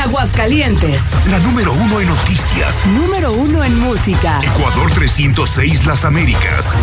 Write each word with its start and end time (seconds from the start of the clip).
Aguascalientes. 0.00 1.02
La 1.28 1.38
número 1.40 1.74
uno 1.74 2.00
en 2.00 2.08
noticias. 2.08 2.86
Número 2.86 3.32
uno 3.32 3.62
en 3.62 3.78
música. 3.80 4.40
Ecuador 4.42 4.90
306 4.90 5.84
Las 5.84 6.06
Américas. 6.06 6.74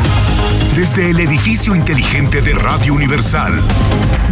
Desde 0.76 1.10
el 1.10 1.20
edificio 1.20 1.76
inteligente 1.76 2.42
de 2.42 2.54
Radio 2.54 2.94
Universal. 2.94 3.60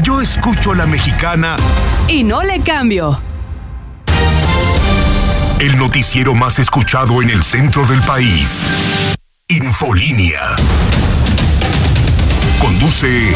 Yo 0.03 0.21
escucho 0.21 0.71
a 0.71 0.75
la 0.75 0.85
mexicana. 0.85 1.55
Y 2.07 2.23
no 2.23 2.43
le 2.43 2.61
cambio. 2.61 3.19
El 5.59 5.77
noticiero 5.77 6.35
más 6.35 6.59
escuchado 6.59 7.23
en 7.23 7.31
el 7.31 7.43
centro 7.43 7.87
del 7.87 8.01
país. 8.01 8.61
Infolínea. 9.47 10.55
Conduce 12.59 13.33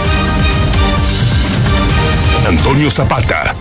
Antonio 2.47 2.91
Zapata. 2.91 3.55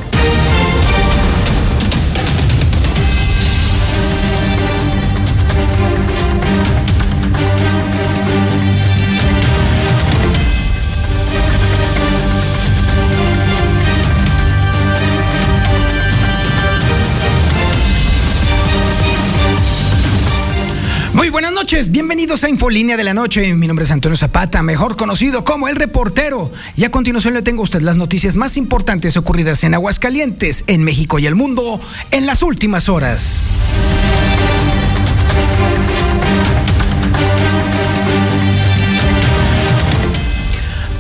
Noches, 21.68 21.90
bienvenidos 21.90 22.45
a 22.45 22.49
Infolínea 22.49 22.96
de 22.96 23.04
la 23.04 23.13
Noche. 23.13 23.54
Mi 23.54 23.67
nombre 23.67 23.85
es 23.85 23.90
Antonio 23.90 24.17
Zapata, 24.17 24.63
mejor 24.63 24.96
conocido 24.96 25.45
como 25.45 25.68
El 25.68 25.77
Reportero. 25.77 26.50
Y 26.77 26.85
a 26.85 26.91
continuación 26.91 27.35
le 27.35 27.43
tengo 27.43 27.61
a 27.61 27.64
usted 27.64 27.82
las 27.82 27.94
noticias 27.94 28.36
más 28.36 28.57
importantes 28.57 29.18
ocurridas 29.18 29.63
en 29.64 29.75
Aguascalientes, 29.75 30.64
en 30.67 30.82
México 30.82 31.18
y 31.18 31.27
el 31.27 31.35
mundo 31.35 31.79
en 32.11 32.25
las 32.25 32.42
últimas 32.42 32.89
horas. 32.89 33.42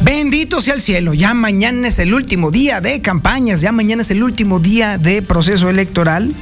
Bendito 0.02 0.60
sea 0.60 0.74
el 0.74 0.82
cielo, 0.82 1.14
ya 1.14 1.32
mañana 1.32 1.88
es 1.88 1.98
el 1.98 2.12
último 2.12 2.50
día 2.50 2.82
de 2.82 3.00
campañas, 3.00 3.62
ya 3.62 3.72
mañana 3.72 4.02
es 4.02 4.10
el 4.10 4.22
último 4.22 4.60
día 4.60 4.98
de 4.98 5.22
proceso 5.22 5.70
electoral. 5.70 6.34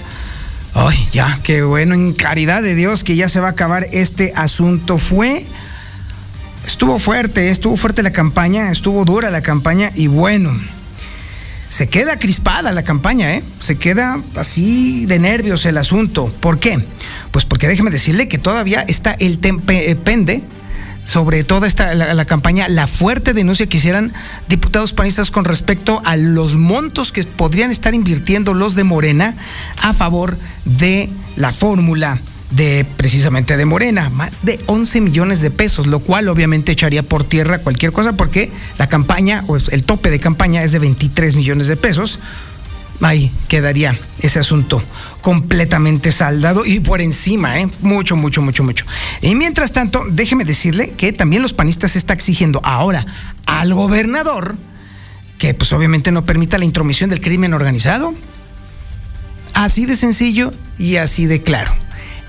Ay, 0.78 1.08
ya, 1.10 1.41
qué 1.42 1.62
bueno, 1.62 1.94
en 1.94 2.12
caridad 2.12 2.60
de 2.60 2.74
Dios 2.74 3.02
que 3.02 3.16
ya 3.16 3.30
se 3.30 3.41
va 3.41 3.48
a 3.48 3.50
acabar 3.52 3.86
este 3.92 4.34
asunto. 4.36 4.98
Fue, 4.98 5.46
estuvo 6.66 6.98
fuerte, 6.98 7.48
estuvo 7.48 7.78
fuerte 7.78 8.02
la 8.02 8.12
campaña, 8.12 8.70
estuvo 8.70 9.06
dura 9.06 9.30
la 9.30 9.41
campaña 9.41 9.91
y 9.94 10.08
bueno, 10.08 10.52
se 11.70 11.88
queda 11.88 12.19
crispada 12.19 12.72
la 12.72 12.82
campaña, 12.82 13.36
¿eh? 13.36 13.42
Se 13.58 13.78
queda 13.78 14.20
así 14.34 15.06
de 15.06 15.19
nervios 15.19 15.64
el 15.64 15.78
asunto. 15.78 16.30
¿Por 16.41 16.58
qué? 16.58 16.84
Pues 17.30 17.47
porque 17.47 17.69
déjeme 17.69 17.91
decirle 17.91 18.28
que 18.28 18.36
todavía 18.36 18.84
está 18.86 19.16
el 19.19 19.38
tempe, 19.38 19.97
pende 19.97 20.42
sobre 21.17 21.45
toda 21.45 21.67
esta 21.67 21.95
la, 21.95 22.12
la, 22.12 22.27
campaña, 22.27 22.69
la 22.69 22.86
fuerte 22.86 23.33
denuncia 23.33 23.67
que 23.67 23.78
hicieran 23.78 24.12
diputados 24.50 24.92
panistas 24.92 25.31
con 25.31 25.47
respecto 25.47 26.03
a 26.05 26.14
los 26.14 26.56
montos 26.56 27.11
que 27.11 27.25
podrían 27.25 27.70
estar 27.70 27.95
invirtiendo 27.95 28.53
los 28.53 28.75
de 28.75 28.84
Morena 28.84 29.34
a 29.81 29.94
favor 29.94 30.37
de 30.67 31.09
la 31.37 31.53
fórmula 31.53 32.20
de 32.50 32.84
precisamente 32.98 33.56
de 33.56 33.64
Morena, 33.64 34.11
más 34.11 34.44
de 34.44 34.59
11 34.67 35.00
millones 35.00 35.41
de 35.41 35.50
pesos, 35.50 35.87
lo 35.87 36.00
cual 36.00 36.28
obviamente 36.28 36.72
echaría 36.72 37.03
por 37.03 37.25
tierra 37.25 37.61
cualquier 37.61 37.92
cosa 37.92 38.12
porque 38.12 38.53
la 38.77 38.87
campaña 38.87 39.42
o 39.47 39.56
el 39.56 39.84
tope 39.84 40.11
de 40.11 40.20
campaña 40.20 40.64
es 40.64 40.72
de 40.72 40.81
23 40.81 41.34
millones 41.34 41.67
de 41.67 41.78
pesos. 41.78 42.20
Ahí 43.02 43.30
quedaría 43.48 43.98
ese 44.20 44.39
asunto 44.39 44.83
completamente 45.20 46.12
saldado 46.12 46.64
y 46.64 46.80
por 46.80 47.00
encima, 47.00 47.61
¿eh? 47.61 47.69
mucho, 47.83 48.16
mucho, 48.16 48.41
mucho, 48.42 48.64
mucho. 48.64 48.86
Y 49.20 49.34
mientras 49.34 49.72
tanto, 49.72 50.05
déjeme 50.11 50.44
decirle 50.44 50.92
que 50.97 51.12
también 51.12 51.42
los 51.42 51.53
panistas 51.53 51.97
está 51.97 52.14
exigiendo 52.14 52.60
ahora 52.65 53.04
al 53.47 53.75
gobernador 53.75 54.56
que 55.38 55.54
pues 55.54 55.72
obviamente 55.72 56.12
no 56.12 56.25
permita 56.25 56.59
la 56.59 56.65
intromisión 56.65 57.10
del 57.10 57.20
crimen 57.20 57.54
organizado. 57.54 58.15
Así 59.54 59.87
de 59.87 59.97
sencillo 59.97 60.53
y 60.78 60.97
así 60.97 61.26
de 61.26 61.43
claro. 61.43 61.75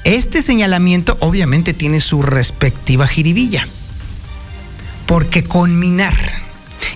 Este 0.03 0.41
señalamiento 0.41 1.17
obviamente 1.19 1.73
tiene 1.73 1.99
su 1.99 2.21
respectiva 2.21 3.07
jiribilla. 3.07 3.67
Porque 5.05 5.43
conminar, 5.43 6.15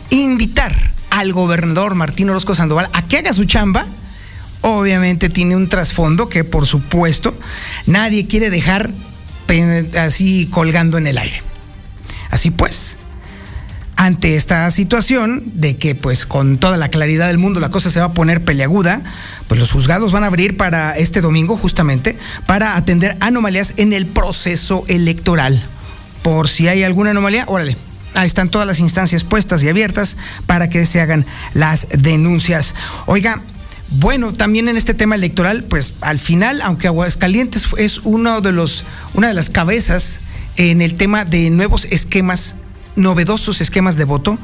invitar 0.10 0.76
al 1.12 1.34
gobernador 1.34 1.94
Martín 1.94 2.32
Orozco 2.32 2.56
Sandoval 2.56 2.90
a 2.94 3.04
que 3.04 3.18
haga 3.18 3.34
su 3.34 3.46
chamba, 3.46 3.86
obviamente 4.62 5.30
tiene 5.30 5.56
un 5.56 5.70
trasfondo 5.70 6.30
que 6.30 6.44
por 6.44 6.66
supuesto 6.66 7.38
nadie 7.86 8.26
quiere 8.26 8.50
dejar 8.50 8.90
así 10.00 10.48
colgando 10.50 10.98
en 10.98 11.08
el 11.08 11.18
aire. 11.18 11.44
Así 12.30 12.50
pues, 12.50 12.98
ante 13.98 14.36
esta 14.36 14.72
situación 14.72 15.44
de 15.54 15.76
que 15.76 15.94
pues 15.94 16.26
con 16.26 16.58
toda 16.58 16.78
la 16.78 16.90
claridad 16.90 17.28
del 17.28 17.38
mundo 17.38 17.60
la 17.60 17.70
cosa 17.70 17.92
se 17.92 18.00
va 18.00 18.08
a 18.08 18.14
poner 18.14 18.44
peleaguda, 18.44 19.02
pues 19.48 19.60
los 19.60 19.72
juzgados 19.72 20.12
van 20.12 20.24
a 20.24 20.28
abrir 20.28 20.56
para 20.56 20.98
este 20.98 21.20
domingo 21.22 21.58
justamente 21.58 22.18
para 22.48 22.78
atender 22.78 23.18
anomalías 23.20 23.74
en 23.78 23.92
el 23.94 24.06
proceso 24.06 24.86
electoral. 24.88 25.62
Por 26.24 26.48
si 26.48 26.68
hay 26.68 26.84
alguna 26.84 27.12
anomalía, 27.12 27.44
órale, 27.48 27.76
están 28.16 28.50
todas 28.50 28.68
las 28.68 28.80
instancias 28.80 29.24
puestas 29.24 29.64
y 29.64 29.70
abiertas 29.70 30.18
para 30.46 30.70
que 30.70 30.86
se 30.86 31.02
hagan 31.02 31.26
las 31.54 31.88
denuncias. 31.90 32.76
Oiga, 33.06 33.42
bueno, 33.92 34.32
también 34.32 34.70
en 34.70 34.78
este 34.78 34.94
tema 34.94 35.16
electoral, 35.16 35.64
pues 35.64 35.96
al 36.02 36.18
final, 36.18 36.62
aunque 36.62 36.88
Aguascalientes 36.88 37.66
es 37.78 38.00
uno 38.00 38.40
de 38.40 38.54
los, 38.54 38.86
una 39.14 39.28
de 39.28 39.34
las 39.34 39.50
cabezas 39.50 40.22
en 40.56 40.82
el 40.82 40.96
tema 40.96 41.26
de 41.26 41.50
nuevos 41.50 41.86
esquemas, 41.92 42.56
novedosos 42.96 43.60
esquemas 43.60 43.98
de 43.98 44.06
voto, 44.06 44.40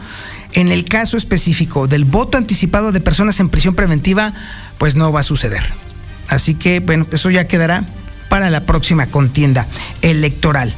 en 0.53 0.69
el 0.69 0.85
caso 0.85 1.17
específico 1.17 1.87
del 1.87 2.03
voto 2.03 2.37
anticipado 2.37 2.91
de 2.91 2.99
personas 2.99 3.39
en 3.39 3.49
prisión 3.49 3.75
preventiva, 3.75 4.33
pues 4.77 4.95
no 4.95 5.11
va 5.11 5.21
a 5.21 5.23
suceder. 5.23 5.63
Así 6.27 6.53
que, 6.53 6.81
bueno, 6.81 7.07
eso 7.11 7.29
ya 7.29 7.47
quedará 7.47 7.85
para 8.29 8.49
la 8.49 8.61
próxima 8.61 9.07
contienda 9.07 9.67
electoral. 10.01 10.73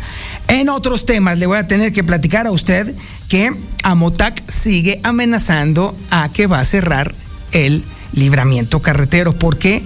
En 0.48 0.70
otros 0.70 1.06
temas, 1.06 1.38
le 1.38 1.46
voy 1.46 1.58
a 1.58 1.68
tener 1.68 1.94
que 1.94 2.04
platicar 2.04 2.48
a 2.48 2.52
usted 2.52 2.96
que 3.28 3.54
Amotac 3.84 4.50
sigue 4.50 5.00
amenazando 5.04 5.96
a 6.10 6.30
que 6.30 6.48
va 6.48 6.60
a 6.60 6.66
cerrar 6.66 7.14
el 7.52 7.84
libramiento 8.14 8.82
carretero. 8.82 9.34
¿Por 9.34 9.58
qué? 9.58 9.84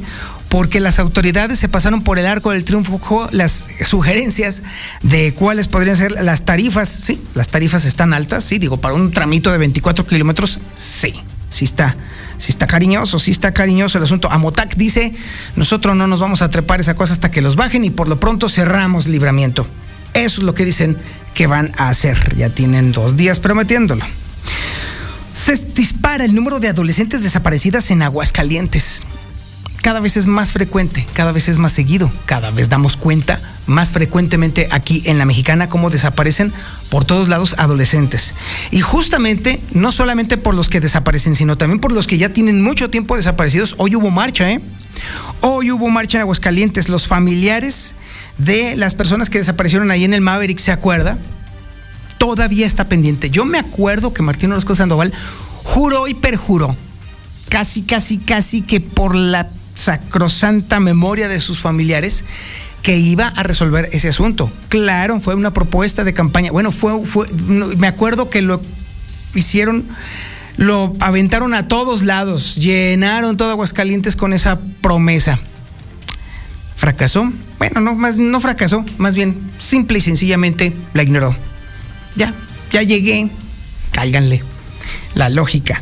Porque 0.49 0.79
las 0.79 0.99
autoridades 0.99 1.59
se 1.59 1.67
pasaron 1.67 2.03
por 2.03 2.19
el 2.19 2.27
arco 2.27 2.51
del 2.51 2.63
triunfo 2.63 3.27
las 3.31 3.65
sugerencias 3.85 4.63
de 5.01 5.33
cuáles 5.33 5.67
podrían 5.67 5.97
ser 5.97 6.11
las 6.11 6.45
tarifas. 6.45 6.89
Sí, 6.89 7.21
las 7.33 7.49
tarifas 7.49 7.85
están 7.85 8.13
altas, 8.13 8.43
sí, 8.43 8.59
digo, 8.59 8.77
para 8.77 8.93
un 8.93 9.11
tramito 9.11 9.51
de 9.51 9.57
24 9.57 10.05
kilómetros, 10.05 10.59
sí, 10.75 11.15
sí 11.53 11.65
está 11.65 11.95
si 12.37 12.51
está 12.51 12.67
cariñoso, 12.67 13.19
si 13.19 13.31
está 13.31 13.53
cariñoso 13.53 13.97
el 13.97 14.03
asunto. 14.03 14.29
Amotac 14.31 14.75
dice, 14.75 15.13
nosotros 15.55 15.95
no 15.95 16.07
nos 16.07 16.19
vamos 16.19 16.41
a 16.41 16.49
trepar 16.49 16.81
esa 16.81 16.95
cosa 16.95 17.13
hasta 17.13 17.31
que 17.31 17.41
los 17.41 17.55
bajen 17.55 17.85
y 17.85 17.89
por 17.89 18.07
lo 18.07 18.19
pronto 18.19 18.49
cerramos 18.49 19.07
libramiento. 19.07 19.65
Eso 20.13 20.41
es 20.41 20.45
lo 20.45 20.53
que 20.53 20.65
dicen 20.65 20.97
que 21.33 21.47
van 21.47 21.71
a 21.77 21.89
hacer. 21.89 22.35
Ya 22.35 22.49
tienen 22.49 22.91
dos 22.91 23.15
días 23.15 23.39
prometiéndolo. 23.39 24.05
Se 25.33 25.55
dispara 25.55 26.25
el 26.25 26.35
número 26.35 26.59
de 26.59 26.67
adolescentes 26.67 27.23
desaparecidas 27.23 27.89
en 27.91 28.01
Aguascalientes. 28.01 29.05
Cada 29.83 29.99
vez 29.99 30.15
es 30.15 30.27
más 30.27 30.53
frecuente, 30.53 31.05
cada 31.13 31.33
vez 31.33 31.49
es 31.49 31.57
más 31.57 31.73
seguido, 31.73 32.09
cada 32.25 32.51
vez 32.51 32.69
damos 32.69 32.95
cuenta 32.95 33.41
más 33.67 33.91
frecuentemente 33.91 34.69
aquí 34.71 35.03
en 35.05 35.17
la 35.17 35.25
mexicana 35.25 35.67
cómo 35.67 35.89
desaparecen 35.89 36.53
por 36.89 37.03
todos 37.03 37.27
lados 37.27 37.53
adolescentes. 37.57 38.33
Y 38.71 38.79
justamente, 38.79 39.59
no 39.73 39.91
solamente 39.91 40.37
por 40.37 40.55
los 40.55 40.69
que 40.69 40.79
desaparecen, 40.79 41.35
sino 41.35 41.57
también 41.57 41.81
por 41.81 41.91
los 41.91 42.07
que 42.07 42.17
ya 42.17 42.29
tienen 42.29 42.63
mucho 42.63 42.89
tiempo 42.89 43.17
desaparecidos. 43.17 43.75
Hoy 43.77 43.97
hubo 43.97 44.09
marcha, 44.09 44.49
¿eh? 44.49 44.61
Hoy 45.41 45.69
hubo 45.69 45.89
marcha 45.89 46.17
en 46.17 46.21
Aguascalientes. 46.21 46.87
Los 46.87 47.05
familiares 47.05 47.93
de 48.37 48.77
las 48.77 48.95
personas 48.95 49.29
que 49.29 49.39
desaparecieron 49.39 49.91
ahí 49.91 50.05
en 50.05 50.13
el 50.13 50.21
Maverick, 50.21 50.59
¿se 50.59 50.71
acuerda? 50.71 51.17
Todavía 52.17 52.65
está 52.65 52.85
pendiente. 52.85 53.29
Yo 53.29 53.43
me 53.43 53.59
acuerdo 53.59 54.13
que 54.13 54.21
Martín 54.21 54.53
Orozco 54.53 54.75
Sandoval 54.75 55.11
juró 55.65 56.07
y 56.07 56.13
perjuró, 56.13 56.77
casi, 57.49 57.81
casi, 57.81 58.17
casi 58.17 58.61
que 58.61 58.79
por 58.79 59.13
la 59.13 59.49
sacrosanta 59.75 60.79
memoria 60.79 61.27
de 61.27 61.39
sus 61.39 61.59
familiares, 61.59 62.23
que 62.81 62.97
iba 62.97 63.27
a 63.29 63.43
resolver 63.43 63.89
ese 63.93 64.09
asunto. 64.09 64.51
Claro, 64.69 65.19
fue 65.21 65.35
una 65.35 65.53
propuesta 65.53 66.03
de 66.03 66.13
campaña. 66.13 66.51
Bueno, 66.51 66.69
fue, 66.71 66.93
me 67.77 67.87
acuerdo 67.87 68.29
que 68.29 68.41
lo 68.41 68.61
hicieron, 69.33 69.85
lo 70.57 70.93
aventaron 70.99 71.53
a 71.53 71.67
todos 71.67 72.03
lados, 72.03 72.55
llenaron 72.55 73.37
todo 73.37 73.51
Aguascalientes 73.51 74.15
con 74.15 74.33
esa 74.33 74.59
promesa. 74.81 75.39
¿Fracasó? 76.75 77.31
Bueno, 77.57 77.79
no, 77.79 77.95
más, 77.95 78.19
no 78.19 78.41
fracasó, 78.41 78.83
más 78.97 79.15
bien 79.15 79.49
simple 79.57 79.99
y 79.99 80.01
sencillamente 80.01 80.73
la 80.93 81.03
ignoró. 81.03 81.33
Ya, 82.17 82.33
ya 82.71 82.81
llegué, 82.81 83.29
cáiganle. 83.91 84.43
La 85.15 85.29
lógica 85.29 85.81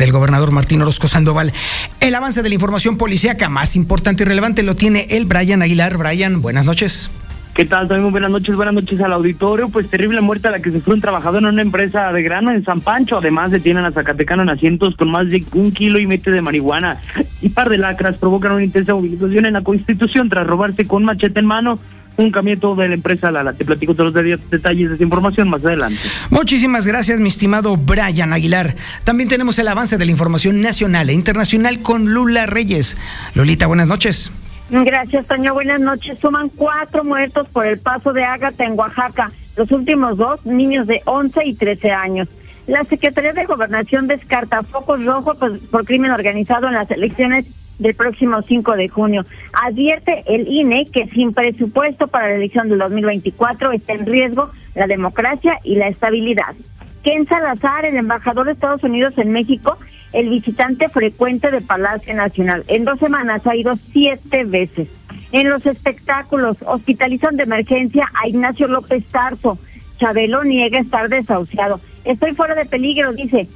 del 0.00 0.12
gobernador 0.12 0.50
Martín 0.50 0.82
Orozco 0.82 1.06
Sandoval. 1.06 1.52
El 2.00 2.14
avance 2.14 2.42
de 2.42 2.48
la 2.48 2.54
información 2.54 2.96
policíaca 2.96 3.48
más 3.48 3.76
importante 3.76 4.24
y 4.24 4.26
relevante 4.26 4.62
lo 4.62 4.74
tiene 4.74 5.06
el 5.10 5.26
Brian 5.26 5.62
Aguilar. 5.62 5.96
Brian, 5.98 6.42
buenas 6.42 6.64
noches. 6.64 7.10
¿Qué 7.54 7.66
tal? 7.66 7.88
También 7.88 8.10
buenas 8.10 8.30
noches, 8.30 8.56
buenas 8.56 8.72
noches 8.72 9.00
al 9.00 9.12
auditorio. 9.12 9.68
Pues 9.68 9.90
terrible 9.90 10.22
muerte 10.22 10.48
a 10.48 10.52
la 10.52 10.60
que 10.60 10.70
fue 10.70 10.94
un 10.94 11.00
trabajador 11.00 11.42
en 11.42 11.48
una 11.48 11.62
empresa 11.62 12.10
de 12.12 12.22
grano 12.22 12.50
en 12.50 12.64
San 12.64 12.80
Pancho. 12.80 13.18
Además 13.18 13.50
detienen 13.50 13.84
a 13.84 13.92
Zacatecano 13.92 14.42
en 14.42 14.48
asientos 14.48 14.96
con 14.96 15.10
más 15.10 15.28
de 15.28 15.44
un 15.52 15.70
kilo 15.72 15.98
y 15.98 16.06
medio 16.06 16.32
de 16.32 16.40
marihuana. 16.40 16.98
Y 17.42 17.50
par 17.50 17.68
de 17.68 17.76
lacras 17.76 18.16
provocan 18.16 18.52
una 18.52 18.64
intensa 18.64 18.94
movilización 18.94 19.44
en 19.44 19.52
la 19.52 19.62
Constitución 19.62 20.30
tras 20.30 20.46
robarse 20.46 20.86
con 20.86 21.04
machete 21.04 21.40
en 21.40 21.46
mano 21.46 21.78
un 22.24 22.30
camión 22.30 22.60
de 22.60 22.88
la 22.88 22.94
empresa 22.94 23.30
Lala. 23.30 23.52
Te 23.52 23.64
platico 23.64 23.94
todos 23.94 24.12
los 24.12 24.50
detalles 24.50 24.88
de 24.88 24.94
esta 24.94 25.04
información 25.04 25.48
más 25.48 25.64
adelante. 25.64 25.98
Muchísimas 26.30 26.86
gracias, 26.86 27.20
mi 27.20 27.28
estimado 27.28 27.76
Brian 27.76 28.32
Aguilar. 28.32 28.74
También 29.04 29.28
tenemos 29.28 29.58
el 29.58 29.68
avance 29.68 29.96
de 29.98 30.04
la 30.04 30.10
información 30.10 30.60
nacional 30.60 31.10
e 31.10 31.12
internacional 31.12 31.80
con 31.80 32.12
Lula 32.12 32.46
Reyes. 32.46 32.96
Lolita, 33.34 33.66
buenas 33.66 33.86
noches. 33.86 34.30
Gracias, 34.70 35.26
Toño. 35.26 35.52
Buenas 35.54 35.80
noches. 35.80 36.18
Suman 36.20 36.48
cuatro 36.48 37.02
muertos 37.02 37.48
por 37.48 37.66
el 37.66 37.78
paso 37.78 38.12
de 38.12 38.24
Ágata 38.24 38.64
en 38.64 38.78
Oaxaca. 38.78 39.30
Los 39.56 39.70
últimos 39.72 40.16
dos, 40.16 40.44
niños 40.46 40.86
de 40.86 41.02
11 41.06 41.44
y 41.44 41.54
13 41.54 41.90
años. 41.90 42.28
La 42.66 42.84
Secretaría 42.84 43.32
de 43.32 43.46
Gobernación 43.46 44.06
descarta 44.06 44.62
focos 44.62 45.04
rojos 45.04 45.36
por, 45.70 45.84
crimen 45.84 46.12
organizado 46.12 46.68
en 46.68 46.74
las 46.74 46.90
elecciones 46.90 47.46
del 47.80 47.94
próximo 47.94 48.40
5 48.42 48.76
de 48.76 48.88
junio. 48.88 49.24
Advierte 49.52 50.22
el 50.26 50.46
INE 50.46 50.84
que 50.84 51.08
sin 51.08 51.32
presupuesto 51.32 52.06
para 52.06 52.28
la 52.28 52.36
elección 52.36 52.68
del 52.68 52.78
2024 52.78 53.72
está 53.72 53.94
en 53.94 54.06
riesgo 54.06 54.50
la 54.74 54.86
democracia 54.86 55.58
y 55.64 55.74
la 55.74 55.88
estabilidad. 55.88 56.54
Ken 57.02 57.26
Salazar, 57.26 57.86
el 57.86 57.96
embajador 57.96 58.46
de 58.46 58.52
Estados 58.52 58.84
Unidos 58.84 59.14
en 59.16 59.32
México, 59.32 59.78
el 60.12 60.28
visitante 60.28 60.88
frecuente 60.88 61.50
de 61.50 61.62
Palacio 61.62 62.14
Nacional. 62.14 62.64
En 62.68 62.84
dos 62.84 62.98
semanas 63.00 63.46
ha 63.46 63.56
ido 63.56 63.74
siete 63.92 64.44
veces. 64.44 64.88
En 65.32 65.48
los 65.48 65.64
espectáculos, 65.64 66.58
hospitalizan 66.66 67.36
de 67.36 67.44
emergencia 67.44 68.10
a 68.20 68.28
Ignacio 68.28 68.66
López 68.66 69.04
Tarso. 69.06 69.58
Chabelo 69.98 70.44
niega 70.44 70.78
estar 70.78 71.08
desahuciado. 71.08 71.80
Estoy 72.04 72.34
fuera 72.34 72.54
de 72.54 72.66
peligro, 72.66 73.12
dice. 73.12 73.46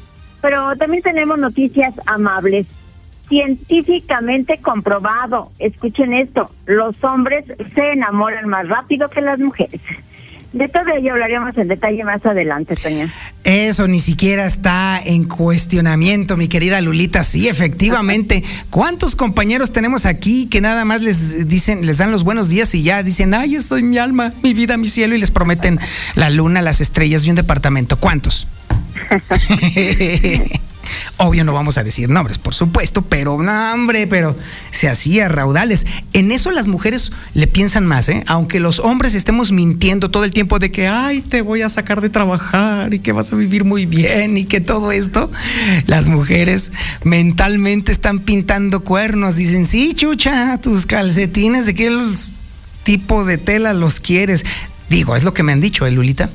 Pero 0.40 0.76
también 0.76 1.02
tenemos 1.02 1.38
noticias 1.38 1.94
amables. 2.06 2.66
Científicamente 3.28 4.58
comprobado, 4.58 5.50
escuchen 5.58 6.12
esto, 6.12 6.50
los 6.66 7.02
hombres 7.02 7.44
se 7.74 7.92
enamoran 7.92 8.48
más 8.48 8.68
rápido 8.68 9.08
que 9.08 9.20
las 9.20 9.38
mujeres. 9.38 9.80
De 10.54 10.68
todo 10.68 10.84
ello 10.96 11.14
hablaríamos 11.14 11.58
en 11.58 11.66
detalle 11.66 12.04
más 12.04 12.24
adelante, 12.24 12.76
Toña. 12.76 13.12
Eso 13.42 13.88
ni 13.88 13.98
siquiera 13.98 14.46
está 14.46 15.00
en 15.04 15.24
cuestionamiento, 15.24 16.36
mi 16.36 16.46
querida 16.46 16.80
Lulita. 16.80 17.24
Sí, 17.24 17.48
efectivamente. 17.48 18.44
¿Cuántos 18.70 19.16
compañeros 19.16 19.72
tenemos 19.72 20.06
aquí 20.06 20.46
que 20.46 20.60
nada 20.60 20.84
más 20.84 21.02
les 21.02 21.48
dicen, 21.48 21.84
les 21.84 21.98
dan 21.98 22.12
los 22.12 22.22
buenos 22.22 22.48
días 22.48 22.72
y 22.76 22.84
ya 22.84 23.02
dicen, 23.02 23.34
ay, 23.34 23.56
estoy 23.56 23.82
mi 23.82 23.98
alma, 23.98 24.32
mi 24.44 24.54
vida, 24.54 24.76
mi 24.76 24.86
cielo, 24.86 25.16
y 25.16 25.18
les 25.18 25.32
prometen 25.32 25.80
la 26.14 26.30
luna, 26.30 26.62
las 26.62 26.80
estrellas 26.80 27.26
y 27.26 27.30
un 27.30 27.36
departamento? 27.36 27.98
¿Cuántos? 27.98 28.46
Obvio 31.16 31.44
no 31.44 31.52
vamos 31.52 31.78
a 31.78 31.84
decir 31.84 32.08
nombres, 32.08 32.38
por 32.38 32.54
supuesto, 32.54 33.02
pero 33.02 33.40
no, 33.42 33.72
hombre, 33.72 34.06
pero 34.06 34.36
se 34.70 34.88
hacía 34.88 35.28
raudales. 35.28 35.86
En 36.12 36.32
eso 36.32 36.50
las 36.50 36.66
mujeres 36.66 37.12
le 37.34 37.46
piensan 37.46 37.86
más, 37.86 38.08
¿eh? 38.08 38.24
Aunque 38.26 38.60
los 38.60 38.78
hombres 38.78 39.14
estemos 39.14 39.52
mintiendo 39.52 40.10
todo 40.10 40.24
el 40.24 40.32
tiempo 40.32 40.58
de 40.58 40.70
que, 40.70 40.88
ay, 40.88 41.20
te 41.20 41.42
voy 41.42 41.62
a 41.62 41.68
sacar 41.68 42.00
de 42.00 42.10
trabajar 42.10 42.94
y 42.94 42.98
que 42.98 43.12
vas 43.12 43.32
a 43.32 43.36
vivir 43.36 43.64
muy 43.64 43.86
bien 43.86 44.36
y 44.36 44.44
que 44.44 44.60
todo 44.60 44.92
esto, 44.92 45.30
las 45.86 46.08
mujeres 46.08 46.72
mentalmente 47.04 47.92
están 47.92 48.20
pintando 48.20 48.80
cuernos. 48.80 49.36
Dicen, 49.36 49.66
sí, 49.66 49.94
chucha, 49.94 50.58
tus 50.60 50.86
calcetines, 50.86 51.66
¿de 51.66 51.74
qué 51.74 51.90
tipo 52.82 53.24
de 53.24 53.38
tela 53.38 53.72
los 53.72 54.00
quieres? 54.00 54.44
Digo, 54.88 55.16
es 55.16 55.24
lo 55.24 55.34
que 55.34 55.42
me 55.42 55.52
han 55.52 55.60
dicho, 55.60 55.86
¿eh, 55.86 55.90
Lulita? 55.90 56.30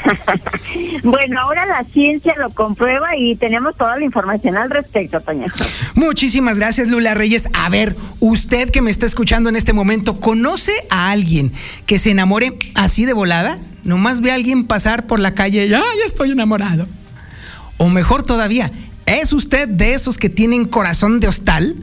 bueno, 1.02 1.40
ahora 1.40 1.66
la 1.66 1.84
ciencia 1.84 2.34
lo 2.38 2.50
comprueba 2.50 3.16
y 3.16 3.36
tenemos 3.36 3.76
toda 3.76 3.96
la 3.96 4.04
información 4.04 4.56
al 4.56 4.70
respecto, 4.70 5.20
Toña. 5.20 5.46
Muchísimas 5.94 6.58
gracias, 6.58 6.88
Lula 6.88 7.14
Reyes. 7.14 7.48
A 7.52 7.68
ver, 7.68 7.96
usted 8.20 8.70
que 8.70 8.82
me 8.82 8.90
está 8.90 9.06
escuchando 9.06 9.48
en 9.48 9.56
este 9.56 9.72
momento, 9.72 10.20
¿conoce 10.20 10.72
a 10.90 11.10
alguien 11.10 11.52
que 11.86 11.98
se 11.98 12.10
enamore 12.10 12.56
así 12.74 13.04
de 13.04 13.12
volada? 13.12 13.58
Nomás 13.84 14.20
ve 14.20 14.30
a 14.30 14.34
alguien 14.34 14.64
pasar 14.64 15.06
por 15.06 15.20
la 15.20 15.34
calle 15.34 15.66
y 15.66 15.68
ya 15.70 15.82
estoy 16.04 16.30
enamorado. 16.30 16.86
O 17.78 17.88
mejor 17.88 18.22
todavía, 18.22 18.70
¿es 19.06 19.32
usted 19.32 19.68
de 19.68 19.94
esos 19.94 20.18
que 20.18 20.28
tienen 20.28 20.66
corazón 20.66 21.20
de 21.20 21.28
hostal? 21.28 21.76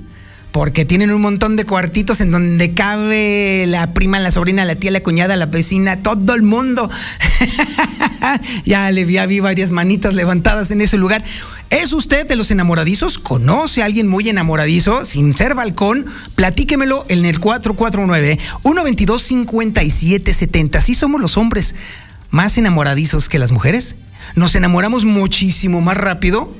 Porque 0.51 0.83
tienen 0.83 1.11
un 1.11 1.21
montón 1.21 1.55
de 1.55 1.65
cuartitos 1.65 2.21
en 2.21 2.31
donde 2.31 2.73
cabe 2.73 3.65
la 3.67 3.93
prima, 3.93 4.19
la 4.19 4.31
sobrina, 4.31 4.65
la 4.65 4.75
tía, 4.75 4.89
la 4.89 5.01
cuñada, 5.01 5.35
la 5.35 5.45
vecina, 5.45 6.01
todo 6.01 6.33
el 6.33 6.41
mundo. 6.41 6.89
ya 8.65 8.89
le 8.91 9.05
vi, 9.05 9.17
vi 9.27 9.39
varias 9.39 9.71
manitas 9.71 10.15
levantadas 10.15 10.71
en 10.71 10.81
ese 10.81 10.97
lugar. 10.97 11.23
¿Es 11.69 11.93
usted 11.93 12.27
de 12.27 12.35
los 12.35 12.49
enamoradizos? 12.49 13.19
¿Conoce 13.19 13.83
a 13.83 13.85
alguien 13.85 14.07
muy 14.07 14.27
enamoradizo 14.27 15.05
sin 15.05 15.35
ser 15.37 15.53
balcón? 15.53 16.07
Platíquemelo 16.33 17.05
en 17.09 17.25
el 17.25 17.39
449 17.39 18.39
122 18.63 19.21
5770. 19.21 20.81
¿Sí 20.81 20.95
somos 20.95 21.21
los 21.21 21.37
hombres 21.37 21.75
más 22.31 22.57
enamoradizos 22.57 23.29
que 23.29 23.37
las 23.37 23.51
mujeres? 23.51 23.97
¿Nos 24.35 24.55
enamoramos 24.55 25.05
muchísimo 25.05 25.81
más 25.81 25.97
rápido? 25.97 26.51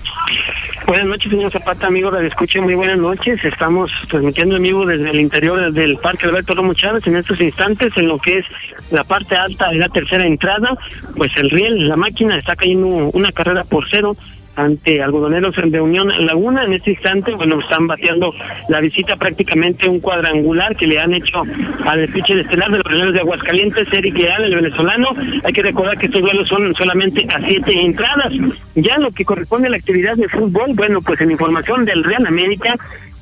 Buenas 0.85 1.07
noches, 1.07 1.31
señor 1.31 1.49
Zapata, 1.49 1.87
amigo 1.87 2.11
de 2.11 2.27
Escuche, 2.27 2.59
muy 2.59 2.75
buenas 2.75 2.99
noches. 2.99 3.43
Estamos 3.45 3.89
transmitiendo 4.09 4.57
en 4.57 4.63
vivo 4.63 4.85
desde 4.85 5.11
el 5.11 5.21
interior 5.21 5.71
del 5.71 5.97
Parque 5.97 6.25
Alberto 6.25 6.55
Romo 6.55 6.73
Chávez 6.73 7.07
en 7.07 7.15
estos 7.15 7.39
instantes, 7.39 7.93
en 7.95 8.09
lo 8.09 8.19
que 8.19 8.39
es 8.39 8.45
la 8.91 9.05
parte 9.05 9.35
alta 9.35 9.69
de 9.69 9.77
la 9.77 9.87
tercera 9.87 10.27
entrada. 10.27 10.77
Pues 11.15 11.31
el 11.37 11.49
riel, 11.49 11.87
la 11.87 11.95
máquina, 11.95 12.37
está 12.37 12.57
cayendo 12.57 12.87
una 12.87 13.31
carrera 13.31 13.63
por 13.63 13.87
cero 13.89 14.17
ante 14.55 15.01
algodoneros 15.01 15.57
en 15.57 15.79
Unión 15.79 16.09
Laguna. 16.25 16.63
En 16.63 16.73
este 16.73 16.91
instante, 16.91 17.33
bueno, 17.35 17.59
están 17.59 17.87
bateando 17.87 18.33
la 18.69 18.79
visita 18.79 19.15
prácticamente 19.15 19.89
un 19.89 19.99
cuadrangular 19.99 20.75
que 20.75 20.87
le 20.87 20.99
han 20.99 21.13
hecho 21.13 21.43
al 21.85 22.07
pitcher 22.09 22.39
estelar 22.39 22.71
de 22.71 22.77
los 22.77 22.85
Reales 22.85 23.13
de 23.13 23.19
Aguascalientes, 23.19 23.87
Eric 23.91 24.17
Leal, 24.17 24.43
el 24.45 24.55
venezolano. 24.55 25.07
Hay 25.43 25.53
que 25.53 25.63
recordar 25.63 25.97
que 25.97 26.07
estos 26.07 26.21
duelos 26.21 26.47
son 26.47 26.73
solamente 26.75 27.25
a 27.33 27.39
siete 27.39 27.79
entradas. 27.79 28.31
Ya 28.75 28.97
lo 28.97 29.11
que 29.11 29.25
corresponde 29.25 29.67
a 29.67 29.71
la 29.71 29.77
actividad 29.77 30.15
de 30.15 30.29
fútbol, 30.29 30.71
bueno, 30.73 31.01
pues 31.01 31.19
en 31.21 31.31
información 31.31 31.85
del 31.85 32.03
Real 32.03 32.25
América, 32.27 32.75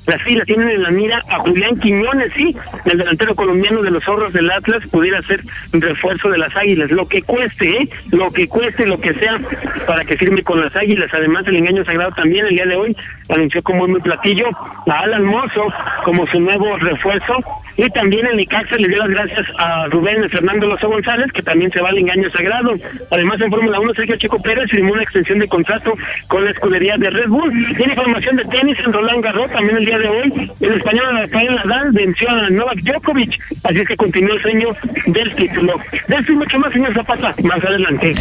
las 0.07 0.21
filas 0.23 0.45
tienen 0.45 0.69
en 0.69 0.83
la 0.83 0.91
mira 0.91 1.21
a 1.29 1.39
Julián 1.39 1.79
Quiñones, 1.79 2.31
sí, 2.35 2.55
el 2.85 2.97
delantero 2.97 3.35
colombiano 3.35 3.81
de 3.81 3.91
los 3.91 4.03
zorros 4.03 4.33
del 4.33 4.49
Atlas, 4.49 4.83
pudiera 4.89 5.21
ser 5.21 5.41
refuerzo 5.71 6.29
de 6.29 6.37
las 6.37 6.55
águilas, 6.55 6.91
lo 6.91 7.07
que 7.07 7.21
cueste, 7.21 7.69
¿eh? 7.69 7.89
lo 8.11 8.31
que 8.31 8.47
cueste, 8.47 8.87
lo 8.87 8.99
que 8.99 9.13
sea, 9.13 9.39
para 9.85 10.03
que 10.03 10.17
firme 10.17 10.43
con 10.43 10.59
las 10.59 10.75
águilas. 10.75 11.09
Además, 11.13 11.45
el 11.47 11.57
engaño 11.57 11.85
sagrado 11.85 12.11
también 12.11 12.45
el 12.45 12.55
día 12.55 12.65
de 12.65 12.75
hoy 12.75 12.97
anunció 13.29 13.61
como 13.61 13.87
muy 13.87 14.01
platillo 14.01 14.47
a 14.87 14.99
Alan 14.99 15.25
Mozo 15.25 15.67
como 16.03 16.25
su 16.27 16.39
nuevo 16.39 16.77
refuerzo. 16.77 17.37
Y 17.77 17.89
también 17.89 18.27
el 18.27 18.37
Nicaxa 18.37 18.75
le 18.75 18.87
dio 18.87 18.97
las 18.97 19.09
gracias 19.09 19.47
a 19.57 19.87
Rubén 19.87 20.29
Fernando 20.29 20.67
Lozo 20.67 20.89
González, 20.89 21.31
que 21.31 21.41
también 21.41 21.71
se 21.71 21.81
va 21.81 21.89
al 21.89 21.97
engaño 21.97 22.29
sagrado. 22.29 22.75
Además, 23.09 23.39
en 23.41 23.49
Fórmula 23.49 23.79
1, 23.79 23.93
Sergio 23.93 24.17
Chico 24.17 24.41
Pérez 24.41 24.69
firmó 24.69 24.93
una 24.93 25.03
extensión 25.03 25.39
de 25.39 25.47
contrato 25.47 25.93
con 26.27 26.43
la 26.43 26.51
escudería 26.51 26.97
de 26.97 27.09
Red 27.09 27.29
Bull. 27.29 27.51
Tiene 27.77 27.93
información 27.93 28.35
de 28.35 28.45
tenis 28.45 28.77
en 28.79 28.93
Roland 28.93 29.23
Garros, 29.23 29.49
también 29.51 29.77
el 29.77 29.85
día 29.85 29.90
de 29.97 30.07
hoy. 30.07 30.51
El 30.59 30.73
español 30.73 31.05
Rafael 31.13 31.55
Nadal 31.55 31.91
venció 31.91 32.29
a 32.29 32.49
Novak 32.49 32.79
Djokovic, 32.81 33.39
así 33.63 33.79
es 33.79 33.87
que 33.87 33.95
continúa 33.95 34.35
el 34.35 34.41
sueño 34.41 34.69
del 35.07 35.35
título. 35.35 35.79
De 36.07 36.15
esto 36.15 36.31
y 36.31 36.35
mucho 36.35 36.59
más, 36.59 36.73
señor 36.73 36.93
Zapata, 36.93 37.35
más 37.43 37.63
adelante. 37.63 38.13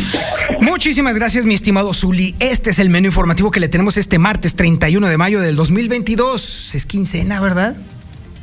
Muchísimas 0.60 1.16
gracias, 1.16 1.46
mi 1.46 1.54
estimado 1.54 1.92
Zuli. 1.94 2.34
Este 2.40 2.70
es 2.70 2.78
el 2.78 2.90
menú 2.90 3.06
informativo 3.06 3.50
que 3.50 3.60
le 3.60 3.68
tenemos 3.68 3.96
este 3.96 4.18
martes 4.18 4.56
31 4.56 5.06
de 5.08 5.16
mayo 5.16 5.40
del 5.40 5.56
2022. 5.56 6.74
Es 6.74 6.86
quincena, 6.86 7.40
¿verdad? 7.40 7.76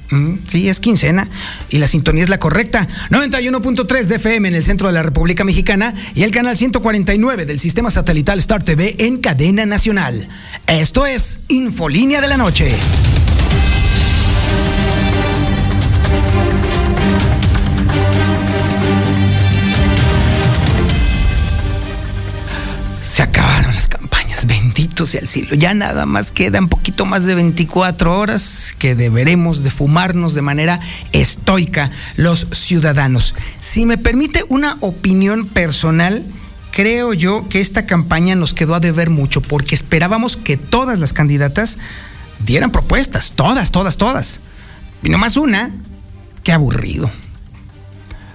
Mm, 0.09 0.35
sí, 0.47 0.69
es 0.69 0.79
quincena 0.79 1.29
y 1.69 1.79
la 1.79 1.87
sintonía 1.87 2.23
es 2.23 2.29
la 2.29 2.39
correcta. 2.39 2.87
91.3 3.09 4.03
de 4.05 4.15
FM 4.15 4.47
en 4.47 4.55
el 4.55 4.63
centro 4.63 4.87
de 4.87 4.93
la 4.93 5.03
República 5.03 5.43
Mexicana 5.43 5.93
y 6.15 6.23
el 6.23 6.31
canal 6.31 6.57
149 6.57 7.45
del 7.45 7.59
sistema 7.59 7.91
satelital 7.91 8.39
Star 8.39 8.63
TV 8.63 8.95
en 8.99 9.17
cadena 9.17 9.65
nacional. 9.65 10.27
Esto 10.67 11.05
es 11.05 11.39
Infolínea 11.49 12.21
de 12.21 12.27
la 12.27 12.37
Noche. 12.37 12.71
Acabaron 23.37 23.75
las 23.75 23.87
campañas, 23.87 24.45
bendito 24.47 25.05
sea 25.05 25.21
el 25.21 25.27
cielo. 25.27 25.55
Ya 25.55 25.73
nada 25.73 26.05
más 26.05 26.31
queda 26.31 26.59
un 26.59 26.69
poquito 26.69 27.05
más 27.05 27.25
de 27.25 27.35
24 27.35 28.17
horas 28.17 28.73
que 28.77 28.95
deberemos 28.95 29.63
de 29.63 29.69
fumarnos 29.69 30.33
de 30.33 30.41
manera 30.41 30.79
estoica 31.11 31.91
los 32.15 32.47
ciudadanos. 32.51 33.35
Si 33.59 33.85
me 33.85 33.97
permite 33.97 34.43
una 34.49 34.77
opinión 34.81 35.47
personal, 35.47 36.25
creo 36.71 37.13
yo 37.13 37.47
que 37.47 37.59
esta 37.59 37.85
campaña 37.85 38.35
nos 38.35 38.53
quedó 38.53 38.75
a 38.75 38.79
deber 38.79 39.09
mucho 39.11 39.41
porque 39.41 39.75
esperábamos 39.75 40.35
que 40.35 40.57
todas 40.57 40.97
las 40.97 41.13
candidatas 41.13 41.77
dieran 42.39 42.71
propuestas, 42.71 43.33
todas, 43.35 43.71
todas, 43.71 43.97
todas. 43.97 44.41
Y 45.03 45.09
no 45.09 45.19
más 45.19 45.37
una, 45.37 45.71
qué 46.43 46.53
aburrido. 46.53 47.11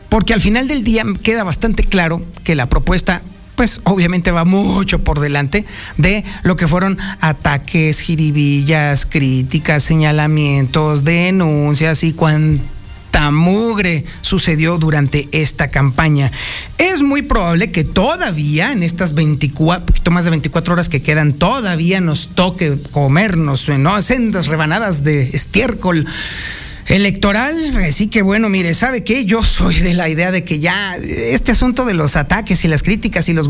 Porque 0.09 0.32
al 0.35 0.40
final 0.40 0.68
del 0.68 0.85
día 0.85 1.04
queda 1.23 1.42
bastante 1.42 1.85
claro 1.85 2.25
que 2.44 2.54
la 2.54 2.68
propuesta 2.68 3.23
pues 3.62 3.81
obviamente 3.85 4.33
va 4.33 4.45
mucho 4.45 5.04
por 5.04 5.21
delante 5.21 5.64
de 5.97 6.25
lo 6.42 6.57
que 6.57 6.66
fueron 6.66 6.99
ataques, 7.21 8.00
jiribillas, 8.00 9.07
críticas, 9.07 9.85
señalamientos, 9.85 11.04
denuncias 11.04 12.02
y 12.02 12.12
cuanta 12.12 13.31
mugre 13.31 14.04
sucedió 14.21 14.78
durante 14.78 15.28
esta 15.31 15.71
campaña. 15.71 16.33
Es 16.76 17.02
muy 17.02 17.23
probable 17.23 17.71
que 17.71 17.85
todavía 17.85 18.73
en 18.73 18.83
estas 18.83 19.14
24, 19.14 19.87
poquito 19.87 20.11
más 20.11 20.25
de 20.25 20.31
24 20.31 20.75
horas 20.75 20.88
que 20.88 21.00
quedan, 21.00 21.33
todavía 21.33 22.00
nos 22.00 22.31
toque 22.35 22.78
comernos 22.90 23.69
¿no? 23.69 24.02
sendas 24.02 24.49
rebanadas 24.49 25.04
de 25.04 25.31
estiércol 25.33 26.09
electoral. 26.89 27.77
Así 27.77 28.09
que 28.09 28.23
bueno, 28.23 28.49
mire, 28.49 28.75
¿sabe 28.75 29.05
qué? 29.05 29.25
Yo 29.25 29.43
soy 29.43 29.81
de 29.81 29.95
la 29.95 30.09
idea 30.09 30.31
de 30.31 30.45
que 30.45 30.61
ya 30.61 30.97
este 30.97 31.53
asunto 31.53 31.85
de 31.85 31.95
los 31.95 32.17
ataques 32.17 32.65
y 32.65 32.69
las 32.69 32.83
críticas 32.83 33.29
y 33.29 33.33
los 33.33 33.49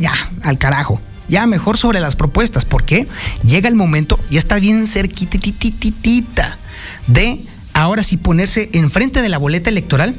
ya, 0.00 0.14
al 0.42 0.58
carajo. 0.58 1.00
Ya 1.28 1.46
mejor 1.46 1.78
sobre 1.78 2.00
las 2.00 2.16
propuestas, 2.16 2.64
porque 2.64 3.06
llega 3.44 3.68
el 3.68 3.74
momento, 3.74 4.18
y 4.28 4.36
está 4.36 4.58
bien 4.58 4.86
cerquitititita, 4.86 6.58
de 7.06 7.40
ahora 7.72 8.02
sí 8.02 8.16
ponerse 8.16 8.68
enfrente 8.72 9.22
de 9.22 9.28
la 9.28 9.38
boleta 9.38 9.70
electoral 9.70 10.14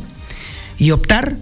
y 0.78 0.92
optar 0.92 1.36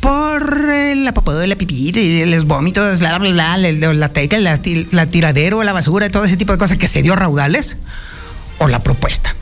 por 0.00 0.50
la 0.50 1.12
de 1.40 1.46
la 1.46 1.56
y 1.58 2.24
los 2.26 2.44
vómitos, 2.44 3.00
la, 3.00 3.18
la, 3.18 3.56
la, 3.56 3.56
la, 3.56 3.94
la, 3.94 4.60
la 4.90 5.06
tiradero, 5.06 5.64
la 5.64 5.72
basura, 5.72 6.10
todo 6.10 6.24
ese 6.24 6.36
tipo 6.36 6.52
de 6.52 6.58
cosas 6.58 6.76
que 6.76 6.88
se 6.88 7.02
dio 7.02 7.14
a 7.14 7.16
raudales, 7.16 7.78
o 8.58 8.68
la 8.68 8.80
propuesta. 8.80 9.34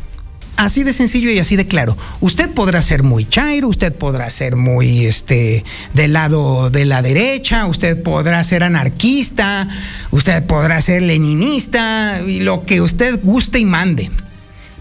Así 0.56 0.84
de 0.84 0.92
sencillo 0.92 1.30
y 1.30 1.38
así 1.40 1.56
de 1.56 1.66
claro. 1.66 1.96
Usted 2.20 2.50
podrá 2.50 2.80
ser 2.80 3.02
muy 3.02 3.26
chairo, 3.28 3.68
usted 3.68 3.92
podrá 3.92 4.30
ser 4.30 4.54
muy 4.54 5.06
este 5.06 5.64
del 5.94 6.12
lado 6.12 6.70
de 6.70 6.84
la 6.84 7.02
derecha, 7.02 7.66
usted 7.66 8.00
podrá 8.00 8.42
ser 8.44 8.62
anarquista, 8.62 9.68
usted 10.12 10.44
podrá 10.44 10.80
ser 10.80 11.02
leninista 11.02 12.22
y 12.26 12.40
lo 12.40 12.64
que 12.64 12.80
usted 12.80 13.20
guste 13.22 13.58
y 13.58 13.64
mande. 13.64 14.10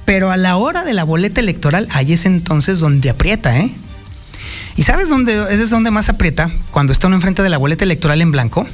Pero 0.05 0.31
a 0.31 0.37
la 0.37 0.57
hora 0.57 0.83
de 0.83 0.93
la 0.93 1.03
boleta 1.03 1.41
electoral, 1.41 1.87
ahí 1.91 2.13
es 2.13 2.25
entonces 2.25 2.79
donde 2.79 3.09
aprieta, 3.09 3.57
¿eh? 3.57 3.71
¿Y 4.75 4.83
sabes 4.83 5.09
dónde 5.09 5.45
es 5.51 5.69
donde 5.69 5.91
más 5.91 6.09
aprieta? 6.09 6.51
Cuando 6.71 6.93
está 6.93 7.07
uno 7.07 7.15
enfrente 7.15 7.41
de 7.41 7.49
la 7.49 7.57
boleta 7.57 7.83
electoral 7.83 8.21
en 8.21 8.31
blanco. 8.31 8.67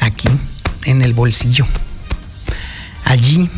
Aquí, 0.00 0.28
en 0.84 1.02
el 1.02 1.14
bolsillo. 1.14 1.66
Allí 3.04 3.50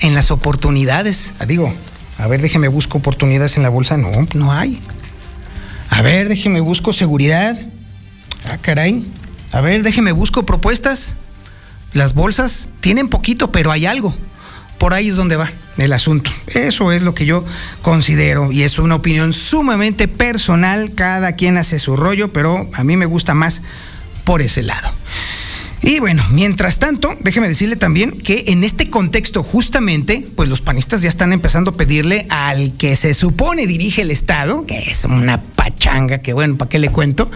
en 0.00 0.14
las 0.14 0.30
oportunidades. 0.30 1.32
Ah, 1.38 1.46
digo, 1.46 1.72
a 2.18 2.26
ver, 2.26 2.42
déjeme 2.42 2.68
busco 2.68 2.98
oportunidades 2.98 3.56
en 3.56 3.62
la 3.62 3.68
bolsa. 3.68 3.96
No, 3.96 4.10
no 4.34 4.52
hay. 4.52 4.80
A 5.90 6.02
ver, 6.02 6.28
déjeme 6.28 6.60
busco 6.60 6.92
seguridad. 6.92 7.58
Ah, 8.44 8.58
caray. 8.58 9.04
A 9.52 9.60
ver, 9.60 9.82
déjeme 9.82 10.12
busco 10.12 10.44
propuestas. 10.44 11.14
Las 11.92 12.14
bolsas 12.14 12.68
tienen 12.80 13.08
poquito, 13.08 13.50
pero 13.50 13.70
hay 13.70 13.86
algo. 13.86 14.14
Por 14.78 14.94
ahí 14.94 15.08
es 15.08 15.16
donde 15.16 15.36
va 15.36 15.50
el 15.76 15.92
asunto. 15.92 16.30
Eso 16.48 16.92
es 16.92 17.02
lo 17.02 17.14
que 17.14 17.26
yo 17.26 17.44
considero 17.82 18.52
y 18.52 18.62
es 18.62 18.78
una 18.78 18.96
opinión 18.96 19.32
sumamente 19.32 20.06
personal. 20.06 20.92
Cada 20.94 21.32
quien 21.32 21.56
hace 21.56 21.78
su 21.78 21.96
rollo, 21.96 22.32
pero 22.32 22.68
a 22.74 22.84
mí 22.84 22.96
me 22.96 23.06
gusta 23.06 23.34
más 23.34 23.62
por 24.24 24.42
ese 24.42 24.62
lado. 24.62 24.90
Y 25.82 26.00
bueno, 26.00 26.22
mientras 26.30 26.78
tanto, 26.78 27.16
déjeme 27.20 27.48
decirle 27.48 27.76
también 27.76 28.12
que 28.20 28.44
en 28.48 28.64
este 28.64 28.90
contexto 28.90 29.42
justamente, 29.42 30.26
pues 30.36 30.48
los 30.48 30.60
panistas 30.60 31.02
ya 31.02 31.08
están 31.08 31.32
empezando 31.32 31.70
a 31.70 31.74
pedirle 31.74 32.26
al 32.30 32.76
que 32.76 32.96
se 32.96 33.14
supone 33.14 33.66
dirige 33.66 34.02
el 34.02 34.10
Estado, 34.10 34.66
que 34.66 34.78
es 34.78 35.04
una 35.04 35.40
pachanga, 35.40 36.18
que 36.18 36.32
bueno, 36.32 36.56
¿para 36.56 36.68
qué 36.68 36.78
le 36.78 36.90
cuento? 36.90 37.30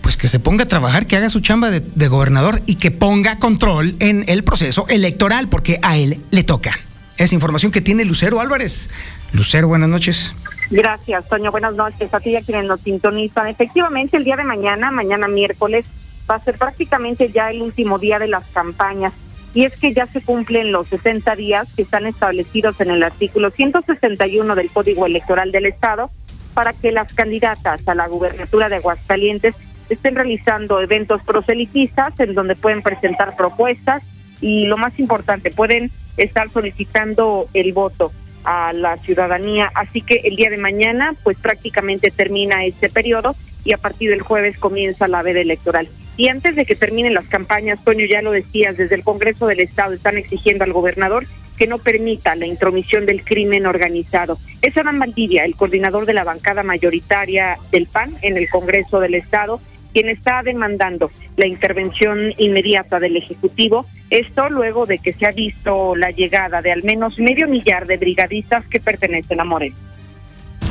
Pues 0.00 0.16
que 0.16 0.26
se 0.26 0.40
ponga 0.40 0.64
a 0.64 0.68
trabajar, 0.68 1.06
que 1.06 1.16
haga 1.16 1.28
su 1.28 1.40
chamba 1.40 1.70
de, 1.70 2.08
gobernador 2.08 2.62
y 2.66 2.74
que 2.74 2.90
ponga 2.90 3.38
control 3.38 3.94
en 4.00 4.24
el 4.26 4.42
proceso 4.42 4.86
electoral, 4.88 5.48
porque 5.48 5.78
a 5.82 5.96
él 5.96 6.20
le 6.32 6.42
toca. 6.42 6.76
Es 7.16 7.32
información 7.32 7.70
que 7.70 7.80
tiene 7.80 8.04
Lucero 8.04 8.40
Álvarez. 8.40 8.90
Lucero, 9.32 9.68
buenas 9.68 9.88
noches. 9.88 10.34
Gracias, 10.70 11.28
Toño. 11.28 11.52
Buenas 11.52 11.74
noches 11.74 12.12
a 12.12 12.18
ti 12.18 12.34
a 12.34 12.42
quienes 12.42 12.64
nos 12.64 12.80
sintonizan. 12.80 13.46
Efectivamente, 13.46 14.16
el 14.16 14.24
día 14.24 14.36
de 14.36 14.44
mañana, 14.44 14.90
mañana 14.90 15.28
miércoles, 15.28 15.84
va 16.32 16.36
a 16.36 16.40
ser 16.40 16.56
prácticamente 16.56 17.30
ya 17.30 17.50
el 17.50 17.60
último 17.60 17.98
día 17.98 18.18
de 18.18 18.26
las 18.26 18.46
campañas. 18.48 19.12
Y 19.52 19.64
es 19.64 19.78
que 19.78 19.92
ya 19.92 20.06
se 20.06 20.22
cumplen 20.22 20.72
los 20.72 20.88
60 20.88 21.36
días 21.36 21.68
que 21.76 21.82
están 21.82 22.06
establecidos 22.06 22.80
en 22.80 22.90
el 22.90 23.02
artículo 23.02 23.50
161 23.50 24.54
del 24.54 24.70
Código 24.70 25.04
Electoral 25.04 25.52
del 25.52 25.66
Estado 25.66 26.10
para 26.54 26.72
que 26.72 26.90
las 26.90 27.12
candidatas 27.12 27.86
a 27.86 27.94
la 27.94 28.08
gubernatura 28.08 28.70
de 28.70 28.76
Aguascalientes 28.76 29.54
estén 29.90 30.14
realizando 30.14 30.80
eventos 30.80 31.22
proselitistas 31.22 32.18
en 32.18 32.34
donde 32.34 32.56
pueden 32.56 32.80
presentar 32.80 33.36
propuestas 33.36 34.02
y 34.40 34.64
lo 34.66 34.78
más 34.78 34.98
importante, 34.98 35.50
pueden 35.50 35.90
estar 36.16 36.50
solicitando 36.50 37.46
el 37.52 37.74
voto 37.74 38.10
a 38.44 38.72
la 38.72 38.96
ciudadanía. 38.96 39.70
Así 39.74 40.00
que 40.00 40.22
el 40.24 40.36
día 40.36 40.48
de 40.48 40.56
mañana, 40.56 41.14
pues 41.22 41.36
prácticamente 41.36 42.10
termina 42.10 42.64
este 42.64 42.88
periodo 42.88 43.36
y 43.64 43.74
a 43.74 43.78
partir 43.78 44.10
del 44.10 44.22
jueves 44.22 44.58
comienza 44.58 45.08
la 45.08 45.22
veda 45.22 45.40
electoral. 45.40 45.88
Y 46.16 46.28
antes 46.28 46.54
de 46.56 46.66
que 46.66 46.74
terminen 46.74 47.14
las 47.14 47.26
campañas, 47.26 47.82
Toño, 47.84 48.04
ya 48.04 48.22
lo 48.22 48.32
decías, 48.32 48.76
desde 48.76 48.94
el 48.94 49.04
Congreso 49.04 49.46
del 49.46 49.60
Estado 49.60 49.94
están 49.94 50.18
exigiendo 50.18 50.64
al 50.64 50.72
gobernador 50.72 51.26
que 51.56 51.66
no 51.66 51.78
permita 51.78 52.34
la 52.34 52.46
intromisión 52.46 53.06
del 53.06 53.24
crimen 53.24 53.66
organizado. 53.66 54.38
Es 54.62 54.76
Adán 54.76 54.98
Valdivia, 54.98 55.44
el 55.44 55.54
coordinador 55.54 56.06
de 56.06 56.14
la 56.14 56.24
bancada 56.24 56.62
mayoritaria 56.62 57.56
del 57.70 57.86
PAN 57.86 58.14
en 58.22 58.36
el 58.36 58.48
Congreso 58.48 59.00
del 59.00 59.14
Estado, 59.14 59.60
quien 59.92 60.08
está 60.08 60.42
demandando 60.42 61.10
la 61.36 61.46
intervención 61.46 62.32
inmediata 62.38 62.98
del 62.98 63.16
Ejecutivo. 63.16 63.86
Esto 64.10 64.48
luego 64.48 64.86
de 64.86 64.98
que 64.98 65.12
se 65.12 65.26
ha 65.26 65.30
visto 65.30 65.94
la 65.94 66.10
llegada 66.10 66.62
de 66.62 66.72
al 66.72 66.82
menos 66.82 67.18
medio 67.18 67.46
millar 67.46 67.86
de 67.86 67.96
brigadistas 67.96 68.66
que 68.66 68.80
pertenecen 68.80 69.40
a 69.40 69.44
Moreno. 69.44 69.76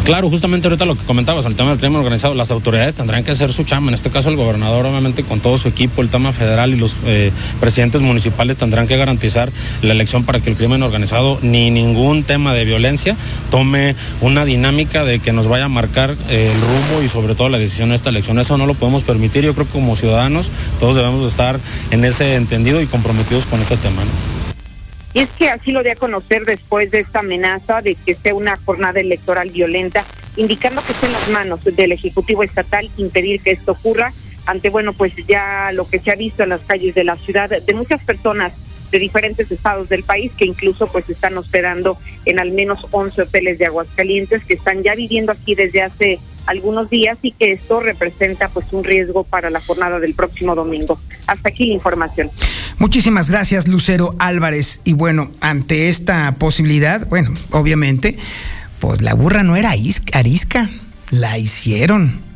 Claro, 0.04 0.32
justamente 0.32 0.68
ahorita 0.68 0.86
lo 0.86 0.96
que 0.96 1.04
comentabas, 1.04 1.46
el 1.46 1.56
tema 1.56 1.70
del 1.70 1.80
crimen 1.80 2.00
organizado, 2.00 2.34
las 2.34 2.50
autoridades 2.50 2.96
tendrán 2.96 3.24
que 3.24 3.32
hacer 3.32 3.54
su 3.54 3.64
chamba, 3.64 3.90
en 3.90 3.94
este 3.94 4.10
caso 4.10 4.30
el 4.30 4.36
gobernador 4.36 4.88
obviamente 4.88 5.24
con 5.24 5.42
todo 5.42 5.60
su 5.60 5.68
equipo, 5.68 6.02
el 6.02 6.10
tema 6.10 6.34
federal 6.34 6.74
y 6.74 6.78
los 6.78 6.98
eh, 7.06 7.32
presidentes 7.60 8.02
municipales 8.02 8.58
tendrán 8.58 8.88
que 8.88 8.98
garantizar 8.98 9.52
la 9.84 9.92
elección 9.94 10.24
para 10.24 10.40
que 10.40 10.50
el 10.50 10.56
crimen 10.58 10.82
organizado 10.82 11.38
ni 11.44 11.70
ningún 11.70 12.24
tema 12.24 12.56
de 12.56 12.66
violencia 12.66 13.16
tome 13.52 13.96
una 14.22 14.44
dinámica 14.44 15.06
de 15.06 15.20
que 15.20 15.34
nos 15.34 15.48
vaya 15.48 15.66
a 15.66 15.70
marcar 15.70 16.18
eh, 16.30 16.52
el 16.52 16.62
rumbo 16.62 17.04
y 17.06 17.08
sobre 17.08 17.36
todo 17.36 17.50
la 17.50 17.60
decisión 17.60 17.90
de 17.90 17.96
esta 17.96 18.10
elección. 18.10 18.40
Eso 18.40 18.58
no 18.58 18.66
lo 18.66 18.74
podemos 18.74 19.04
permitir, 19.04 19.44
yo 19.44 19.54
creo 19.54 19.68
que 19.68 19.74
como 19.74 19.96
ciudadanos 19.96 20.52
todos 20.80 20.96
debemos 20.96 21.30
estar 21.30 21.60
en 21.92 22.06
ese 22.06 22.36
entendido 22.36 22.82
y 22.82 22.88
comprometidos 22.88 23.46
con 23.46 23.62
este 23.62 23.78
tema. 23.78 24.02
Y 25.14 25.20
es 25.20 25.30
que 25.30 25.50
así 25.50 25.72
lo 25.72 25.84
di 25.84 25.90
a 25.90 25.96
conocer 25.96 26.46
después 26.46 26.92
de 26.92 27.00
esta 27.00 27.20
amenaza 27.20 27.82
de 27.82 27.96
que 27.96 28.16
sea 28.16 28.34
una 28.34 28.58
jornada 28.58 29.00
electoral 29.00 29.50
violenta, 29.50 30.06
indicando 30.38 30.82
que 30.84 30.94
está 30.94 31.08
en 31.08 31.14
las 31.14 31.30
manos 31.30 31.64
del 31.64 31.92
Ejecutivo 31.92 32.44
Estatal 32.44 32.90
impedir 32.98 33.42
que 33.42 33.52
esto 33.52 33.74
ocurra, 33.74 34.14
ante, 34.46 34.70
bueno, 34.70 34.94
pues 34.94 35.14
ya 35.28 35.72
lo 35.74 35.88
que 35.88 36.00
se 36.00 36.12
ha 36.12 36.16
visto 36.16 36.44
en 36.44 36.50
las 36.50 36.62
calles 36.62 36.96
de 36.96 37.04
la 37.04 37.16
ciudad, 37.18 37.50
de 37.50 37.74
muchas 37.74 38.04
personas 38.04 38.54
de 38.92 39.00
diferentes 39.00 39.52
estados 39.52 39.90
del 39.90 40.04
país 40.04 40.32
que 40.38 40.46
incluso 40.46 40.88
pues 40.88 41.10
están 41.10 41.38
hospedando 41.38 41.98
en 42.26 42.40
al 42.40 42.52
menos 42.52 42.86
11 42.92 43.24
hoteles 43.24 43.58
de 43.58 43.66
Aguascalientes 43.66 44.44
que 44.44 44.54
están 44.54 44.84
ya 44.84 44.96
viviendo 44.96 45.32
aquí 45.32 45.56
desde 45.56 45.82
hace 45.82 46.20
algunos 46.46 46.90
días 46.90 47.18
y 47.22 47.32
que 47.32 47.52
esto 47.52 47.80
representa 47.80 48.50
pues 48.50 48.66
un 48.72 48.84
riesgo 48.84 49.24
para 49.24 49.50
la 49.50 49.62
jornada 49.62 50.00
del 50.00 50.14
próximo 50.14 50.56
domingo. 50.56 51.00
Hasta 51.28 51.50
aquí 51.50 51.68
la 51.68 51.74
información. 51.74 52.32
Muchísimas 52.80 53.30
gracias 53.30 53.68
Lucero 53.68 54.16
Álvarez 54.20 54.82
y 54.84 54.94
bueno, 54.94 55.32
ante 55.40 55.88
esta 55.90 56.36
posibilidad, 56.38 57.08
bueno, 57.08 57.34
obviamente, 57.52 58.18
pues 58.80 59.02
la 59.02 59.14
burra 59.14 59.44
no 59.44 59.56
era 59.56 59.72
arisca, 59.72 60.70
la 61.12 61.38
hicieron 61.38 62.31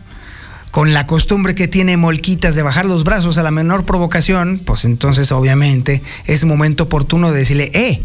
con 0.76 0.94
la 0.94 1.08
costumbre 1.08 1.56
que 1.56 1.70
tiene 1.70 1.96
Molquitas 1.96 2.54
de 2.54 2.62
bajar 2.62 2.86
los 2.86 3.06
brazos 3.06 3.38
a 3.38 3.44
la 3.44 3.50
menor 3.50 3.86
provocación, 3.86 4.60
pues 4.60 4.84
entonces 4.84 5.32
obviamente 5.32 6.02
es 6.26 6.44
momento 6.44 6.84
oportuno 6.84 7.32
de 7.32 7.40
decirle, 7.40 7.72
eh, 7.74 8.02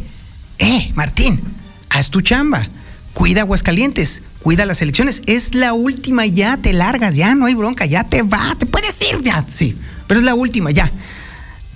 eh, 0.61 0.93
Martín, 0.95 1.41
haz 1.89 2.11
tu 2.11 2.21
chamba, 2.21 2.69
cuida 3.13 3.41
Aguascalientes, 3.41 4.23
cuida 4.41 4.67
las 4.67 4.83
elecciones, 4.83 5.23
es 5.27 5.57
la 5.57 5.73
última, 5.73 6.27
ya 6.27 6.59
te 6.59 6.73
largas, 6.73 7.17
ya 7.17 7.35
no 7.35 7.47
hay 7.47 7.57
bronca, 7.57 7.87
ya 7.87 8.05
te 8.05 8.23
va, 8.23 8.55
te 8.57 8.67
puedes 8.67 9.03
ir 9.03 9.21
ya, 9.21 9.45
sí, 9.51 9.77
Pero 10.07 10.21
es 10.21 10.25
la 10.25 10.37
última, 10.37 10.71
ya. 10.71 10.93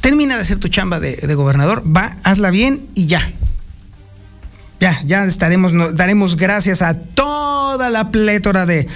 Termina 0.01 0.37
de 0.37 0.43
hacer 0.43 0.61
tu 0.61 0.69
chamba 0.69 1.01
de, 1.01 1.17
gobernador, 1.35 1.83
va, 1.85 2.19
hazla 2.23 2.51
bien 2.51 2.87
y 2.95 3.07
ya. 3.07 3.33
Ya, 4.79 5.01
ya 5.05 5.25
estaremos, 5.25 5.73
daremos 5.97 6.37
gracias 6.37 6.83
a 6.83 6.97
toda 6.97 7.91
la 7.91 8.13
plétora 8.13 8.65
de 8.65 8.87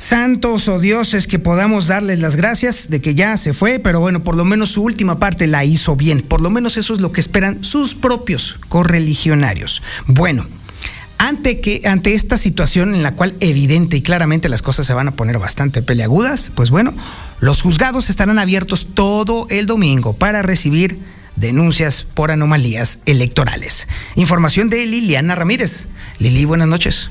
santos 0.00 0.66
o 0.68 0.80
dioses 0.80 1.26
que 1.26 1.38
podamos 1.38 1.86
darles 1.86 2.20
las 2.20 2.36
gracias 2.36 2.88
de 2.88 3.02
que 3.02 3.14
ya 3.14 3.36
se 3.36 3.52
fue, 3.52 3.78
pero 3.78 4.00
bueno, 4.00 4.22
por 4.22 4.34
lo 4.34 4.46
menos 4.46 4.70
su 4.70 4.82
última 4.82 5.18
parte 5.18 5.46
la 5.46 5.62
hizo 5.66 5.94
bien. 5.94 6.22
Por 6.22 6.40
lo 6.40 6.48
menos 6.48 6.78
eso 6.78 6.94
es 6.94 7.00
lo 7.00 7.12
que 7.12 7.20
esperan 7.20 7.62
sus 7.62 7.94
propios 7.94 8.58
correligionarios. 8.70 9.82
Bueno, 10.06 10.46
ante, 11.18 11.60
que, 11.60 11.82
ante 11.84 12.14
esta 12.14 12.38
situación 12.38 12.94
en 12.94 13.02
la 13.02 13.12
cual 13.12 13.34
evidente 13.40 13.98
y 13.98 14.00
claramente 14.00 14.48
las 14.48 14.62
cosas 14.62 14.86
se 14.86 14.94
van 14.94 15.08
a 15.08 15.16
poner 15.16 15.38
bastante 15.38 15.82
peleagudas, 15.82 16.50
pues 16.54 16.70
bueno, 16.70 16.94
los 17.40 17.60
juzgados 17.60 18.08
estarán 18.08 18.38
abiertos 18.38 18.88
todo 18.94 19.46
el 19.50 19.66
domingo 19.66 20.14
para 20.14 20.40
recibir 20.40 20.98
denuncias 21.36 22.06
por 22.14 22.30
anomalías 22.30 23.00
electorales. 23.04 23.86
Información 24.14 24.70
de 24.70 24.86
Liliana 24.86 25.34
Ramírez. 25.34 25.88
Lili, 26.18 26.46
buenas 26.46 26.68
noches. 26.68 27.10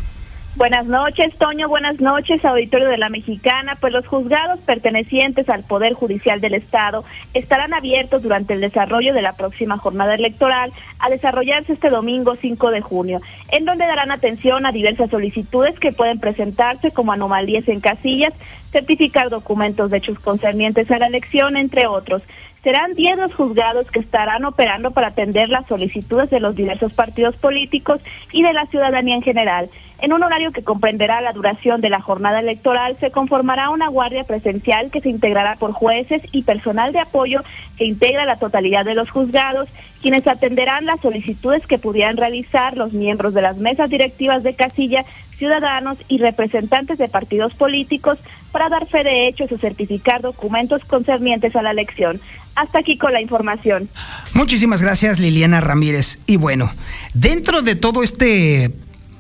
Buenas 0.56 0.88
noches, 0.88 1.38
Toño. 1.38 1.70
Buenas 1.70 2.02
noches, 2.02 2.44
auditorio 2.44 2.90
de 2.90 2.98
la 2.98 3.10
Mexicana. 3.10 3.78
Pues 3.80 3.94
los 3.94 4.06
juzgados 4.08 4.60
pertenecientes 4.62 5.48
al 5.48 5.64
Poder 5.64 5.94
Judicial 5.94 6.42
del 6.42 6.56
Estado 6.56 7.06
estarán 7.34 7.74
abiertos 7.74 8.24
durante 8.24 8.56
el 8.56 8.62
desarrollo 8.62 9.14
de 9.14 9.22
la 9.22 9.34
próxima 9.34 9.78
jornada 9.78 10.16
electoral 10.16 10.72
a 11.00 11.10
desarrollarse 11.10 11.74
este 11.74 11.90
domingo 11.90 12.36
5 12.36 12.72
de 12.72 12.82
junio, 12.82 13.22
en 13.50 13.64
donde 13.64 13.86
darán 13.86 14.12
atención 14.12 14.66
a 14.66 14.72
diversas 14.72 15.12
solicitudes 15.12 15.80
que 15.80 15.94
pueden 15.94 16.20
presentarse 16.20 16.92
como 16.92 17.14
anomalías 17.14 17.68
en 17.68 17.80
casillas, 17.80 18.34
certificar 18.72 19.30
documentos 19.30 19.92
de 19.92 19.98
hechos 19.98 20.20
concernientes 20.20 20.90
a 20.92 20.98
la 20.98 21.08
elección, 21.08 21.58
entre 21.58 21.88
otros. 21.88 22.24
Serán 22.64 22.94
10 22.94 23.18
los 23.18 23.34
juzgados 23.34 23.90
que 23.90 24.00
estarán 24.00 24.44
operando 24.44 24.92
para 24.92 25.08
atender 25.08 25.50
las 25.50 25.68
solicitudes 25.68 26.30
de 26.30 26.42
los 26.42 26.56
diversos 26.56 26.94
partidos 26.94 27.36
políticos 27.38 28.02
y 28.34 28.44
de 28.44 28.52
la 28.52 28.66
ciudadanía 28.66 29.16
en 29.16 29.22
general. 29.22 29.70
En 30.02 30.14
un 30.14 30.24
horario 30.24 30.52
que 30.52 30.64
comprenderá 30.64 31.22
la 31.22 31.32
duración 31.32 31.80
de 31.80 31.90
la 31.90 32.02
jornada 32.02 32.40
electoral, 32.40 32.98
se 32.98 33.12
conformará 33.12 33.70
una 33.70 33.88
guardia 33.88 34.24
presencial 34.24 34.92
que 34.92 35.02
se 35.02 35.10
integrará 35.10 35.56
por 35.56 35.72
jueces 35.72 36.22
y 36.32 36.44
personal 36.44 36.92
de 36.92 37.00
apoyo 37.00 37.42
que 37.78 37.86
integra 37.86 38.26
la 38.26 38.38
totalidad 38.38 38.84
de 38.84 38.96
los 38.96 39.10
juzgados, 39.10 39.70
quienes 40.02 40.28
atenderán 40.28 40.86
las 40.86 41.00
solicitudes 41.00 41.66
que 41.66 41.80
pudieran 41.80 42.18
realizar 42.18 42.76
los 42.76 42.94
miembros 42.94 43.34
de 43.34 43.42
las 43.42 43.58
mesas 43.58 43.90
directivas 43.90 44.44
de 44.44 44.54
casilla, 44.54 45.06
ciudadanos 45.40 45.98
y 46.08 46.20
representantes 46.20 47.00
de 47.00 47.08
partidos 47.08 47.56
políticos 47.56 48.20
para 48.52 48.70
dar 48.70 48.86
fe 48.86 49.04
de 49.04 49.28
hechos 49.28 49.52
o 49.52 49.58
certificar 49.58 50.22
documentos 50.22 50.84
concernientes 50.86 51.56
a 51.56 51.64
la 51.64 51.72
elección. 51.72 52.22
Hasta 52.56 52.80
aquí 52.80 52.98
con 52.98 53.14
la 53.14 53.22
información. 53.22 53.90
Muchísimas 54.34 54.82
gracias 54.82 55.18
Liliana 55.18 55.62
Ramírez. 55.62 56.20
Y 56.28 56.36
bueno, 56.36 56.72
dentro 57.14 57.62
de 57.62 57.76
todo 57.76 58.04
este 58.04 58.72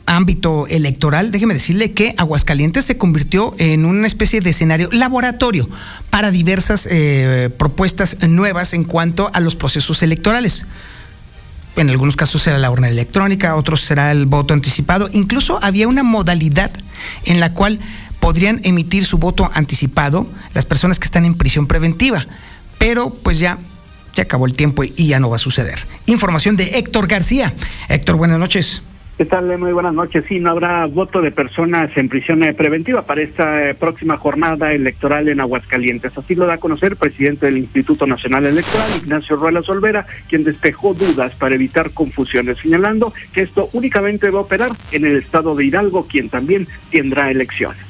ámbito 0.05 0.67
electoral, 0.67 1.31
déjeme 1.31 1.53
decirle 1.53 1.91
que 1.91 2.15
Aguascalientes 2.17 2.83
se 2.83 2.97
convirtió 2.97 3.55
en 3.57 3.85
una 3.85 4.07
especie 4.07 4.41
de 4.41 4.49
escenario 4.49 4.89
laboratorio 4.91 5.69
para 6.09 6.31
diversas 6.31 6.87
eh, 6.89 7.49
propuestas 7.57 8.17
nuevas 8.27 8.73
en 8.73 8.83
cuanto 8.83 9.29
a 9.33 9.39
los 9.39 9.55
procesos 9.55 10.01
electorales. 10.03 10.65
En 11.75 11.89
algunos 11.89 12.15
casos 12.15 12.43
será 12.43 12.57
la 12.57 12.71
urna 12.71 12.89
electrónica, 12.89 13.55
otros 13.55 13.81
será 13.81 14.11
el 14.11 14.25
voto 14.25 14.53
anticipado. 14.53 15.09
Incluso 15.13 15.59
había 15.61 15.87
una 15.87 16.03
modalidad 16.03 16.71
en 17.25 17.39
la 17.39 17.53
cual 17.53 17.79
podrían 18.19 18.59
emitir 18.63 19.05
su 19.05 19.17
voto 19.17 19.49
anticipado 19.53 20.27
las 20.53 20.65
personas 20.65 20.99
que 20.99 21.05
están 21.05 21.25
en 21.25 21.35
prisión 21.35 21.67
preventiva. 21.67 22.25
Pero 22.77 23.11
pues 23.11 23.39
ya 23.39 23.57
se 24.11 24.21
acabó 24.21 24.45
el 24.45 24.55
tiempo 24.55 24.83
y 24.83 25.07
ya 25.07 25.19
no 25.19 25.29
va 25.29 25.37
a 25.37 25.39
suceder. 25.39 25.79
Información 26.05 26.57
de 26.57 26.77
Héctor 26.79 27.07
García. 27.07 27.53
Héctor, 27.87 28.17
buenas 28.17 28.39
noches. 28.39 28.81
¿Qué 29.19 29.25
tal? 29.25 29.57
Muy 29.57 29.73
buenas 29.73 29.93
noches. 29.93 30.23
Sí, 30.29 30.39
no 30.39 30.51
habrá 30.51 30.85
voto 30.85 31.21
de 31.21 31.29
personas 31.29 31.91
en 31.97 32.07
prisión 32.07 32.41
eh, 32.41 32.53
preventiva 32.53 33.01
para 33.01 33.21
esta 33.21 33.69
eh, 33.69 33.75
próxima 33.75 34.15
jornada 34.15 34.71
electoral 34.71 35.27
en 35.27 35.41
Aguascalientes. 35.41 36.17
Así 36.17 36.35
lo 36.35 36.45
da 36.45 36.53
a 36.53 36.57
conocer 36.57 36.93
el 36.93 36.97
presidente 36.97 37.47
del 37.47 37.57
Instituto 37.57 38.07
Nacional 38.07 38.45
Electoral, 38.45 38.89
Ignacio 38.95 39.35
Ruelas 39.35 39.67
Olvera, 39.67 40.05
quien 40.29 40.45
despejó 40.45 40.93
dudas 40.93 41.35
para 41.35 41.55
evitar 41.55 41.91
confusiones, 41.91 42.59
señalando 42.59 43.11
que 43.33 43.41
esto 43.41 43.69
únicamente 43.73 44.29
va 44.29 44.39
a 44.39 44.43
operar 44.43 44.71
en 44.93 45.05
el 45.05 45.17
estado 45.17 45.53
de 45.53 45.65
Hidalgo, 45.65 46.07
quien 46.07 46.29
también 46.29 46.65
tendrá 46.89 47.29
elecciones. 47.29 47.88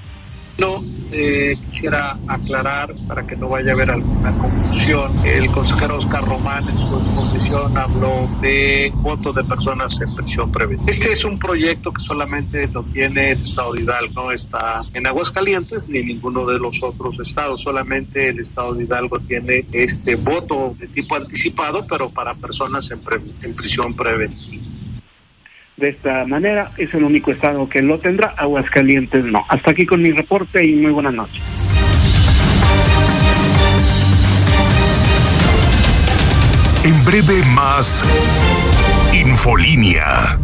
No, 0.59 0.83
eh, 1.11 1.55
quisiera 1.69 2.17
aclarar 2.27 2.93
para 3.07 3.25
que 3.25 3.35
no 3.35 3.49
vaya 3.49 3.71
a 3.71 3.73
haber 3.73 3.91
alguna 3.91 4.31
confusión. 4.37 5.25
El 5.25 5.49
consejero 5.51 5.97
Oscar 5.97 6.27
Román 6.27 6.67
en 6.67 6.77
su 6.77 6.97
exposición 6.97 7.77
habló 7.77 8.27
de 8.41 8.91
votos 8.95 9.35
de 9.35 9.43
personas 9.43 9.99
en 10.01 10.13
prisión 10.15 10.51
preventiva. 10.51 10.91
Este 10.91 11.11
es 11.11 11.23
un 11.23 11.39
proyecto 11.39 11.91
que 11.93 12.01
solamente 12.01 12.67
lo 12.67 12.83
tiene 12.83 13.31
el 13.31 13.41
estado 13.41 13.73
de 13.73 13.83
Hidalgo, 13.83 14.13
no 14.23 14.31
está 14.31 14.81
en 14.93 15.07
Aguascalientes 15.07 15.87
ni 15.87 16.03
ninguno 16.03 16.45
de 16.45 16.59
los 16.59 16.83
otros 16.83 17.19
estados, 17.19 17.61
solamente 17.61 18.27
el 18.29 18.39
estado 18.39 18.73
de 18.73 18.83
Hidalgo 18.83 19.17
tiene 19.19 19.65
este 19.71 20.15
voto 20.15 20.75
de 20.77 20.87
tipo 20.87 21.15
anticipado, 21.15 21.85
pero 21.89 22.09
para 22.09 22.35
personas 22.35 22.91
en, 22.91 22.99
en 23.41 23.55
prisión 23.55 23.95
preventiva 23.95 24.68
de 25.79 25.89
esta 25.89 26.25
manera. 26.25 26.71
Es 26.77 26.93
el 26.93 27.03
único 27.03 27.31
estado 27.31 27.67
que 27.67 27.81
lo 27.81 27.97
tendrá. 27.99 28.33
Aguascalientes 28.37 29.23
no. 29.25 29.45
Hasta 29.49 29.71
aquí 29.71 29.85
con 29.85 30.01
mi 30.01 30.11
reporte 30.11 30.65
y 30.65 30.75
muy 30.75 30.91
buenas 30.91 31.13
noches. 31.13 31.41
En 36.83 37.05
breve 37.05 37.43
más 37.53 38.03
Infolínea. 39.13 40.39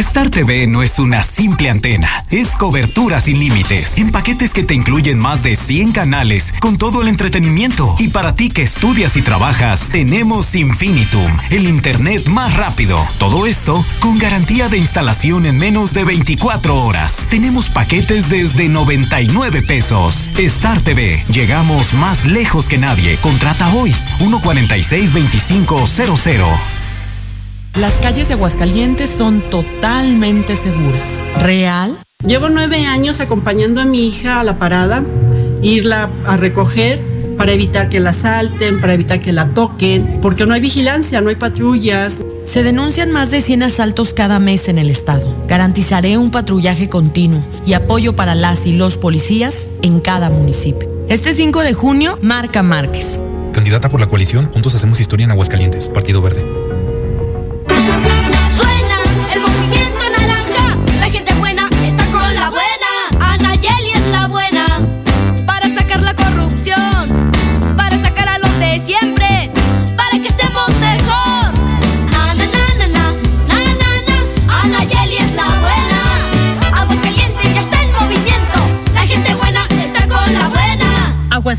Star 0.00 0.30
TV 0.30 0.66
no 0.66 0.82
es 0.82 0.98
una 0.98 1.22
simple 1.22 1.68
antena, 1.68 2.24
es 2.30 2.56
cobertura 2.56 3.20
sin 3.20 3.38
límites, 3.38 3.98
en 3.98 4.10
paquetes 4.10 4.54
que 4.54 4.62
te 4.62 4.72
incluyen 4.72 5.18
más 5.18 5.42
de 5.42 5.56
100 5.56 5.92
canales 5.92 6.54
con 6.58 6.78
todo 6.78 7.02
el 7.02 7.08
entretenimiento. 7.08 7.94
Y 7.98 8.08
para 8.08 8.34
ti 8.34 8.48
que 8.48 8.62
estudias 8.62 9.18
y 9.18 9.22
trabajas, 9.22 9.90
tenemos 9.92 10.54
Infinitum, 10.54 11.30
el 11.50 11.68
internet 11.68 12.26
más 12.28 12.56
rápido. 12.56 12.98
Todo 13.18 13.44
esto 13.46 13.84
con 14.00 14.16
garantía 14.18 14.70
de 14.70 14.78
instalación 14.78 15.44
en 15.44 15.58
menos 15.58 15.92
de 15.92 16.04
24 16.04 16.82
horas. 16.82 17.26
Tenemos 17.28 17.68
paquetes 17.68 18.30
desde 18.30 18.70
99 18.70 19.60
pesos. 19.60 20.32
Star 20.38 20.80
TV, 20.80 21.22
llegamos 21.30 21.92
más 21.92 22.24
lejos 22.24 22.70
que 22.70 22.78
nadie. 22.78 23.18
Contrata 23.18 23.68
hoy 23.74 23.94
146 24.16 25.12
2500. 25.12 26.79
Las 27.78 27.92
calles 27.94 28.26
de 28.26 28.34
Aguascalientes 28.34 29.08
son 29.10 29.42
totalmente 29.48 30.56
seguras. 30.56 31.08
¿Real? 31.38 31.96
Llevo 32.26 32.48
nueve 32.48 32.84
años 32.84 33.20
acompañando 33.20 33.80
a 33.80 33.84
mi 33.84 34.08
hija 34.08 34.40
a 34.40 34.44
la 34.44 34.58
parada, 34.58 35.04
irla 35.62 36.10
a 36.26 36.36
recoger 36.36 37.00
para 37.38 37.52
evitar 37.52 37.88
que 37.88 38.00
la 38.00 38.12
salten, 38.12 38.80
para 38.80 38.94
evitar 38.94 39.20
que 39.20 39.32
la 39.32 39.54
toquen, 39.54 40.18
porque 40.20 40.46
no 40.46 40.52
hay 40.52 40.60
vigilancia, 40.60 41.20
no 41.20 41.30
hay 41.30 41.36
patrullas. 41.36 42.20
Se 42.44 42.64
denuncian 42.64 43.12
más 43.12 43.30
de 43.30 43.40
100 43.40 43.62
asaltos 43.62 44.12
cada 44.12 44.40
mes 44.40 44.68
en 44.68 44.78
el 44.78 44.90
estado. 44.90 45.32
Garantizaré 45.46 46.18
un 46.18 46.32
patrullaje 46.32 46.88
continuo 46.88 47.42
y 47.64 47.74
apoyo 47.74 48.16
para 48.16 48.34
las 48.34 48.66
y 48.66 48.72
los 48.72 48.96
policías 48.96 49.68
en 49.82 50.00
cada 50.00 50.28
municipio. 50.28 50.90
Este 51.08 51.32
5 51.32 51.60
de 51.60 51.72
junio, 51.72 52.18
Marca 52.20 52.64
Márquez. 52.64 53.20
Candidata 53.52 53.88
por 53.88 54.00
la 54.00 54.08
coalición, 54.08 54.50
juntos 54.52 54.74
hacemos 54.74 55.00
historia 55.00 55.24
en 55.24 55.30
Aguascalientes, 55.30 55.88
Partido 55.88 56.20
Verde. 56.20 56.44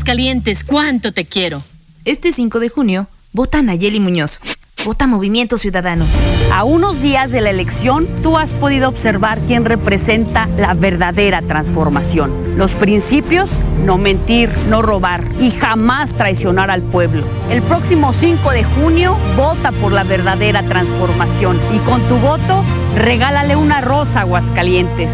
Aguascalientes, 0.02 0.64
¿cuánto 0.64 1.12
te 1.12 1.24
quiero? 1.24 1.62
Este 2.04 2.32
5 2.32 2.58
de 2.58 2.68
junio, 2.68 3.06
vota 3.32 3.62
Nayeli 3.62 4.00
Muñoz. 4.00 4.40
Vota 4.84 5.06
Movimiento 5.06 5.58
Ciudadano. 5.58 6.06
A 6.52 6.64
unos 6.64 7.00
días 7.00 7.30
de 7.30 7.40
la 7.40 7.50
elección, 7.50 8.08
tú 8.20 8.36
has 8.36 8.52
podido 8.52 8.88
observar 8.88 9.38
quién 9.46 9.64
representa 9.64 10.48
la 10.58 10.74
verdadera 10.74 11.40
transformación. 11.40 12.58
Los 12.58 12.72
principios, 12.72 13.60
no 13.84 13.96
mentir, 13.96 14.50
no 14.68 14.82
robar 14.82 15.24
y 15.40 15.52
jamás 15.52 16.14
traicionar 16.14 16.68
al 16.72 16.82
pueblo. 16.82 17.22
El 17.48 17.62
próximo 17.62 18.12
5 18.12 18.50
de 18.50 18.64
junio, 18.64 19.16
vota 19.36 19.70
por 19.70 19.92
la 19.92 20.02
verdadera 20.02 20.64
transformación 20.64 21.60
y 21.72 21.78
con 21.78 22.02
tu 22.08 22.16
voto, 22.16 22.64
regálale 22.96 23.54
una 23.54 23.80
rosa 23.80 24.18
a 24.18 24.22
Aguascalientes. 24.22 25.12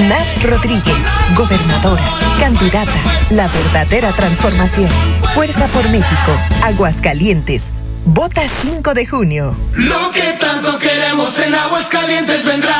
Nat 0.00 0.26
Rodríguez, 0.42 1.04
gobernadora, 1.36 2.02
candidata, 2.40 2.92
la 3.30 3.46
verdadera 3.48 4.10
transformación. 4.12 4.88
Fuerza 5.34 5.68
por 5.68 5.88
México, 5.90 6.32
Aguascalientes. 6.62 7.72
Vota 8.04 8.42
5 8.62 8.94
de 8.94 9.06
junio. 9.06 9.56
Lo 9.74 10.10
que 10.10 10.32
tanto 10.40 10.78
queremos 10.78 11.38
en 11.38 11.54
Aguascalientes 11.54 12.44
vendrá. 12.44 12.74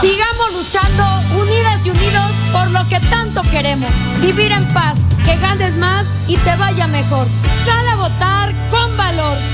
Sigamos 0.00 0.52
luchando 0.52 1.04
unidas 1.40 1.86
y 1.86 1.90
unidos 1.90 2.30
por 2.52 2.70
lo 2.70 2.86
que 2.88 3.00
tanto 3.08 3.42
queremos. 3.50 3.90
Vivir 4.20 4.52
en 4.52 4.66
paz, 4.74 4.98
que 5.24 5.36
ganes 5.36 5.76
más 5.76 6.04
y 6.28 6.36
te 6.36 6.54
vaya 6.56 6.86
mejor. 6.88 7.26
Sal 7.64 7.88
a 7.88 7.96
votar 7.96 8.33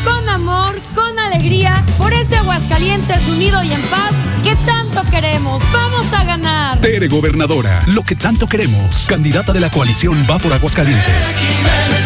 con 0.05 0.29
amor, 0.29 0.81
con 0.95 1.19
alegría 1.19 1.75
por 1.99 2.13
ese 2.13 2.37
Aguascalientes 2.37 3.29
unido 3.29 3.63
y 3.63 3.73
en 3.73 3.83
paz 3.83 4.13
que 4.43 4.55
tanto 4.57 5.03
queremos. 5.11 5.63
Vamos 5.73 6.13
a 6.13 6.25
ganar. 6.25 6.81
Tere 6.81 7.09
Gobernadora, 7.09 7.81
lo 7.87 8.03
que 8.03 8.17
tanto 8.17 8.47
queremos. 8.47 9.07
Candidata 9.07 9.53
de 9.53 9.61
la 9.61 9.71
coalición 9.71 10.27
Va 10.31 10.39
por 10.39 10.53
Aguascalientes. 10.53 11.37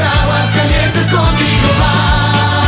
Aguascalientes 0.01 1.07
contigo 1.09 1.69
va. 1.81 2.14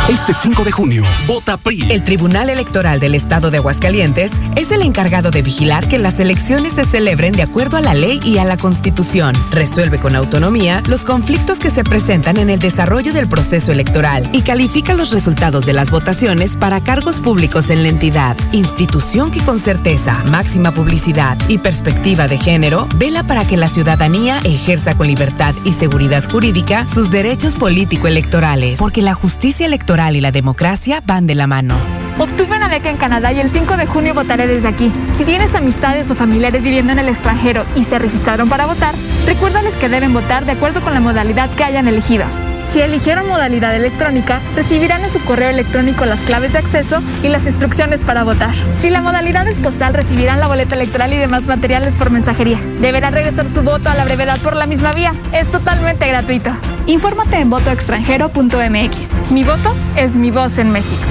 Este 0.09 0.33
5 0.33 0.63
de 0.63 0.71
junio, 0.71 1.03
vota 1.27 1.57
PRI. 1.57 1.91
El 1.91 2.01
Tribunal 2.01 2.49
Electoral 2.49 3.01
del 3.01 3.13
Estado 3.13 3.51
de 3.51 3.57
Aguascalientes 3.57 4.31
es 4.55 4.71
el 4.71 4.81
encargado 4.81 5.31
de 5.31 5.41
vigilar 5.41 5.89
que 5.89 5.99
las 5.99 6.21
elecciones 6.21 6.75
se 6.75 6.85
celebren 6.85 7.33
de 7.33 7.41
acuerdo 7.41 7.75
a 7.75 7.81
la 7.81 7.93
ley 7.93 8.21
y 8.23 8.37
a 8.37 8.45
la 8.45 8.55
Constitución. 8.55 9.35
Resuelve 9.51 9.99
con 9.99 10.15
autonomía 10.15 10.81
los 10.87 11.03
conflictos 11.03 11.59
que 11.59 11.69
se 11.69 11.83
presentan 11.83 12.37
en 12.37 12.49
el 12.49 12.59
desarrollo 12.59 13.11
del 13.11 13.27
proceso 13.27 13.73
electoral 13.73 14.29
y 14.31 14.43
califica 14.43 14.93
los 14.93 15.11
resultados 15.11 15.65
de 15.65 15.73
las 15.73 15.91
votaciones 15.91 16.55
para 16.55 16.79
cargos 16.79 17.19
públicos 17.19 17.69
en 17.69 17.83
la 17.83 17.89
entidad. 17.89 18.37
Institución 18.53 19.29
que 19.29 19.41
con 19.41 19.59
certeza, 19.59 20.23
máxima 20.23 20.73
publicidad 20.73 21.37
y 21.49 21.57
perspectiva 21.57 22.29
de 22.29 22.37
género 22.37 22.87
vela 22.95 23.23
para 23.23 23.45
que 23.45 23.57
la 23.57 23.67
ciudadanía 23.67 24.39
ejerza 24.45 24.95
con 24.95 25.07
libertad 25.07 25.53
y 25.65 25.73
seguridad 25.73 26.23
jurídica 26.29 26.87
sus 26.87 27.11
derechos 27.11 27.57
político-electorales. 27.57 28.79
Porque 28.79 29.01
la 29.01 29.13
justicia 29.13 29.65
electoral 29.65 29.96
y 29.97 30.21
la 30.21 30.31
democracia 30.31 31.01
van 31.03 31.25
de 31.25 31.33
la 31.33 31.47
mano. 31.47 31.75
Obtuve 32.19 32.55
una 32.55 32.69
beca 32.69 32.89
en 32.89 32.97
Canadá 32.97 33.31
y 33.31 33.39
el 33.39 33.49
5 33.49 33.77
de 33.77 33.87
junio 33.87 34.13
votaré 34.13 34.45
desde 34.45 34.67
aquí. 34.67 34.91
Si 35.15 35.25
tienes 35.25 35.55
amistades 35.55 36.09
o 36.11 36.15
familiares 36.15 36.61
viviendo 36.63 36.91
en 36.91 36.99
el 36.99 37.09
extranjero 37.09 37.65
y 37.75 37.83
se 37.83 37.97
registraron 37.97 38.47
para 38.47 38.67
votar, 38.67 38.93
recuérdales 39.25 39.75
que 39.75 39.89
deben 39.89 40.13
votar 40.13 40.45
de 40.45 40.51
acuerdo 40.51 40.81
con 40.81 40.93
la 40.93 40.99
modalidad 40.99 41.49
que 41.49 41.63
hayan 41.63 41.87
elegido. 41.87 42.25
Si 42.63 42.79
eligieron 42.79 43.27
modalidad 43.27 43.75
electrónica, 43.75 44.39
recibirán 44.55 45.01
en 45.01 45.09
su 45.09 45.19
correo 45.25 45.49
electrónico 45.49 46.05
las 46.05 46.23
claves 46.23 46.53
de 46.53 46.59
acceso 46.59 47.01
y 47.23 47.29
las 47.29 47.47
instrucciones 47.47 48.03
para 48.03 48.23
votar. 48.23 48.53
Si 48.79 48.91
la 48.91 49.01
modalidad 49.01 49.47
es 49.47 49.59
postal, 49.59 49.95
recibirán 49.95 50.39
la 50.39 50.47
boleta 50.47 50.75
electoral 50.75 51.11
y 51.13 51.17
demás 51.17 51.47
materiales 51.47 51.95
por 51.95 52.11
mensajería. 52.11 52.59
Deberán 52.81 53.13
regresar 53.13 53.47
su 53.47 53.63
voto 53.63 53.89
a 53.89 53.95
la 53.95 54.05
brevedad 54.05 54.37
por 54.41 54.55
la 54.55 54.67
misma 54.67 54.93
vía. 54.93 55.13
Es 55.33 55.47
totalmente 55.47 56.07
gratuito. 56.07 56.51
Infórmate 56.87 57.37
en 57.37 57.49
votoextranjero.mx. 57.49 59.31
Mi 59.31 59.43
voto 59.43 59.75
es 59.97 60.15
mi 60.15 60.31
voz 60.31 60.57
en 60.57 60.71
México. 60.71 61.03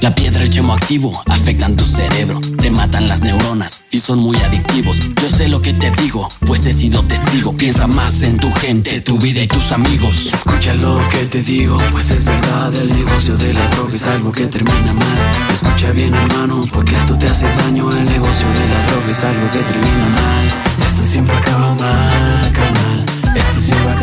La 0.00 0.14
piedra 0.14 0.40
y 0.40 0.46
el 0.46 0.50
chemo 0.50 0.72
activo 0.72 1.22
afectan 1.26 1.76
tu 1.76 1.84
cerebro, 1.84 2.40
te 2.60 2.70
matan 2.70 3.06
las 3.06 3.20
neuronas 3.20 3.84
y 3.90 4.00
son 4.00 4.18
muy 4.18 4.34
adictivos. 4.38 4.98
Yo 5.20 5.28
sé 5.28 5.46
lo 5.48 5.60
que 5.60 5.74
te 5.74 5.90
digo, 5.90 6.26
pues 6.46 6.64
he 6.64 6.72
sido 6.72 7.02
testigo. 7.02 7.54
Piensa 7.54 7.86
más 7.86 8.22
en 8.22 8.38
tu 8.38 8.50
gente, 8.50 9.02
tu 9.02 9.18
vida 9.18 9.42
y 9.42 9.46
tus 9.46 9.72
amigos. 9.72 10.26
Escucha 10.32 10.74
lo 10.74 10.98
que 11.10 11.26
te 11.26 11.42
digo, 11.42 11.78
pues 11.92 12.10
es 12.10 12.24
verdad. 12.24 12.74
El 12.74 12.88
negocio 12.88 13.36
de 13.36 13.52
la 13.52 13.66
droga 13.68 13.94
es 13.94 14.06
algo 14.06 14.32
que 14.32 14.46
termina 14.46 14.94
mal. 14.94 15.18
Escucha 15.52 15.90
bien, 15.92 16.14
hermano, 16.14 16.62
porque 16.72 16.94
esto 16.94 17.16
te 17.18 17.26
hace 17.26 17.46
daño. 17.56 17.90
El 17.90 18.06
negocio 18.06 18.48
de 18.48 18.68
la 18.68 18.86
droga 18.86 19.06
es 19.06 19.22
algo 19.22 19.50
que 19.50 19.58
termina 19.58 20.06
mal. 20.08 20.46
Esto 20.88 21.02
siempre 21.02 21.36
acaba 21.36 21.74
mal, 21.74 22.52
carnal. 22.52 23.04
Esto 23.36 23.60
siempre 23.60 23.92
acaba 23.92 23.96
mal. 23.96 23.99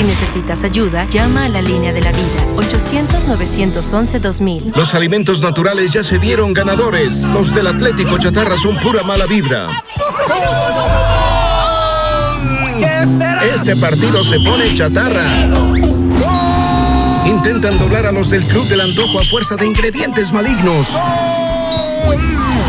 Si 0.00 0.06
necesitas 0.06 0.64
ayuda, 0.64 1.06
llama 1.10 1.44
a 1.44 1.48
la 1.50 1.60
línea 1.60 1.92
de 1.92 2.00
la 2.00 2.10
vida 2.10 2.46
800-911-2000. 2.56 4.74
Los 4.74 4.94
alimentos 4.94 5.42
naturales 5.42 5.92
ya 5.92 6.02
se 6.02 6.16
vieron 6.16 6.54
ganadores. 6.54 7.24
Los 7.34 7.54
del 7.54 7.66
Atlético 7.66 8.16
Chatarra 8.16 8.56
son 8.56 8.78
pura 8.78 9.02
mala 9.02 9.26
vibra. 9.26 9.84
Este 13.52 13.76
partido 13.76 14.24
se 14.24 14.40
pone 14.40 14.74
chatarra. 14.74 15.26
Intentan 17.26 17.78
doblar 17.78 18.06
a 18.06 18.12
los 18.12 18.30
del 18.30 18.46
Club 18.46 18.66
del 18.68 18.80
Antojo 18.80 19.20
a 19.20 19.24
fuerza 19.24 19.56
de 19.56 19.66
ingredientes 19.66 20.32
malignos. 20.32 20.96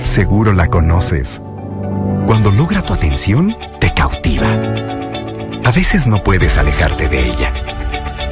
Seguro 0.03 0.53
la 0.53 0.69
conoces. 0.69 1.41
Cuando 2.27 2.51
logra 2.51 2.83
tu 2.83 2.93
atención, 2.93 3.57
te 3.81 3.93
cautiva. 3.95 4.47
A 5.65 5.73
veces 5.73 6.07
no 6.07 6.23
puedes 6.23 6.57
alejarte 6.57 7.09
de 7.09 7.31
ella. 7.31 7.53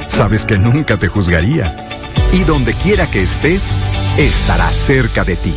Sabes 0.07 0.45
que 0.45 0.57
nunca 0.57 0.97
te 0.97 1.07
juzgaría. 1.07 1.75
Y 2.33 2.43
donde 2.43 2.73
quiera 2.73 3.05
que 3.05 3.21
estés, 3.21 3.73
estará 4.17 4.71
cerca 4.71 5.23
de 5.23 5.35
ti. 5.35 5.53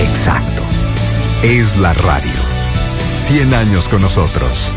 Exacto. 0.00 0.62
Es 1.42 1.76
la 1.76 1.92
radio. 1.92 2.32
100 3.16 3.54
años 3.54 3.88
con 3.88 4.00
nosotros. 4.00 4.70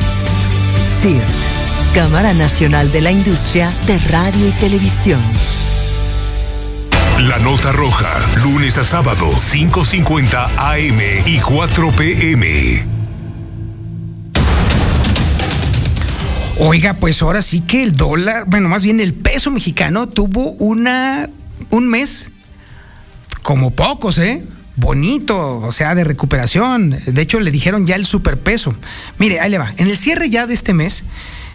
CIRT, 0.82 1.94
Cámara 1.94 2.34
Nacional 2.34 2.92
de 2.92 3.02
la 3.02 3.12
Industria 3.12 3.72
de 3.88 3.98
Radio 4.00 4.48
y 4.48 4.52
Televisión. 4.52 5.22
La 7.22 7.40
Nota 7.40 7.72
Roja, 7.72 8.12
lunes 8.44 8.78
a 8.78 8.84
sábado, 8.84 9.32
5.50 9.32 10.50
AM 10.58 11.00
y 11.26 11.40
4 11.40 11.92
PM. 11.92 12.86
Oiga, 16.58 16.94
pues 16.94 17.22
ahora 17.22 17.42
sí 17.42 17.62
que 17.62 17.84
el 17.84 17.92
dólar, 17.92 18.46
bueno, 18.48 18.70
más 18.70 18.84
bien 18.84 19.00
el 19.00 19.14
peso 19.14 19.52
mexicano 19.52 20.08
tuvo 20.08 20.52
una 20.52 21.30
un 21.76 21.88
mes 21.88 22.32
como 23.44 23.72
pocos, 23.72 24.18
¿eh? 24.18 24.44
Bonito, 24.78 25.58
o 25.58 25.72
sea, 25.72 25.96
de 25.96 26.04
recuperación. 26.04 27.00
De 27.06 27.22
hecho, 27.22 27.40
le 27.40 27.52
dijeron 27.52 27.86
ya 27.86 27.96
el 27.96 28.06
superpeso. 28.06 28.76
Mire, 29.20 29.40
ahí 29.40 29.50
le 29.52 29.58
va. 29.58 29.74
En 29.78 29.88
el 29.88 29.96
cierre 29.96 30.30
ya 30.30 30.48
de 30.48 30.54
este 30.54 30.74
mes, 30.74 31.04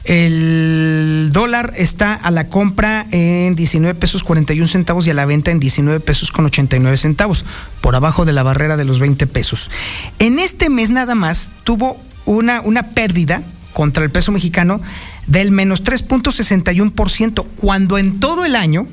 el 0.04 1.30
dólar 1.32 1.74
está 1.76 2.14
a 2.14 2.30
la 2.30 2.48
compra 2.48 3.06
en 3.10 3.54
19 3.54 3.98
pesos 3.98 4.24
41 4.24 4.66
centavos 4.66 5.06
y 5.06 5.10
a 5.10 5.14
la 5.14 5.26
venta 5.26 5.50
en 5.50 5.60
19 5.60 6.00
pesos 6.00 6.32
con 6.32 6.46
89 6.46 6.96
centavos, 6.96 7.44
por 7.80 7.94
abajo 7.94 8.24
de 8.24 8.32
la 8.32 8.42
barrera 8.42 8.76
de 8.76 8.84
los 8.84 8.98
20 8.98 9.26
pesos. 9.26 9.70
En 10.18 10.38
este 10.38 10.70
mes 10.70 10.90
nada 10.90 11.14
más 11.14 11.50
tuvo 11.64 12.00
una, 12.24 12.62
una 12.62 12.84
pérdida 12.90 13.42
contra 13.74 14.04
el 14.04 14.10
peso 14.10 14.32
mexicano 14.32 14.80
del 15.26 15.50
menos 15.50 15.84
3.61%, 15.84 17.44
cuando 17.56 17.98
en 17.98 18.18
todo 18.18 18.44
el 18.44 18.56
año, 18.56 18.88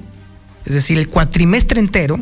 es 0.67 0.73
decir, 0.73 0.97
el 0.97 1.07
cuatrimestre 1.07 1.79
entero, 1.79 2.19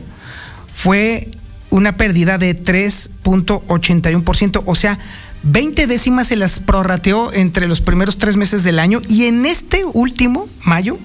fue 0.74 1.32
una 1.70 1.98
pérdida 1.98 2.38
de 2.38 2.58
3.81%, 2.58 4.64
o 4.66 4.76
sea, 4.76 5.00
20 5.44 5.88
décimas 5.88 6.28
se 6.28 6.36
las 6.36 6.60
prorrateó 6.60 7.34
entre 7.34 7.68
los 7.68 7.82
primeros 7.82 8.18
tres 8.18 8.38
meses 8.38 8.64
del 8.64 8.80
año 8.80 9.02
y 9.08 9.26
en 9.26 9.46
este 9.46 9.84
último, 9.84 10.48
mayo, 10.64 10.98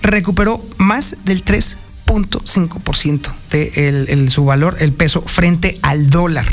recuperó 0.00 0.64
más 0.78 1.16
del 1.24 1.44
3.5% 1.44 3.30
de 3.50 4.28
su 4.28 4.44
valor, 4.44 4.76
el 4.80 4.92
peso, 4.92 5.22
frente 5.22 5.78
al 5.82 6.10
dólar. 6.10 6.46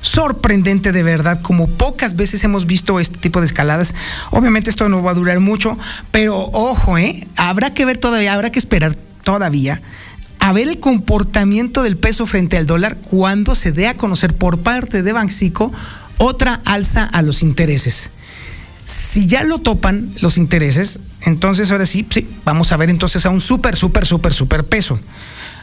Sorprendente 0.00 0.90
de 0.90 1.04
verdad, 1.04 1.40
como 1.42 1.68
pocas 1.68 2.16
veces 2.16 2.42
hemos 2.44 2.66
visto 2.66 2.98
este 2.98 3.18
tipo 3.18 3.40
de 3.40 3.46
escaladas. 3.46 3.94
Obviamente 4.30 4.68
esto 4.68 4.88
no 4.88 5.02
va 5.02 5.12
a 5.12 5.14
durar 5.14 5.38
mucho, 5.38 5.78
pero 6.10 6.50
ojo, 6.52 6.98
¿eh? 6.98 7.28
habrá 7.36 7.72
que 7.72 7.84
ver 7.84 7.98
todavía, 7.98 8.32
habrá 8.32 8.50
que 8.50 8.58
esperar 8.58 8.96
todavía 9.22 9.80
a 10.42 10.52
ver 10.52 10.66
el 10.66 10.80
comportamiento 10.80 11.84
del 11.84 11.96
peso 11.96 12.26
frente 12.26 12.56
al 12.56 12.66
dólar 12.66 12.96
cuando 12.96 13.54
se 13.54 13.70
dé 13.70 13.86
a 13.86 13.96
conocer 13.96 14.34
por 14.34 14.58
parte 14.58 15.04
de 15.04 15.12
Banxico 15.12 15.72
otra 16.18 16.60
alza 16.64 17.04
a 17.04 17.22
los 17.22 17.44
intereses. 17.44 18.10
Si 18.84 19.28
ya 19.28 19.44
lo 19.44 19.60
topan 19.60 20.12
los 20.20 20.38
intereses, 20.38 20.98
entonces 21.20 21.70
ahora 21.70 21.86
sí, 21.86 22.04
sí, 22.10 22.26
vamos 22.44 22.72
a 22.72 22.76
ver 22.76 22.90
entonces 22.90 23.24
a 23.24 23.30
un 23.30 23.40
súper, 23.40 23.76
súper, 23.76 24.04
súper, 24.04 24.34
súper 24.34 24.64
peso. 24.64 24.98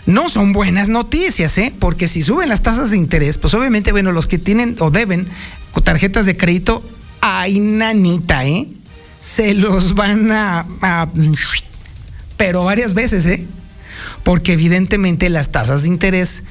No 0.05 0.29
son 0.29 0.53
buenas 0.53 0.87
noticias, 0.87 1.57
¿eh? 1.57 1.73
Porque 1.77 2.07
si 2.07 2.21
suben 2.21 2.47
las 2.47 2.61
tasas 2.61 2.91
de 2.91 2.97
interés, 2.97 3.37
pues 3.37 3.53
obviamente, 3.53 3.91
bueno, 3.91 4.13
los 4.13 4.27
que 4.27 4.37
tienen 4.37 4.77
o 4.79 4.91
deben 4.91 5.27
tarjetas 5.83 6.25
de 6.25 6.37
crédito, 6.37 6.81
ay, 7.19 7.59
nanita, 7.59 8.45
¿eh? 8.45 8.69
Se 9.19 9.53
los 9.53 9.93
van 9.93 10.31
a, 10.31 10.65
a 10.81 11.09
pero 12.39 12.63
varias 12.63 12.93
veces, 12.93 13.27
¿eh? 13.27 13.45
porque 14.23 14.53
evidentemente 14.53 15.29
las 15.29 15.51
tasas 15.51 15.81
de 15.81 15.89
interés 15.89 16.45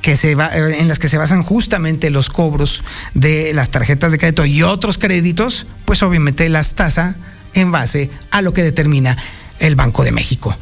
que 0.00 0.14
se 0.14 0.36
va, 0.36 0.56
eh, 0.56 0.78
en 0.78 0.86
las 0.86 1.00
que 1.00 1.08
se 1.08 1.18
basan 1.18 1.42
justamente 1.42 2.10
los 2.10 2.30
cobros 2.30 2.84
de 3.12 3.52
las 3.52 3.70
tarjetas 3.70 4.12
de 4.12 4.18
crédito 4.18 4.46
y 4.46 4.62
otros 4.62 4.98
créditos, 4.98 5.66
pues 5.84 6.04
obviamente 6.04 6.48
las 6.48 6.74
tasa 6.74 7.16
en 7.54 7.72
base 7.72 8.08
a 8.30 8.40
lo 8.40 8.52
que 8.52 8.62
determina 8.62 9.16
el 9.58 9.74
Banco 9.74 10.04
de 10.04 10.12
México. 10.12 10.56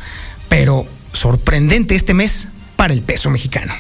Pero 0.49 0.87
sorprendente 1.13 1.95
este 1.95 2.15
mes 2.15 2.49
para 2.77 2.95
el 2.95 3.03
peso 3.03 3.29
mexicano. 3.29 3.75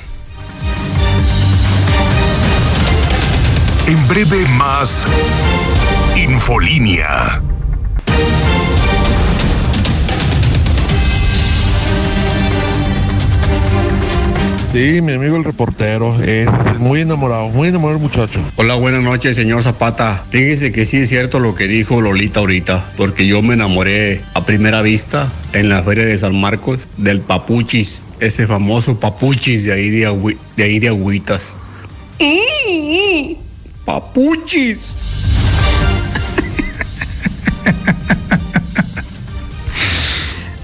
En 3.86 4.06
breve 4.06 4.46
más 4.48 5.06
Infolínea. 6.14 7.40
Sí, 14.74 15.00
mi 15.00 15.12
amigo 15.12 15.36
el 15.36 15.44
reportero, 15.44 16.20
es 16.20 16.48
muy 16.80 17.00
enamorado, 17.02 17.48
muy 17.48 17.68
enamorado 17.68 17.98
el 17.98 18.02
muchacho. 18.02 18.40
Hola, 18.56 18.74
buenas 18.74 19.02
noches, 19.02 19.36
señor 19.36 19.62
Zapata. 19.62 20.24
Fíjese 20.30 20.72
que 20.72 20.84
sí 20.84 20.96
es 20.96 21.10
cierto 21.10 21.38
lo 21.38 21.54
que 21.54 21.68
dijo 21.68 22.00
Lolita 22.00 22.40
ahorita, 22.40 22.90
porque 22.96 23.24
yo 23.28 23.40
me 23.40 23.54
enamoré 23.54 24.22
a 24.34 24.44
primera 24.44 24.82
vista 24.82 25.32
en 25.52 25.68
la 25.68 25.84
feria 25.84 26.04
de 26.04 26.18
San 26.18 26.34
Marcos 26.40 26.88
del 26.96 27.20
Papuchis, 27.20 28.02
ese 28.18 28.48
famoso 28.48 28.98
Papuchis 28.98 29.64
de 29.64 29.74
ahí 29.74 29.90
de, 29.90 30.36
de, 30.56 30.62
ahí 30.64 30.80
de 30.80 30.88
Agüitas. 30.88 31.56
¡Papuchis! 33.84 34.96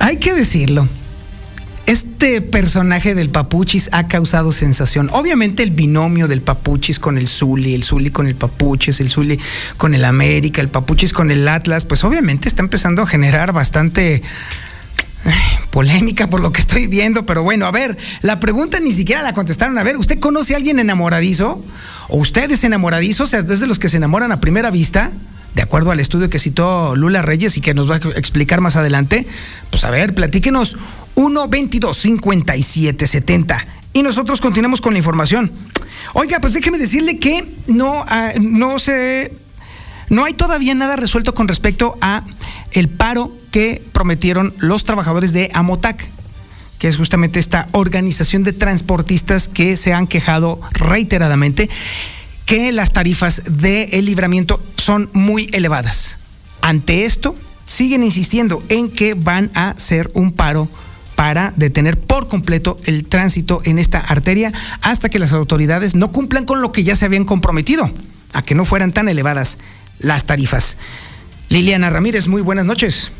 Hay 0.00 0.16
que 0.16 0.34
decirlo 0.34 0.88
este 1.90 2.40
personaje 2.40 3.16
del 3.16 3.30
Papuchis 3.30 3.88
ha 3.90 4.06
causado 4.06 4.52
sensación. 4.52 5.10
Obviamente 5.12 5.64
el 5.64 5.72
binomio 5.72 6.28
del 6.28 6.40
Papuchis 6.40 7.00
con 7.00 7.18
el 7.18 7.26
Zuli, 7.26 7.74
el 7.74 7.82
Zuli 7.82 8.10
con 8.10 8.28
el 8.28 8.36
Papuchis, 8.36 9.00
el 9.00 9.10
Zuli 9.10 9.40
con 9.76 9.92
el 9.94 10.04
América, 10.04 10.60
el 10.60 10.68
Papuchis 10.68 11.12
con 11.12 11.32
el 11.32 11.48
Atlas, 11.48 11.86
pues 11.86 12.04
obviamente 12.04 12.48
está 12.48 12.62
empezando 12.62 13.02
a 13.02 13.06
generar 13.08 13.52
bastante 13.52 14.22
polémica 15.70 16.30
por 16.30 16.40
lo 16.40 16.52
que 16.52 16.60
estoy 16.60 16.86
viendo, 16.86 17.26
pero 17.26 17.42
bueno, 17.42 17.66
a 17.66 17.72
ver, 17.72 17.98
la 18.22 18.38
pregunta 18.38 18.78
ni 18.78 18.92
siquiera 18.92 19.22
la 19.22 19.32
contestaron. 19.32 19.76
A 19.76 19.82
ver, 19.82 19.96
¿usted 19.96 20.20
conoce 20.20 20.54
a 20.54 20.58
alguien 20.58 20.78
enamoradizo? 20.78 21.64
¿O 22.08 22.18
usted 22.18 22.48
es 22.52 22.62
enamoradizo? 22.62 23.24
O 23.24 23.26
sea, 23.26 23.42
desde 23.42 23.66
los 23.66 23.80
que 23.80 23.88
se 23.88 23.96
enamoran 23.96 24.30
a 24.30 24.40
primera 24.40 24.70
vista 24.70 25.10
de 25.54 25.62
acuerdo 25.62 25.90
al 25.90 26.00
estudio 26.00 26.30
que 26.30 26.38
citó 26.38 26.94
Lula 26.94 27.22
Reyes 27.22 27.56
y 27.56 27.60
que 27.60 27.74
nos 27.74 27.90
va 27.90 27.96
a 27.96 27.98
explicar 28.16 28.60
más 28.60 28.76
adelante, 28.76 29.26
pues 29.70 29.84
a 29.84 29.90
ver, 29.90 30.14
platíquenos 30.14 30.76
1 31.14 31.48
22 31.48 31.96
57 31.96 33.06
70 33.06 33.66
y 33.92 34.02
nosotros 34.02 34.40
continuamos 34.40 34.80
con 34.80 34.92
la 34.92 34.98
información. 34.98 35.50
Oiga, 36.14 36.38
pues 36.40 36.52
déjeme 36.52 36.78
decirle 36.78 37.18
que 37.18 37.46
no, 37.66 38.04
ah, 38.08 38.32
no 38.40 38.78
se 38.78 39.32
no 40.08 40.24
hay 40.24 40.34
todavía 40.34 40.74
nada 40.74 40.96
resuelto 40.96 41.34
con 41.34 41.48
respecto 41.48 41.96
a 42.00 42.24
el 42.72 42.88
paro 42.88 43.32
que 43.52 43.82
prometieron 43.92 44.54
los 44.58 44.84
trabajadores 44.84 45.32
de 45.32 45.50
Amotac 45.54 46.08
que 46.80 46.88
es 46.88 46.96
justamente 46.96 47.38
esta 47.38 47.68
organización 47.72 48.42
de 48.42 48.54
transportistas 48.54 49.48
que 49.48 49.76
se 49.76 49.92
han 49.92 50.06
quejado 50.06 50.60
reiteradamente 50.72 51.68
que 52.46 52.72
las 52.72 52.92
tarifas 52.92 53.42
de 53.46 53.84
el 53.92 54.06
libramiento 54.06 54.60
son 54.76 55.10
muy 55.12 55.50
elevadas. 55.52 56.16
Ante 56.62 57.04
esto, 57.04 57.36
siguen 57.66 58.02
insistiendo 58.02 58.62
en 58.70 58.90
que 58.90 59.14
van 59.14 59.50
a 59.54 59.70
hacer 59.70 60.10
un 60.14 60.32
paro 60.32 60.68
para 61.20 61.52
detener 61.54 62.00
por 62.00 62.28
completo 62.28 62.78
el 62.86 63.06
tránsito 63.06 63.60
en 63.64 63.78
esta 63.78 63.98
arteria 63.98 64.54
hasta 64.80 65.10
que 65.10 65.18
las 65.18 65.34
autoridades 65.34 65.94
no 65.94 66.12
cumplan 66.12 66.46
con 66.46 66.62
lo 66.62 66.72
que 66.72 66.82
ya 66.82 66.96
se 66.96 67.04
habían 67.04 67.26
comprometido, 67.26 67.90
a 68.32 68.40
que 68.40 68.54
no 68.54 68.64
fueran 68.64 68.92
tan 68.92 69.06
elevadas 69.06 69.58
las 69.98 70.24
tarifas. 70.24 70.78
Liliana 71.50 71.90
Ramírez, 71.90 72.26
muy 72.26 72.40
buenas 72.40 72.64
noches. 72.64 73.12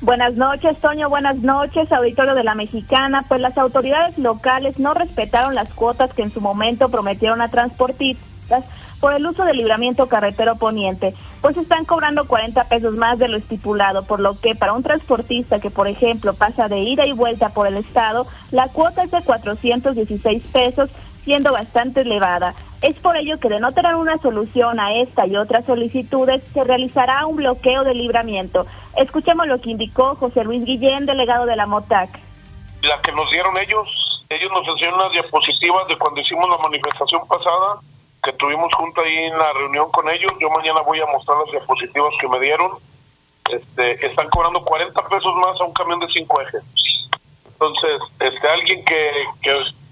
Buenas 0.00 0.34
noches, 0.34 0.76
Toño. 0.80 1.08
Buenas 1.08 1.36
noches, 1.36 1.92
auditorio 1.92 2.34
de 2.34 2.42
la 2.42 2.56
Mexicana. 2.56 3.24
Pues 3.28 3.40
las 3.40 3.56
autoridades 3.56 4.18
locales 4.18 4.80
no 4.80 4.92
respetaron 4.92 5.54
las 5.54 5.68
cuotas 5.68 6.12
que 6.14 6.22
en 6.22 6.32
su 6.32 6.40
momento 6.40 6.88
prometieron 6.88 7.40
a 7.42 7.48
transportistas 7.48 8.64
por 8.98 9.14
el 9.14 9.24
uso 9.24 9.44
del 9.44 9.58
libramiento 9.58 10.08
carretero 10.08 10.56
poniente, 10.56 11.14
pues 11.46 11.58
están 11.58 11.84
cobrando 11.84 12.26
40 12.26 12.64
pesos 12.64 12.94
más 12.94 13.20
de 13.20 13.28
lo 13.28 13.36
estipulado, 13.36 14.02
por 14.02 14.18
lo 14.18 14.36
que 14.40 14.56
para 14.56 14.72
un 14.72 14.82
transportista 14.82 15.60
que, 15.60 15.70
por 15.70 15.86
ejemplo, 15.86 16.34
pasa 16.34 16.66
de 16.66 16.80
ida 16.80 17.06
y 17.06 17.12
vuelta 17.12 17.50
por 17.50 17.68
el 17.68 17.76
estado, 17.76 18.26
la 18.50 18.66
cuota 18.66 19.04
es 19.04 19.12
de 19.12 19.22
416 19.22 20.42
pesos, 20.52 20.90
siendo 21.22 21.52
bastante 21.52 22.00
elevada. 22.00 22.52
Es 22.82 22.96
por 22.96 23.16
ello 23.16 23.38
que 23.38 23.48
de 23.48 23.60
no 23.60 23.70
tener 23.70 23.94
una 23.94 24.18
solución 24.18 24.80
a 24.80 24.96
esta 24.96 25.28
y 25.28 25.36
otras 25.36 25.64
solicitudes, 25.66 26.42
se 26.52 26.64
realizará 26.64 27.24
un 27.26 27.36
bloqueo 27.36 27.84
de 27.84 27.94
libramiento. 27.94 28.66
Escuchemos 28.96 29.46
lo 29.46 29.60
que 29.60 29.70
indicó 29.70 30.16
José 30.16 30.42
Luis 30.42 30.64
Guillén, 30.64 31.06
delegado 31.06 31.46
de 31.46 31.54
la 31.54 31.66
MOTAC. 31.66 32.10
La 32.82 33.00
que 33.02 33.12
nos 33.12 33.30
dieron 33.30 33.56
ellos, 33.58 33.86
ellos 34.30 34.50
nos 34.50 34.66
enseñaron 34.66 34.98
unas 34.98 35.12
diapositivas 35.12 35.86
de 35.86 35.96
cuando 35.96 36.20
hicimos 36.20 36.50
la 36.50 36.58
manifestación 36.58 37.22
pasada, 37.28 37.78
que 38.26 38.32
tuvimos 38.32 38.74
junto 38.74 39.00
ahí 39.00 39.16
en 39.16 39.38
la 39.38 39.52
reunión 39.52 39.90
con 39.92 40.12
ellos. 40.12 40.32
Yo 40.40 40.50
mañana 40.50 40.80
voy 40.80 41.00
a 41.00 41.06
mostrar 41.06 41.38
las 41.38 41.50
diapositivas 41.52 42.12
que 42.20 42.28
me 42.28 42.40
dieron. 42.40 42.72
Este, 43.48 44.04
están 44.04 44.28
cobrando 44.30 44.60
40 44.62 45.08
pesos 45.08 45.34
más 45.36 45.60
a 45.60 45.64
un 45.64 45.72
camión 45.72 46.00
de 46.00 46.08
cinco 46.08 46.40
ejes. 46.40 46.62
Entonces, 47.46 48.00
este, 48.18 48.48
alguien 48.48 48.84
que, 48.84 49.10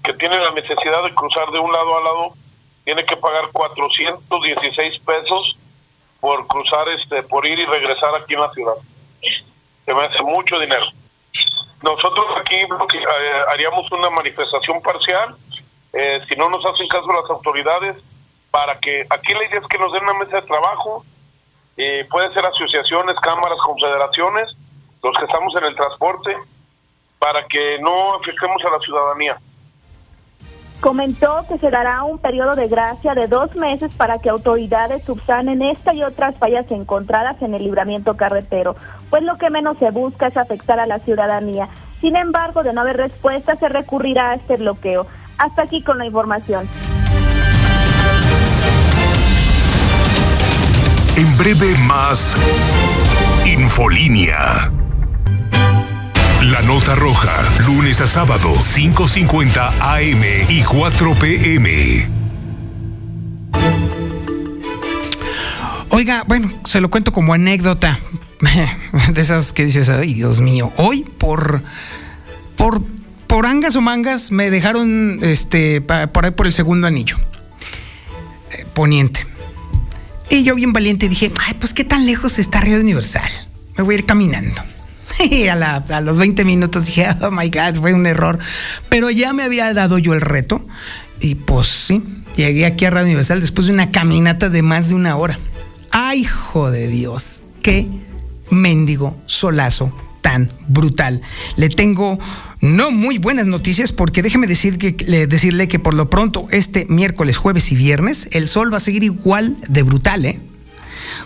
que, 0.03 0.13
tiene 0.13 0.37
la 0.37 0.51
necesidad 0.51 1.03
de 1.03 1.15
cruzar 1.15 1.49
de 1.51 1.59
un 1.59 1.71
lado 1.71 1.97
a 1.97 2.03
lado 2.03 2.33
tiene 2.83 3.03
que 3.05 3.17
pagar 3.17 3.49
416 3.51 4.99
pesos 4.99 5.57
por 6.19 6.45
cruzar, 6.47 6.87
este, 6.89 7.23
por 7.23 7.45
ir 7.45 7.57
y 7.57 7.65
regresar 7.65 8.13
aquí 8.15 8.33
en 8.33 8.41
la 8.41 8.51
ciudad. 8.51 8.75
Se 9.85 9.93
me 9.93 10.01
hace 10.01 10.21
mucho 10.21 10.59
dinero. 10.59 10.85
Nosotros 11.81 12.25
aquí 12.37 12.55
eh, 12.55 12.67
haríamos 13.51 13.89
una 13.91 14.09
manifestación 14.09 14.81
parcial. 14.81 15.35
Eh, 15.93 16.21
si 16.27 16.35
no 16.35 16.49
nos 16.49 16.65
hacen 16.65 16.87
caso 16.87 17.07
las 17.13 17.29
autoridades, 17.29 17.95
para 18.55 18.79
que 18.79 19.05
aquí 19.09 19.33
la 19.33 19.43
idea 19.43 19.59
es 19.59 19.67
que 19.67 19.77
nos 19.77 19.91
den 19.91 20.03
una 20.03 20.13
mesa 20.13 20.37
de 20.37 20.47
trabajo, 20.47 21.03
eh, 21.75 22.07
puede 22.09 22.33
ser 22.33 22.45
asociaciones, 22.45 23.17
cámaras, 23.19 23.57
confederaciones, 23.57 24.55
los 25.03 25.17
que 25.17 25.25
estamos 25.25 25.53
en 25.57 25.65
el 25.65 25.75
transporte, 25.75 26.37
para 27.19 27.45
que 27.47 27.77
no 27.79 28.15
afectemos 28.15 28.63
a 28.63 28.69
la 28.69 28.79
ciudadanía. 28.79 29.37
Comentó 30.79 31.45
que 31.49 31.57
se 31.57 31.69
dará 31.69 32.05
un 32.05 32.17
periodo 32.17 32.55
de 32.55 32.69
gracia 32.69 33.13
de 33.13 33.27
dos 33.27 33.53
meses 33.57 33.93
para 33.93 34.19
que 34.19 34.29
autoridades 34.29 35.03
subsanen 35.03 35.61
esta 35.61 35.93
y 35.93 36.03
otras 36.03 36.37
fallas 36.37 36.71
encontradas 36.71 37.41
en 37.41 37.55
el 37.55 37.63
libramiento 37.65 38.15
carretero, 38.15 38.75
pues 39.09 39.21
lo 39.23 39.37
que 39.37 39.49
menos 39.49 39.77
se 39.79 39.91
busca 39.91 40.27
es 40.27 40.37
afectar 40.37 40.79
a 40.79 40.87
la 40.87 40.99
ciudadanía. 40.99 41.67
Sin 41.99 42.15
embargo, 42.15 42.63
de 42.63 42.71
no 42.71 42.81
haber 42.81 42.95
respuesta, 42.95 43.57
se 43.57 43.67
recurrirá 43.67 44.29
a 44.29 44.35
este 44.35 44.55
bloqueo. 44.55 45.07
Hasta 45.37 45.63
aquí 45.63 45.83
con 45.83 45.97
la 45.97 46.05
información. 46.05 46.69
En 51.17 51.37
breve 51.37 51.77
más 51.87 52.35
Infolínea. 53.45 54.69
La 56.41 56.61
nota 56.63 56.93
roja, 56.95 57.31
lunes 57.65 58.01
a 58.01 58.07
sábado, 58.07 58.53
5.50 58.53 59.71
AM 59.79 60.49
y 60.49 60.61
4 60.63 61.13
PM. 61.13 62.09
Oiga, 65.89 66.23
bueno, 66.27 66.51
se 66.65 66.81
lo 66.81 66.89
cuento 66.89 67.13
como 67.13 67.33
anécdota. 67.33 67.99
De 69.13 69.21
esas 69.21 69.53
que 69.53 69.63
dices, 69.63 69.87
ay, 69.87 70.15
Dios 70.15 70.41
mío. 70.41 70.73
Hoy, 70.75 71.05
por. 71.17 71.63
por. 72.57 72.81
por 73.27 73.45
angas 73.45 73.77
o 73.77 73.81
mangas, 73.81 74.33
me 74.33 74.51
dejaron 74.51 75.19
este. 75.21 75.79
por 75.79 76.33
por 76.33 76.45
el 76.45 76.51
segundo 76.51 76.87
anillo. 76.87 77.17
Eh, 78.51 78.65
poniente. 78.73 79.34
Y 80.29 80.43
yo, 80.43 80.55
bien 80.55 80.73
valiente, 80.73 81.09
dije, 81.09 81.31
ay, 81.39 81.55
pues 81.59 81.73
qué 81.73 81.83
tan 81.83 82.05
lejos 82.05 82.39
está 82.39 82.61
Río 82.61 82.79
Universal. 82.79 83.29
Me 83.77 83.83
voy 83.83 83.95
a 83.95 83.97
ir 83.99 84.05
caminando. 84.05 84.61
Y 85.29 85.47
a, 85.47 85.75
a, 85.75 86.01
los 86.01 86.17
20 86.17 86.43
minutos 86.43 86.87
dije, 86.87 87.07
oh 87.21 87.31
my 87.31 87.49
God, 87.49 87.79
fue 87.79 87.93
un 87.93 88.05
error. 88.05 88.37
Pero 88.89 89.09
ya 89.09 89.33
me 89.33 89.43
había 89.43 89.73
dado 89.73 89.97
yo 89.97 90.13
el 90.13 90.21
reto. 90.21 90.65
Y 91.19 91.35
pues 91.35 91.67
sí, 91.67 92.03
llegué 92.35 92.65
aquí 92.65 92.85
a 92.85 92.89
Radio 92.89 93.05
Universal 93.05 93.39
después 93.39 93.67
de 93.67 93.73
una 93.73 93.91
caminata 93.91 94.49
de 94.49 94.61
más 94.61 94.89
de 94.89 94.95
una 94.95 95.15
hora. 95.15 95.39
¡Ay, 95.91 96.21
hijo 96.21 96.69
de 96.71 96.87
Dios! 96.87 97.41
¡Qué 97.61 97.87
mendigo 98.49 99.15
solazo 99.25 99.91
tan 100.25 100.49
brutal! 100.67 101.21
Le 101.55 101.69
tengo 101.69 102.17
no 102.59 102.89
muy 102.89 103.19
buenas 103.19 103.45
noticias 103.45 103.91
porque 103.91 104.23
déjeme 104.23 104.47
decirle 104.47 105.67
que 105.67 105.79
por 105.79 105.93
lo 105.93 106.09
pronto 106.09 106.47
este 106.49 106.87
miércoles, 106.89 107.37
jueves 107.37 107.71
y 107.71 107.75
viernes 107.75 108.27
el 108.31 108.47
sol 108.47 108.73
va 108.73 108.77
a 108.77 108.79
seguir 108.79 109.03
igual 109.03 109.55
de 109.67 109.83
brutal, 109.83 110.25
¿eh? 110.25 110.39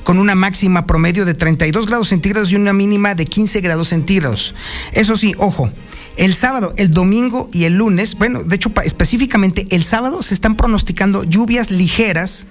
con 0.03 0.19
una 0.19 0.35
máxima 0.35 0.85
promedio 0.85 1.23
de 1.23 1.33
32 1.33 1.85
grados 1.87 2.09
centígrados 2.09 2.51
y 2.51 2.57
una 2.57 2.73
mínima 2.73 3.15
de 3.15 3.23
15 3.23 3.61
grados 3.61 3.87
centígrados. 3.87 4.53
Eso 4.91 5.15
sí, 5.15 5.33
ojo, 5.37 5.71
el 6.17 6.33
sábado, 6.33 6.73
el 6.75 6.91
domingo 6.91 7.49
y 7.53 7.63
el 7.63 7.75
lunes, 7.75 8.15
bueno, 8.15 8.43
de 8.43 8.57
hecho 8.57 8.73
específicamente 8.83 9.65
el 9.69 9.85
sábado 9.85 10.21
se 10.23 10.33
están 10.33 10.57
pronosticando 10.57 11.23
lluvias 11.23 11.71
ligeras 11.71 12.47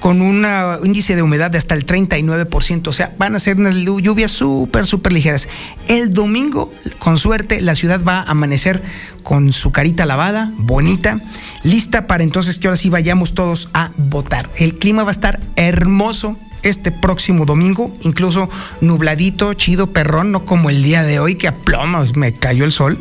con 0.00 0.22
un 0.22 0.46
índice 0.84 1.16
de 1.16 1.22
humedad 1.22 1.50
de 1.50 1.58
hasta 1.58 1.74
el 1.74 1.84
39%, 1.84 2.88
o 2.88 2.92
sea, 2.92 3.14
van 3.18 3.34
a 3.34 3.38
ser 3.38 3.56
unas 3.56 3.74
lluvias 3.74 4.30
súper, 4.30 4.86
súper 4.86 5.12
ligeras. 5.12 5.48
El 5.88 6.12
domingo, 6.12 6.72
con 6.98 7.18
suerte, 7.18 7.60
la 7.60 7.74
ciudad 7.74 8.02
va 8.02 8.20
a 8.20 8.30
amanecer 8.30 8.82
con 9.22 9.52
su 9.52 9.72
carita 9.72 10.06
lavada, 10.06 10.52
bonita, 10.56 11.20
lista 11.64 12.06
para 12.06 12.22
entonces 12.22 12.58
que 12.58 12.68
ahora 12.68 12.76
sí 12.76 12.88
vayamos 12.90 13.34
todos 13.34 13.68
a 13.74 13.90
votar. 13.96 14.48
El 14.56 14.74
clima 14.76 15.02
va 15.02 15.10
a 15.10 15.12
estar 15.12 15.40
hermoso 15.56 16.36
este 16.62 16.90
próximo 16.90 17.44
domingo, 17.44 17.96
incluso 18.02 18.48
nubladito, 18.80 19.54
chido, 19.54 19.92
perrón, 19.92 20.32
no 20.32 20.44
como 20.44 20.70
el 20.70 20.82
día 20.82 21.02
de 21.02 21.20
hoy 21.20 21.34
que 21.36 21.48
a 21.48 21.56
plomos 21.56 22.16
me 22.16 22.32
cayó 22.32 22.64
el 22.64 22.72
sol. 22.72 23.00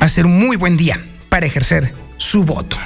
Va 0.00 0.06
a 0.06 0.08
ser 0.08 0.26
un 0.26 0.38
muy 0.38 0.56
buen 0.56 0.76
día 0.76 1.04
para 1.28 1.46
ejercer 1.46 1.94
su 2.16 2.44
voto. 2.44 2.76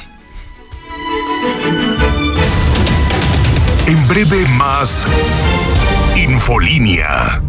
En 3.89 4.07
breve 4.07 4.47
más 4.59 5.07
Infolínea. 6.15 7.41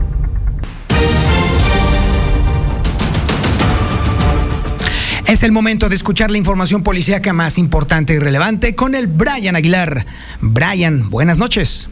Es 5.28 5.44
el 5.44 5.52
momento 5.52 5.90
de 5.90 5.96
escuchar 5.96 6.32
la 6.32 6.38
información 6.38 6.82
policíaca 6.82 7.34
más 7.34 7.58
importante 7.58 8.14
y 8.14 8.20
relevante 8.20 8.74
con 8.74 8.96
el 8.96 9.08
Brian 9.08 9.58
Aguilar. 9.58 10.06
Brian, 10.40 11.10
buenas 11.10 11.38
noches. 11.38 11.90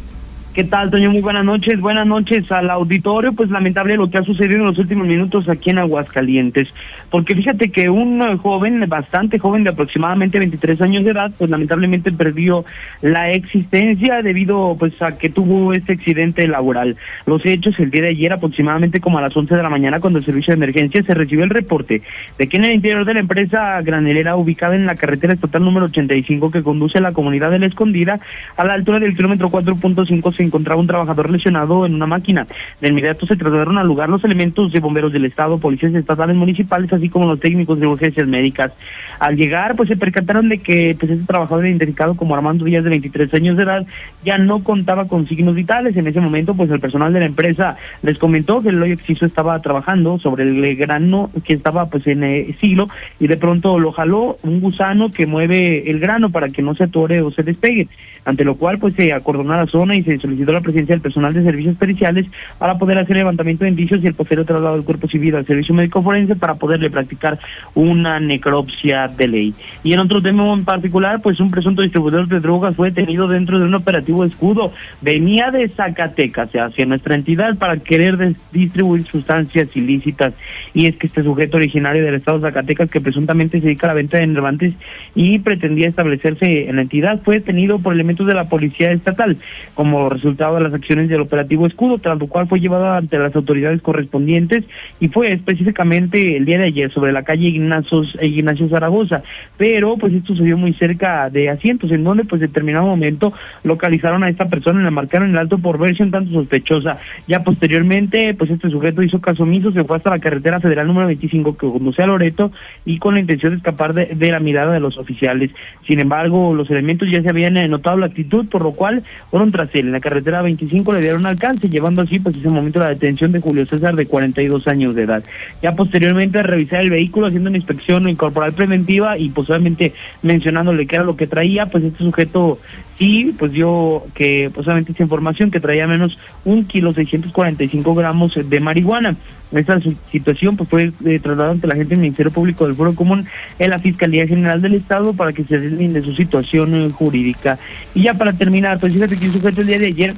¿Qué 0.58 0.64
tal, 0.64 0.90
Toño? 0.90 1.12
Muy 1.12 1.22
buenas 1.22 1.46
noches. 1.46 1.80
Buenas 1.80 2.08
noches 2.08 2.52
al 2.52 2.72
auditorio. 2.72 3.32
Pues 3.32 3.52
lamentable 3.52 3.96
lo 3.96 4.10
que 4.10 4.18
ha 4.18 4.24
sucedido 4.24 4.62
en 4.62 4.66
los 4.66 4.80
últimos 4.80 5.06
minutos 5.06 5.48
aquí 5.48 5.70
en 5.70 5.78
Aguascalientes. 5.78 6.74
Porque 7.12 7.36
fíjate 7.36 7.70
que 7.70 7.92
un 7.92 8.38
joven, 8.40 8.84
bastante 8.90 9.38
joven, 9.38 9.64
de 9.64 9.70
aproximadamente 9.70 10.40
23 10.40 10.82
años 10.82 11.06
de 11.06 11.12
edad, 11.12 11.32
pues 11.38 11.52
lamentablemente 11.52 12.12
perdió 12.12 12.66
la 13.02 13.30
existencia 13.30 14.24
debido 14.24 14.76
pues 14.80 15.00
a 15.00 15.20
que 15.20 15.30
tuvo 15.30 15.74
este 15.74 15.94
accidente 15.94 16.48
laboral. 16.48 16.98
Los 17.28 17.46
hechos 17.46 17.76
el 17.78 17.92
día 17.92 18.02
de 18.02 18.10
ayer, 18.10 18.34
aproximadamente 18.34 19.00
como 19.00 19.20
a 19.20 19.22
las 19.22 19.38
11 19.38 19.56
de 19.56 19.62
la 19.62 19.70
mañana, 19.70 20.00
cuando 20.00 20.18
el 20.18 20.26
servicio 20.26 20.54
de 20.54 20.58
emergencia 20.58 21.04
se 21.04 21.14
recibió 21.14 21.44
el 21.44 21.52
reporte 21.52 22.02
de 22.40 22.48
que 22.48 22.58
en 22.58 22.66
el 22.66 22.74
interior 22.74 23.06
de 23.06 23.14
la 23.14 23.20
empresa 23.20 23.80
granelera 23.84 24.36
ubicada 24.36 24.76
en 24.76 24.88
la 24.88 24.96
carretera 24.96 25.34
estatal 25.34 25.64
número 25.64 25.86
85 25.86 26.50
que 26.50 26.64
conduce 26.64 26.98
a 26.98 27.02
la 27.02 27.14
comunidad 27.14 27.52
de 27.52 27.60
la 27.60 27.68
Escondida, 27.68 28.20
a 28.58 28.66
la 28.66 28.74
altura 28.74 29.00
del 29.00 29.16
kilómetro 29.16 29.50
4.5 29.50 30.47
encontraba 30.48 30.82
un 30.82 30.88
trabajador 30.88 31.30
lesionado 31.30 31.86
en 31.86 31.94
una 31.94 32.08
máquina. 32.08 32.48
De 32.82 32.90
inmediato 32.90 33.26
se 33.26 33.36
trasladaron 33.36 33.78
al 33.78 33.88
lugar 33.88 34.10
los 34.10 34.24
elementos 34.24 34.72
de 34.72 34.80
bomberos 34.80 35.14
del 35.14 35.26
Estado, 35.26 35.58
policías 35.60 35.94
estatales 35.94 36.36
municipales, 36.36 36.92
así 36.92 37.10
como 37.10 37.28
los 37.28 37.40
técnicos 37.40 37.80
de 37.80 37.88
urgencias 37.88 38.28
médicas. 38.28 38.72
Al 39.20 39.36
llegar, 39.36 39.76
pues 39.76 39.90
se 39.90 39.98
percataron 39.98 40.50
de 40.50 40.60
que 40.60 40.96
pues 41.00 41.12
este 41.12 41.26
trabajador 41.26 41.66
identificado 41.66 42.16
como 42.16 42.36
Armando 42.36 42.66
Díaz 42.66 42.84
de 42.84 42.90
23 42.90 43.34
años 43.34 43.58
de 43.58 43.64
edad 43.64 43.86
ya 44.24 44.38
no 44.38 44.64
contaba 44.64 45.08
con 45.08 45.28
signos 45.28 45.56
vitales. 45.56 45.96
En 45.98 46.08
ese 46.08 46.20
momento, 46.20 46.54
pues 46.54 46.70
el 46.70 46.80
personal 46.80 47.14
de 47.14 47.20
la 47.20 47.26
empresa 47.26 47.78
les 48.02 48.18
comentó 48.18 48.62
que 48.62 48.70
el 48.70 48.82
hoyo 48.82 48.94
exciso 48.94 49.26
estaba 49.26 49.60
trabajando 49.60 50.18
sobre 50.20 50.44
el 50.44 50.76
grano 50.76 51.30
que 51.44 51.54
estaba 51.54 51.88
pues 51.88 52.08
en 52.08 52.24
el 52.24 52.56
silo 52.58 52.88
y 53.20 53.28
de 53.28 53.38
pronto 53.38 53.80
lo 53.80 53.92
jaló 53.92 54.38
un 54.44 54.62
gusano 54.62 55.12
que 55.12 55.26
mueve 55.26 55.90
el 55.90 56.00
grano 56.00 56.30
para 56.30 56.50
que 56.50 56.62
no 56.62 56.76
se 56.76 56.86
atore 56.86 57.22
o 57.22 57.32
se 57.32 57.44
despegue 57.44 57.88
ante 58.28 58.44
lo 58.44 58.56
cual 58.56 58.78
pues 58.78 58.94
se 58.94 59.14
acordonó 59.14 59.56
la 59.56 59.66
zona 59.68 59.96
y 59.96 60.04
se 60.04 60.18
solicitó 60.18 60.37
la 60.46 60.62
presencia 60.62 60.94
del 60.96 61.02
personal 61.02 61.34
de 61.34 61.44
servicios 61.44 61.76
periciales 61.78 62.26
para 62.58 62.78
poder 62.78 62.98
hacer 62.98 63.16
levantamiento 63.16 63.64
de 63.64 63.72
indicios 63.72 64.04
y 64.04 64.08
el 64.08 64.14
posterior 64.14 64.46
traslado 64.46 64.76
del 64.76 64.86
cuerpo 64.86 65.08
civil 65.08 65.36
al 65.36 65.46
servicio 65.46 65.74
médico 65.74 66.02
forense 66.02 66.36
para 66.36 66.56
poderle 66.56 66.90
practicar 66.90 67.40
una 67.76 68.20
necropsia 68.20 69.08
de 69.08 69.28
ley. 69.28 69.54
Y 69.84 69.94
en 69.94 70.00
otro 70.00 70.22
tema 70.22 70.52
en 70.54 70.66
particular, 70.66 71.22
pues 71.22 71.40
un 71.40 71.50
presunto 71.50 71.82
distribuidor 71.82 72.28
de 72.28 72.40
drogas 72.40 72.76
fue 72.76 72.90
detenido 72.90 73.28
dentro 73.28 73.60
de 73.60 73.66
un 73.66 73.74
operativo 73.74 74.24
escudo. 74.24 74.72
Venía 75.02 75.52
de 75.52 75.68
Zacatecas 75.70 76.50
hacia 76.56 76.86
nuestra 76.86 77.16
entidad 77.16 77.58
para 77.58 77.78
querer 77.78 78.36
distribuir 78.52 79.06
sustancias 79.06 79.70
ilícitas. 79.76 80.34
Y 80.74 80.86
es 80.86 80.98
que 80.98 81.08
este 81.08 81.24
sujeto 81.24 81.58
originario 81.58 82.04
del 82.04 82.16
estado 82.16 82.40
de 82.40 82.50
Zacatecas 82.50 82.90
que 82.90 83.02
presuntamente 83.02 83.60
se 83.60 83.66
dedica 83.66 83.88
a 83.88 83.90
la 83.90 83.96
venta 83.96 84.18
de 84.18 84.24
enervantes 84.24 84.74
y 85.16 85.40
pretendía 85.40 85.88
establecerse 85.88 86.70
en 86.70 86.76
la 86.76 86.84
entidad 86.84 87.22
fue 87.24 87.36
detenido 87.36 87.80
por 87.80 87.94
elementos 87.94 88.28
de 88.28 88.34
la 88.34 88.50
Policía 88.50 88.92
Estatal 88.92 89.38
como 89.74 90.10
de 90.36 90.62
las 90.62 90.74
acciones 90.74 91.10
del 91.10 91.22
operativo 91.22 91.68
Escudo, 91.68 92.00
tras 92.00 92.18
lo 92.18 92.28
cual 92.28 92.48
fue 92.48 92.60
llevado 92.60 92.92
ante 92.92 93.18
las 93.18 93.36
autoridades 93.36 93.82
correspondientes 93.82 94.64
y 95.00 95.08
fue 95.08 95.32
específicamente 95.32 96.38
el 96.38 96.46
día 96.46 96.58
de 96.58 96.66
ayer 96.66 96.92
sobre 96.92 97.12
la 97.12 97.24
calle 97.24 97.48
Ignacio, 97.48 98.04
Ignacio 98.22 98.68
Zaragoza, 98.70 99.24
pero 99.58 99.98
pues 99.98 100.14
esto 100.14 100.34
sucedió 100.34 100.58
muy 100.58 100.74
cerca 100.74 101.30
de 101.30 101.50
asientos, 101.50 101.92
en 101.92 102.04
donde 102.04 102.24
pues 102.24 102.42
en 102.42 102.48
determinado 102.48 102.86
momento 102.86 103.34
localizaron 103.64 104.24
a 104.24 104.30
esta 104.30 104.48
persona 104.48 104.82
y 104.82 104.84
la 104.84 104.92
marcaron 104.92 105.30
en 105.30 105.36
el 105.36 105.42
alto 105.42 105.58
por 105.58 105.78
versión 105.78 106.12
tanto 106.12 106.32
sospechosa. 106.32 106.98
Ya 107.28 107.44
posteriormente 107.44 108.34
pues 108.34 108.50
este 108.50 108.70
sujeto 108.70 109.04
hizo 109.04 109.22
caso 109.22 109.44
omiso, 109.44 109.72
se 109.72 109.84
fue 109.84 109.98
hasta 109.98 110.10
la 110.10 110.20
carretera 110.20 110.60
federal 110.60 110.88
número 110.88 111.08
25 111.08 111.58
que 111.58 111.68
conduce 111.68 112.02
a 112.02 112.08
Loreto 112.08 112.52
y 112.86 113.00
con 113.00 113.14
la 113.14 113.20
intención 113.20 113.52
de 113.54 113.58
escapar 113.58 113.94
de, 113.94 114.08
de 114.08 114.32
la 114.32 114.40
mirada 114.40 114.74
de 114.74 114.80
los 114.80 114.98
oficiales. 114.98 115.52
Sin 115.86 116.00
embargo, 116.00 116.54
los 116.54 116.70
elementos 116.70 117.10
ya 117.10 117.22
se 117.22 117.30
habían 117.30 117.54
notado 117.70 117.98
la 117.98 118.08
actitud, 118.08 118.48
por 118.50 118.62
lo 118.62 118.72
cual 118.72 119.04
fueron 119.30 119.52
tras 119.52 119.74
él. 119.76 119.88
En 119.88 119.92
la 119.92 120.00
carretera 120.08 120.42
25 120.42 120.94
le 120.94 121.02
dieron 121.02 121.26
alcance, 121.26 121.68
llevando 121.68 122.02
así 122.02 122.20
pues 122.20 122.38
ese 122.38 122.48
momento 122.48 122.80
la 122.80 122.90
detención 122.90 123.34
de 123.34 123.42
Julio 123.42 123.66
César 123.66 123.96
de 123.96 124.06
42 124.06 124.66
años 124.70 124.96
de 124.96 125.04
edad. 125.04 125.22
Ya 125.62 125.74
posteriormente 125.74 126.40
a 126.40 126.44
revisar 126.44 126.80
el 126.80 126.90
vehículo, 126.90 127.28
haciendo 127.28 127.50
una 127.50 127.58
inspección 127.58 128.16
corporal 128.16 128.54
preventiva 128.54 129.18
y 129.18 129.30
posiblemente 129.30 129.94
mencionándole 130.22 130.88
qué 130.88 130.96
era 130.96 131.04
lo 131.04 131.18
que 131.18 131.28
traía, 131.28 131.66
pues 131.66 131.84
este 131.84 132.04
sujeto 132.04 132.58
sí 132.98 133.36
pues 133.38 133.52
dio 133.52 134.04
que 134.14 134.50
posiblemente 134.54 134.92
esa 134.92 135.04
información 135.04 135.52
que 135.52 135.60
traía 135.60 135.88
menos 135.88 136.18
un 136.46 136.66
kilo 136.66 136.94
645 136.94 137.96
gramos 137.96 138.34
de 138.36 138.60
marihuana. 138.60 139.16
Esta 139.52 139.80
situación 140.12 140.58
pues 140.58 140.70
fue 140.70 140.92
eh, 141.06 141.20
trasladada 141.20 141.54
ante 141.54 141.68
la 141.68 141.76
gente 141.76 141.92
del 141.92 142.00
Ministerio 142.00 142.32
Público 142.32 142.66
del 142.66 142.76
Foro 142.76 142.96
Común 142.96 143.26
en 143.60 143.70
la 143.70 143.80
Fiscalía 143.80 144.28
General 144.28 144.62
del 144.62 144.74
Estado 144.74 145.14
para 145.14 145.32
que 145.32 145.46
se 145.46 145.60
deslinde 145.60 146.02
su 146.02 146.14
situación 146.14 146.76
eh, 146.76 146.90
jurídica. 146.90 147.58
Y 147.96 148.04
ya 148.04 148.14
para 148.14 148.34
terminar, 148.34 148.80
pues 148.80 148.94
fíjate 148.94 149.16
que 149.16 149.28
un 149.28 149.34
sujeto 149.34 149.62
el 149.62 149.68
día 149.68 149.80
de 149.80 149.88
ayer 149.88 150.14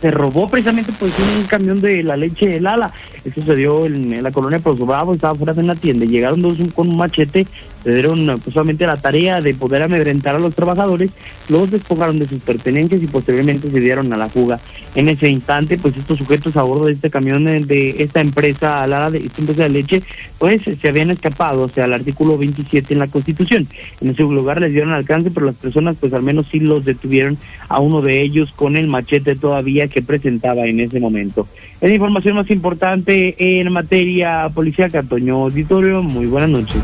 se 0.00 0.10
robó 0.10 0.48
precisamente 0.48 0.92
pues 0.98 1.12
un 1.18 1.44
camión 1.44 1.80
de 1.80 2.02
la 2.02 2.16
leche 2.16 2.46
de 2.46 2.60
Lala. 2.60 2.92
Eso 3.24 3.42
se 3.42 3.56
dio 3.56 3.84
en, 3.86 4.22
la 4.22 4.30
colonia 4.30 4.58
Proso 4.58 4.86
Bravo, 4.86 5.14
estaba 5.14 5.34
fuera 5.34 5.52
de 5.52 5.60
una 5.62 5.74
tienda. 5.74 6.06
Llegaron 6.06 6.40
dos 6.40 6.56
con 6.74 6.88
un 6.88 6.96
machete, 6.96 7.46
se 7.82 7.92
dieron 7.92 8.26
pues, 8.42 8.54
solamente 8.54 8.86
la 8.86 8.96
tarea 8.96 9.40
de 9.40 9.54
poder 9.54 9.82
amedrentar 9.82 10.36
a 10.36 10.38
los 10.38 10.54
trabajadores, 10.54 11.10
los 11.48 11.70
despojaron 11.70 12.18
de 12.18 12.28
sus 12.28 12.40
pertenencias 12.40 13.02
y 13.02 13.06
posteriormente 13.06 13.70
se 13.70 13.80
dieron 13.80 14.12
a 14.12 14.16
la 14.16 14.28
fuga. 14.28 14.60
En 14.94 15.08
ese 15.08 15.28
instante, 15.28 15.78
pues 15.78 15.96
estos 15.96 16.18
sujetos 16.18 16.56
a 16.56 16.62
bordo 16.62 16.86
de 16.86 16.92
este 16.92 17.10
camión 17.10 17.44
de, 17.44 17.96
esta 17.98 18.20
empresa, 18.20 18.86
Lara 18.86 19.10
de 19.10 19.18
esta 19.18 19.40
empresa 19.40 19.64
de 19.64 19.68
leche, 19.68 20.02
pues 20.38 20.62
se 20.62 20.88
habían 20.88 21.10
escapado, 21.10 21.62
o 21.62 21.68
sea, 21.68 21.84
al 21.84 21.92
artículo 21.92 22.38
27 22.38 22.94
en 22.94 23.00
la 23.00 23.08
Constitución. 23.08 23.68
En 24.00 24.10
ese 24.10 24.22
lugar 24.22 24.60
les 24.60 24.72
dieron 24.72 24.92
alcance, 24.92 25.30
pero 25.30 25.46
las 25.46 25.56
personas 25.56 25.96
pues 25.98 26.12
al 26.12 26.22
menos 26.22 26.46
sí 26.50 26.60
los 26.60 26.84
detuvieron 26.84 27.36
a 27.68 27.80
uno 27.80 28.00
de 28.00 28.22
ellos 28.22 28.52
con 28.54 28.76
el 28.76 28.86
machete 28.86 29.36
todavía 29.36 29.87
que 29.88 30.02
presentaba 30.02 30.66
en 30.66 30.80
ese 30.80 31.00
momento. 31.00 31.48
Es 31.80 31.88
la 31.88 31.94
información 31.94 32.36
más 32.36 32.50
importante 32.50 33.34
en 33.38 33.72
materia 33.72 34.48
policial, 34.54 34.90
Toño 35.08 35.44
Auditorio. 35.44 36.02
Muy 36.02 36.26
buenas 36.26 36.50
noches. 36.50 36.82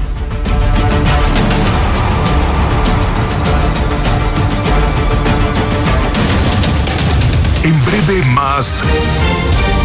En 7.65 7.73
breve 7.85 8.25
más 8.35 8.83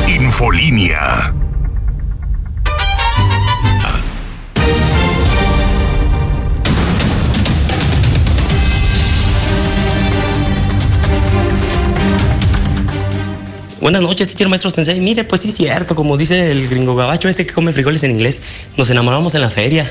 Infolínea. 0.07 1.38
Buenas 13.81 14.01
noches, 14.01 14.27
teacher 14.27 14.49
maestro 14.49 14.69
sensei. 14.69 14.99
Mire, 14.99 15.23
pues 15.23 15.39
sí 15.41 15.49
es 15.49 15.55
cierto, 15.55 15.95
como 15.95 16.17
dice 16.17 16.51
el 16.51 16.67
gringo 16.67 16.97
gabacho 16.97 17.29
ese 17.29 17.45
que 17.45 17.53
come 17.53 17.71
frijoles 17.71 18.03
en 18.03 18.11
inglés, 18.11 18.41
nos 18.75 18.89
enamoramos 18.89 19.35
en 19.35 19.41
la 19.41 19.49
feria. 19.49 19.89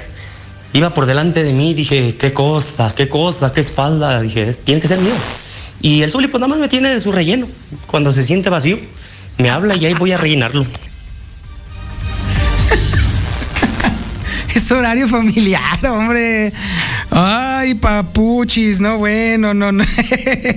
Iba 0.74 0.92
por 0.92 1.06
delante 1.06 1.42
de 1.42 1.54
mí, 1.54 1.72
dije, 1.72 2.14
qué 2.18 2.34
cosa, 2.34 2.94
qué 2.94 3.08
cosa, 3.08 3.54
qué 3.54 3.62
espalda. 3.62 4.20
Dije, 4.20 4.52
tiene 4.52 4.82
que 4.82 4.88
ser 4.88 4.98
mío. 4.98 5.14
Y 5.80 6.02
el 6.02 6.10
Zuli 6.10 6.28
pues 6.28 6.38
nada 6.38 6.50
más 6.50 6.58
me 6.58 6.68
tiene 6.68 6.92
de 6.92 7.00
su 7.00 7.12
relleno. 7.12 7.48
Cuando 7.86 8.12
se 8.12 8.22
siente 8.22 8.50
vacío, 8.50 8.78
me 9.38 9.48
habla 9.48 9.74
y 9.74 9.86
ahí 9.86 9.94
voy 9.94 10.12
a 10.12 10.18
rellenarlo. 10.18 10.66
es 14.58 14.72
horario 14.72 15.06
familiar, 15.06 15.86
hombre. 15.86 16.52
Ay, 17.10 17.74
papuchis, 17.74 18.80
no, 18.80 18.98
bueno, 18.98 19.54
no, 19.54 19.70
no. 19.70 19.84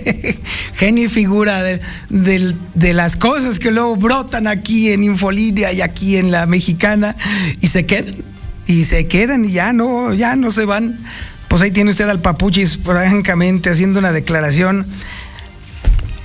Genio 0.76 1.06
y 1.06 1.08
figura 1.08 1.62
de, 1.62 1.80
de, 2.10 2.94
las 2.94 3.16
cosas 3.16 3.60
que 3.60 3.70
luego 3.70 3.96
brotan 3.96 4.48
aquí 4.48 4.92
en 4.92 5.04
Infolidia 5.04 5.72
y 5.72 5.82
aquí 5.82 6.18
en 6.18 6.32
la 6.32 6.48
mexicana 6.48 7.16
y 7.62 7.68
se 7.68 7.86
quedan. 7.86 8.16
Y 8.66 8.86
se 8.86 9.06
quedan 9.08 9.46
y 9.46 9.52
ya 9.52 9.72
no, 9.72 10.14
ya 10.14 10.36
no 10.36 10.50
se 10.50 10.66
van. 10.66 10.98
Pues 11.48 11.62
ahí 11.62 11.72
tiene 11.72 11.92
usted 11.92 12.10
al 12.10 12.22
papuchis 12.22 12.80
francamente 12.84 13.70
haciendo 13.70 14.00
una 14.00 14.12
declaración 14.12 14.88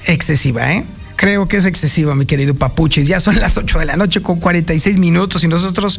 excesiva, 0.07 0.72
¿eh? 0.72 0.85
Creo 1.16 1.49
que 1.49 1.57
es 1.57 1.64
excesiva, 1.64 2.14
mi 2.14 2.27
querido 2.27 2.55
Papuchis. 2.55 3.09
Ya 3.09 3.20
son 3.20 3.41
las 3.41 3.57
8 3.57 3.79
de 3.79 3.87
la 3.87 3.97
noche 3.97 4.20
con 4.20 4.39
46 4.39 4.99
minutos 4.99 5.43
y 5.45 5.49
nosotros 5.49 5.99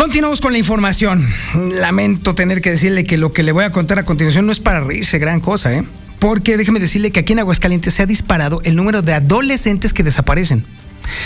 continuamos 0.00 0.40
con 0.40 0.52
la 0.52 0.58
información. 0.58 1.28
Lamento 1.78 2.34
tener 2.34 2.62
que 2.62 2.70
decirle 2.70 3.04
que 3.04 3.18
lo 3.18 3.34
que 3.34 3.42
le 3.42 3.52
voy 3.52 3.64
a 3.64 3.70
contar 3.70 3.98
a 3.98 4.06
continuación 4.06 4.46
no 4.46 4.52
es 4.52 4.58
para 4.58 4.80
reírse, 4.80 5.18
gran 5.18 5.40
cosa, 5.40 5.74
¿eh? 5.74 5.84
Porque 6.18 6.56
déjeme 6.56 6.80
decirle 6.80 7.10
que 7.10 7.20
aquí 7.20 7.34
en 7.34 7.40
Aguascalientes 7.40 7.92
se 7.92 8.02
ha 8.02 8.06
disparado 8.06 8.62
el 8.64 8.76
número 8.76 9.02
de 9.02 9.12
adolescentes 9.12 9.92
que 9.92 10.02
desaparecen. 10.02 10.64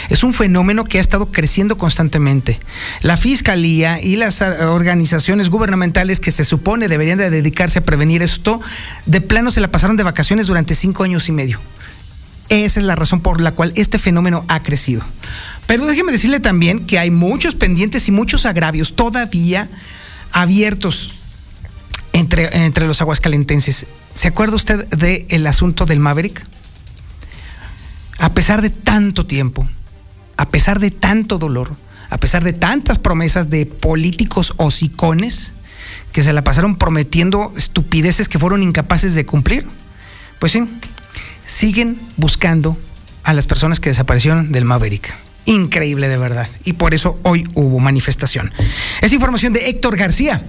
Es 0.09 0.25
un 0.25 0.35
fenómeno 0.35 0.85
que 0.85 0.99
ha 0.99 1.01
estado 1.01 1.27
creciendo 1.27 1.79
constantemente. 1.79 2.59
La 3.03 3.17
Fiscalía 3.17 4.03
y 4.03 4.17
las 4.17 4.43
organizaciones 4.43 5.51
gubernamentales 5.51 6.19
que 6.19 6.33
se 6.33 6.43
supone 6.43 6.89
deberían 6.89 7.19
de 7.19 7.31
dedicarse 7.31 7.79
a 7.79 7.85
prevenir 7.85 8.25
esto, 8.25 8.61
de 9.07 9.21
plano 9.21 9.53
se 9.53 9.61
la 9.61 9.69
pasaron 9.69 9.97
de 9.97 10.03
vacaciones 10.03 10.49
durante 10.49 10.75
cinco 10.75 11.05
años 11.05 11.29
y 11.29 11.33
medio. 11.33 11.61
Esa 12.49 12.81
es 12.81 12.87
la 12.87 12.97
razón 12.97 13.21
por 13.21 13.41
la 13.41 13.53
cual 13.53 13.73
este 13.77 13.99
fenómeno 13.99 14.45
ha 14.49 14.63
crecido. 14.63 15.03
Pero 15.67 15.87
déjeme 15.87 16.13
decirle 16.13 16.41
también 16.41 16.87
que 16.87 16.99
hay 16.99 17.11
muchos 17.11 17.55
pendientes 17.55 18.09
y 18.09 18.11
muchos 18.11 18.47
agravios 18.47 18.95
todavía 18.95 19.69
abiertos 20.33 21.11
entre, 22.13 22.65
entre 22.65 22.87
los 22.87 23.01
aguascalentenses. 23.01 23.87
¿Se 24.13 24.29
acuerda 24.29 24.57
usted 24.57 24.87
del 24.89 25.47
asunto 25.47 25.87
del 25.87 26.01
Maverick? 26.01 26.45
A 28.19 28.35
pesar 28.35 28.63
de 28.63 28.71
tanto 28.71 29.27
tiempo, 29.27 29.69
a 30.37 30.49
pesar 30.49 30.79
de 30.79 30.91
tanto 30.91 31.39
dolor, 31.39 31.77
a 32.11 32.19
pesar 32.19 32.45
de 32.45 32.53
tantas 32.53 32.99
promesas 32.99 33.51
de 33.51 33.67
políticos 33.67 34.55
hocicones 34.57 35.53
que 36.13 36.23
se 36.23 36.33
la 36.33 36.45
pasaron 36.45 36.77
prometiendo 36.77 37.53
estupideces 37.57 38.29
que 38.29 38.39
fueron 38.39 38.63
incapaces 38.63 39.15
de 39.15 39.27
cumplir, 39.27 39.67
pues 40.39 40.53
sí, 40.53 40.63
siguen 41.45 41.99
buscando 42.17 42.79
a 43.25 43.35
las 43.35 43.47
personas 43.47 43.81
que 43.81 43.91
desaparecieron 43.91 44.53
del 44.53 44.65
Maverick. 44.65 45.24
Increíble 45.47 46.09
de 46.09 46.17
verdad. 46.17 46.49
Y 46.65 46.75
por 46.75 46.95
eso 46.95 47.19
hoy 47.23 47.45
hubo 47.55 47.79
manifestación. 47.79 48.53
Es 49.01 49.13
información 49.13 49.53
de 49.53 49.69
Héctor 49.69 49.97
García. 49.97 50.43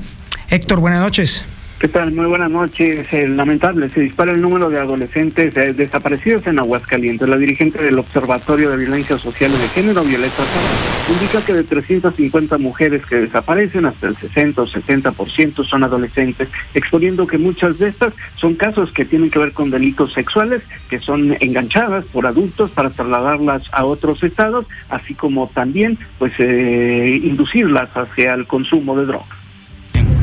Héctor, 0.49 0.79
buenas 0.79 1.01
noches. 1.01 1.45
¿Qué 1.77 1.89
tal? 1.89 2.13
Muy 2.13 2.25
buenas 2.25 2.49
noches. 2.49 3.05
lamentable, 3.11 3.89
se 3.89 3.99
dispara 3.99 4.31
el 4.31 4.41
número 4.41 4.69
de 4.69 4.79
adolescentes 4.79 5.57
eh, 5.57 5.73
desaparecidos 5.73 6.47
en 6.47 6.57
Aguascalientes. 6.57 7.27
La 7.27 7.37
dirigente 7.37 7.83
del 7.83 7.99
Observatorio 7.99 8.69
de 8.69 8.77
Violencia 8.77 9.17
Social 9.17 9.51
y 9.53 9.61
de 9.61 9.67
Género, 9.67 10.01
Violeta 10.01 10.37
Sara, 10.37 11.13
indica 11.13 11.45
que 11.45 11.53
de 11.53 11.65
350 11.65 12.57
mujeres 12.59 13.05
que 13.05 13.17
desaparecen, 13.17 13.85
hasta 13.85 14.07
el 14.07 14.15
60 14.15 14.61
o 14.61 14.65
60% 14.65 15.65
son 15.65 15.83
adolescentes, 15.83 16.47
exponiendo 16.73 17.27
que 17.27 17.37
muchas 17.37 17.77
de 17.77 17.89
estas 17.89 18.13
son 18.37 18.55
casos 18.55 18.93
que 18.93 19.03
tienen 19.03 19.29
que 19.29 19.39
ver 19.39 19.51
con 19.51 19.69
delitos 19.69 20.13
sexuales, 20.13 20.63
que 20.89 20.99
son 20.99 21.35
enganchadas 21.41 22.05
por 22.05 22.25
adultos 22.25 22.71
para 22.71 22.89
trasladarlas 22.89 23.63
a 23.73 23.83
otros 23.83 24.23
estados, 24.23 24.65
así 24.87 25.13
como 25.13 25.51
también 25.53 25.99
pues 26.19 26.31
eh, 26.39 27.19
inducirlas 27.21 27.89
hacia 27.97 28.33
el 28.33 28.47
consumo 28.47 28.97
de 28.97 29.07
drogas. 29.07 29.44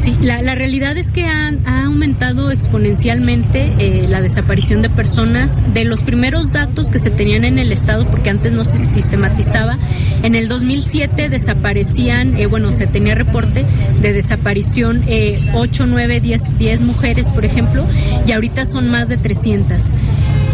Sí, 0.03 0.17
la, 0.21 0.57
realidad 0.57 0.97
es 0.97 1.13
que 1.13 1.27
ha, 1.27 1.53
aumentado 1.85 2.51
exponencialmente 2.51 3.73
eh, 3.79 4.09
la 4.09 4.21
desaparición 4.21 4.83
de 4.83 4.91
personas. 4.91 5.61
De 5.73 5.85
los 5.85 6.03
primeros 6.03 6.51
datos 6.51 6.91
que 6.91 6.99
se 6.99 7.11
tenían 7.11 7.45
en 7.45 7.61
el 7.61 7.71
Estado, 7.71 8.11
porque 8.11 8.29
antes 8.29 8.53
no 8.53 8.65
se 8.65 8.79
sistematizaba, 8.79 9.79
en 10.25 10.35
el 10.35 10.49
2007 10.49 11.29
desaparecían, 11.29 12.37
eh, 12.37 12.47
bueno, 12.47 12.73
se 12.73 12.89
tenía 12.89 13.15
reporte 13.15 13.65
de 14.01 14.13
desaparición 14.13 15.05
eh, 15.07 15.39
8, 15.55 15.87
9, 15.87 16.19
10, 16.19 16.59
10 16.59 16.81
mujeres, 16.81 17.31
por 17.31 17.45
ejemplo, 17.45 17.87
y 18.27 18.33
ahorita 18.33 18.65
son 18.65 18.89
más 18.89 19.09
de 19.09 19.19
300. 19.19 19.95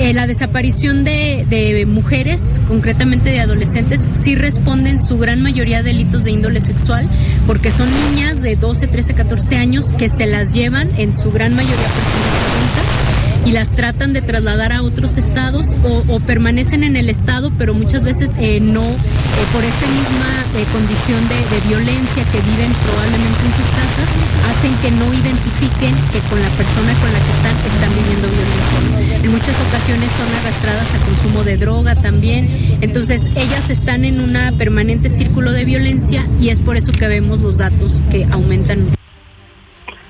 Eh, 0.01 0.13
la 0.15 0.29
desaparición 0.29 1.03
de, 1.03 1.85
mujeres, 1.89 2.61
concretamente 2.69 3.31
de 3.31 3.41
adolescentes, 3.41 4.07
sí 4.13 4.37
responden 4.37 4.95
en 4.95 5.01
su 5.01 5.19
gran 5.19 5.43
mayoría 5.43 5.79
a 5.79 5.83
delitos 5.83 6.23
de 6.23 6.31
índole 6.31 6.61
sexual, 6.61 7.09
porque 7.47 7.73
son 7.73 7.89
niñas 8.13 8.41
de 8.41 8.55
12, 8.55 8.87
13, 8.87 9.15
14 9.15 9.38
años 9.53 9.93
que 9.97 10.09
se 10.09 10.27
las 10.27 10.53
llevan 10.53 10.91
en 10.99 11.15
su 11.15 11.31
gran 11.31 11.55
mayoría 11.55 11.77
personas 11.77 12.49
y 13.49 13.53
las 13.53 13.75
tratan 13.75 14.13
de 14.13 14.21
trasladar 14.21 14.73
a 14.73 14.83
otros 14.83 15.17
estados 15.17 15.75
o, 15.83 16.21
permanecen 16.21 16.85
en 16.85 16.97
el 16.97 17.09
estado, 17.09 17.51
pero 17.57 17.73
muchas 17.73 18.05
veces 18.05 18.35
eh, 18.39 18.61
no, 18.61 18.85
eh, 18.85 19.47
por 19.55 19.65
esta 19.65 19.87
misma 19.87 20.45
eh, 20.61 20.67
condición 20.71 21.21
de, 21.29 21.39
de, 21.57 21.69
violencia 21.69 22.25
que 22.29 22.41
viven 22.45 22.71
probablemente 22.85 23.41
en 23.47 23.53
sus 23.57 23.69
casas, 23.73 24.09
hacen 24.53 24.75
que 24.83 24.91
no 24.91 25.07
identifiquen 25.15 25.95
que 26.13 26.21
con 26.29 26.41
la 26.43 26.51
persona 26.61 26.93
con 27.01 27.11
la 27.11 27.21
que 27.25 27.33
están 27.33 27.57
están 27.73 27.91
viviendo 27.97 28.29
violencia. 28.29 29.25
En 29.25 29.31
muchas 29.33 29.57
ocasiones 29.69 30.11
son 30.13 30.29
arrastradas 30.43 30.89
a 30.95 30.99
consumo 31.07 31.45
de 31.45 31.57
droga 31.57 31.95
también, 31.95 32.77
entonces 32.83 33.25
ellas 33.35 33.71
están 33.71 34.05
en 34.05 34.21
un 34.21 34.37
permanente 34.59 35.09
círculo 35.09 35.53
de 35.53 35.65
violencia 35.65 36.27
y 36.39 36.51
es 36.51 36.61
por 36.61 36.77
eso 36.77 36.93
que 36.93 37.09
vemos 37.09 37.41
los 37.41 37.59
datos 37.59 38.03
que 38.11 38.27
aumentan. 38.27 38.99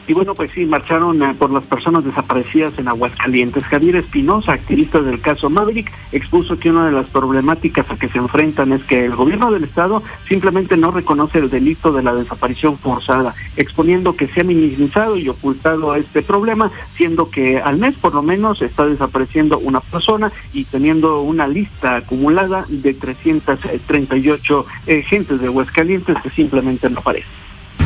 Y 0.08 0.14
bueno, 0.14 0.34
pues 0.34 0.50
sí, 0.52 0.64
marcharon 0.64 1.22
eh, 1.22 1.34
por 1.38 1.50
las 1.50 1.64
personas 1.64 2.02
desaparecidas 2.02 2.72
en 2.78 2.88
Aguascalientes. 2.88 3.62
Javier 3.64 3.96
Espinosa, 3.96 4.54
activista 4.54 5.02
del 5.02 5.20
caso 5.20 5.50
Maverick, 5.50 5.92
expuso 6.12 6.58
que 6.58 6.70
una 6.70 6.86
de 6.86 6.92
las 6.92 7.10
problemáticas 7.10 7.90
a 7.90 7.96
que 7.96 8.08
se 8.08 8.16
enfrentan 8.16 8.72
es 8.72 8.82
que 8.84 9.04
el 9.04 9.14
gobierno 9.14 9.52
del 9.52 9.64
estado 9.64 10.02
simplemente 10.26 10.78
no 10.78 10.92
reconoce 10.92 11.40
el 11.40 11.50
delito 11.50 11.92
de 11.92 12.02
la 12.02 12.14
desaparición 12.14 12.78
forzada, 12.78 13.34
exponiendo 13.58 14.16
que 14.16 14.28
se 14.28 14.40
ha 14.40 14.44
minimizado 14.44 15.18
y 15.18 15.28
ocultado 15.28 15.94
este 15.94 16.22
problema, 16.22 16.72
siendo 16.94 17.28
que 17.28 17.58
al 17.60 17.76
mes 17.76 17.94
por 17.96 18.14
lo 18.14 18.22
menos 18.22 18.62
está 18.62 18.86
desapareciendo 18.86 19.58
una 19.58 19.80
persona 19.80 20.32
y 20.54 20.64
teniendo 20.64 21.20
una 21.20 21.46
lista 21.46 21.96
acumulada 21.96 22.64
de 22.70 22.94
338 22.94 24.66
eh, 24.86 25.02
gentes 25.02 25.38
de 25.38 25.48
Aguascalientes 25.48 26.16
que 26.22 26.30
simplemente 26.30 26.88
no 26.88 27.00
aparecen 27.00 27.37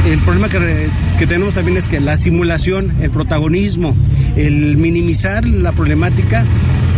el 0.06 0.18
problema 0.20 0.48
que, 0.48 0.88
que, 1.18 1.26
tenemos 1.26 1.54
también 1.54 1.76
es 1.76 1.88
que 1.88 2.00
la 2.00 2.16
simulación, 2.16 2.92
el 3.00 3.10
protagonismo, 3.10 3.96
el 4.36 4.76
minimizar 4.76 5.46
la 5.46 5.72
problemática 5.72 6.44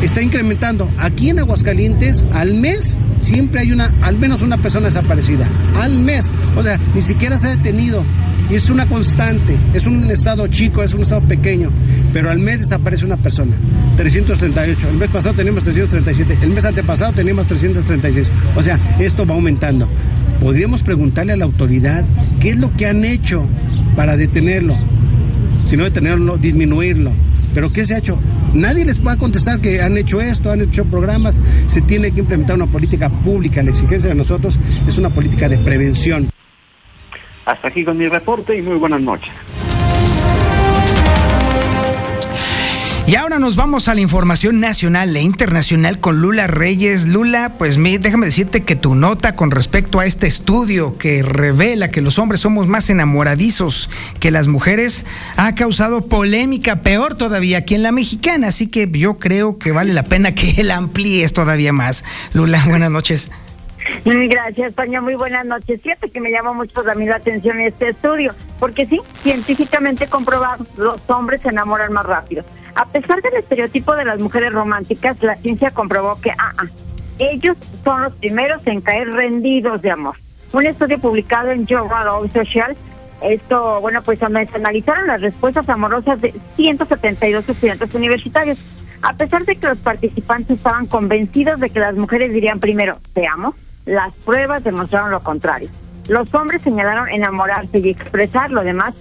está 0.03 0.23
incrementando. 0.23 0.89
Aquí 0.99 1.31
en 1.31 1.39
Aguascalientes, 1.39 2.25
al 2.33 2.55
mes, 2.55 2.97
siempre 3.21 3.61
hay 3.61 3.73
una, 3.73 3.93
al 4.03 4.17
menos 4.19 4.43
una 4.43 4.57
persona 4.57 4.87
desaparecida. 4.87 5.49
Al 5.81 5.99
mes. 6.01 6.31
O 6.57 6.63
sea, 6.63 6.79
ni 6.95 7.03
siquiera 7.03 7.39
se 7.39 7.49
ha 7.49 7.57
detenido 7.57 8.05
Y 8.51 8.55
es 8.55 8.71
una 8.71 8.87
constante, 8.87 9.57
es 9.73 9.87
un 9.87 10.11
estado 10.11 10.47
chico, 10.49 10.83
es 10.83 10.95
un 10.95 11.03
estado 11.03 11.23
pequeño, 11.23 11.71
pero 12.13 12.31
al 12.31 12.39
mes 12.39 12.61
desaparece 12.61 13.05
una 13.05 13.17
persona. 13.17 13.53
338, 13.97 14.89
el 14.89 14.97
mes 14.97 15.11
pasado 15.11 15.35
teníamos 15.35 15.65
337, 15.65 16.39
el 16.45 16.51
mes 16.51 16.65
antepasado 16.65 17.13
teníamos 17.13 17.47
336. 17.47 18.33
O 18.57 18.63
sea, 18.63 18.79
esto 18.99 19.27
va 19.27 19.35
aumentando. 19.35 19.89
Podríamos 20.41 20.83
preguntarle 20.83 21.33
a 21.33 21.37
la 21.37 21.45
autoridad 21.45 22.05
qué 22.41 22.51
es 22.51 22.57
lo 22.59 22.71
que 22.71 22.87
han 22.87 23.05
hecho 23.05 23.47
para 23.97 24.17
detenerlo. 24.17 24.75
Si 25.67 25.77
no 25.77 25.85
detenerlo, 25.85 26.37
disminuirlo. 26.37 27.13
Pero 27.55 27.73
¿qué 27.73 27.87
se 27.87 27.95
ha 27.95 27.99
hecho? 27.99 28.19
Nadie 28.53 28.85
les 28.85 29.05
a 29.05 29.17
contestar 29.17 29.61
que 29.61 29.81
han 29.81 29.97
hecho 29.97 30.21
esto, 30.21 30.51
han 30.51 30.61
hecho 30.61 30.85
programas. 30.85 31.41
Se 31.67 31.81
tiene 31.81 32.11
que 32.13 32.21
implementar 32.21 32.57
una 32.57 32.67
política 32.67 33.09
pública. 33.09 33.63
La 33.63 33.71
exigencia 33.71 34.11
de 34.11 34.17
nosotros 34.17 34.59
es 34.87 34.99
una 34.99 35.11
política 35.11 35.49
de 35.49 35.59
prevención. 35.59 36.29
Hasta 37.47 37.69
aquí 37.69 37.85
con 37.85 37.97
mi 37.97 38.09
reporte 38.09 38.57
y 38.57 38.63
muy 38.63 38.77
buenas 38.77 39.01
noches. 39.01 39.33
Y 43.07 43.17
ahora 43.17 43.39
nos 43.39 43.55
vamos 43.55 43.89
a 43.89 43.95
la 43.95 44.01
información 44.01 44.61
nacional 44.61 45.15
e 45.15 45.21
internacional 45.21 46.01
con 46.01 46.23
Lula 46.23 46.47
Reyes. 46.47 47.07
Lula, 47.07 47.53
pues 47.59 47.77
déjame 47.77 48.25
decirte 48.25 48.63
que 48.63 48.77
tu 48.77 48.95
nota 48.95 49.37
con 49.37 49.51
respecto 49.51 50.01
a 50.01 50.07
este 50.07 50.27
estudio 50.27 50.97
que 50.97 51.23
revela 51.23 51.91
que 51.91 52.01
los 52.01 52.19
hombres 52.19 52.41
somos 52.41 52.67
más 52.67 52.89
enamoradizos 52.89 53.91
que 54.21 54.31
las 54.31 54.49
mujeres 54.49 55.05
ha 55.37 55.55
causado 55.55 56.09
polémica, 56.09 56.77
peor 56.77 57.15
todavía 57.15 57.59
aquí 57.59 57.75
en 57.75 57.83
la 57.83 57.93
mexicana. 57.93 58.49
Así 58.49 58.69
que 58.69 58.89
yo 58.91 59.19
creo 59.19 59.59
que 59.59 59.71
vale 59.71 59.93
la 59.93 60.05
pena 60.05 60.35
que 60.35 60.53
él 60.57 60.71
amplíes 60.71 61.35
todavía 61.35 61.75
más. 61.75 62.05
Lula, 62.33 62.65
buenas 62.69 62.91
noches. 62.91 63.31
Gracias, 64.07 64.75
Toño. 64.75 65.03
Muy 65.03 65.15
buenas 65.15 65.45
noches. 65.45 65.79
Fíjate 65.83 66.09
que 66.09 66.21
me 66.23 66.31
llama 66.31 66.55
mucho 66.55 66.83
también 66.83 67.11
la 67.11 67.17
atención 67.17 67.61
este 67.61 67.91
estudio, 67.91 68.35
porque 68.59 68.87
sí, 68.87 68.99
científicamente 69.23 70.07
comprobado, 70.07 70.67
los 70.79 71.03
hombres 71.09 71.43
se 71.43 71.51
enamoran 71.51 71.93
más 71.93 72.07
rápido. 72.07 72.45
A 72.75 72.87
pesar 72.87 73.23
del 73.23 73.35
estereotipo 73.35 73.95
de 73.95 74.05
las 74.05 74.21
mujeres 74.21 74.53
románticas, 74.53 75.17
la 75.23 75.37
ciencia 75.37 75.71
comprobó 75.71 76.21
que 76.21 76.31
ah, 76.31 76.53
ah, 76.59 76.67
ellos 77.19 77.57
son 77.85 78.03
los 78.03 78.13
primeros 78.15 78.67
en 78.67 78.81
caer 78.81 79.09
rendidos 79.11 79.81
de 79.83 79.93
amor. 79.93 80.17
Un 80.53 80.67
estudio 80.67 80.99
publicado 80.99 81.51
en 81.51 81.67
Journal 81.67 82.09
of 82.09 82.33
Social, 82.33 82.77
esto, 83.23 83.81
bueno, 83.81 84.03
pues 84.03 84.21
analizaron 84.23 85.07
las 85.07 85.21
respuestas 85.21 85.69
amorosas 85.69 86.21
de 86.21 86.35
172 86.57 87.49
estudiantes 87.49 87.95
universitarios. 87.95 88.59
A 89.03 89.13
pesar 89.13 89.45
de 89.45 89.57
que 89.57 89.69
los 89.69 89.79
participantes 89.79 90.57
estaban 90.57 90.87
convencidos 90.87 91.61
de 91.61 91.71
que 91.71 91.79
las 91.79 91.95
mujeres 91.95 92.33
dirían 92.33 92.59
primero, 92.59 92.99
te 93.13 93.27
amo, 93.27 93.55
las 93.87 94.15
pruebas 94.17 94.65
demostraron 94.65 95.11
lo 95.11 95.21
contrario. 95.21 95.69
Los 96.09 96.35
hombres 96.35 96.63
señalaron 96.63 97.09
enamorarse 97.09 97.79
y 97.79 97.89
expresar 97.91 98.51
lo 98.51 98.65
demás, 98.65 98.95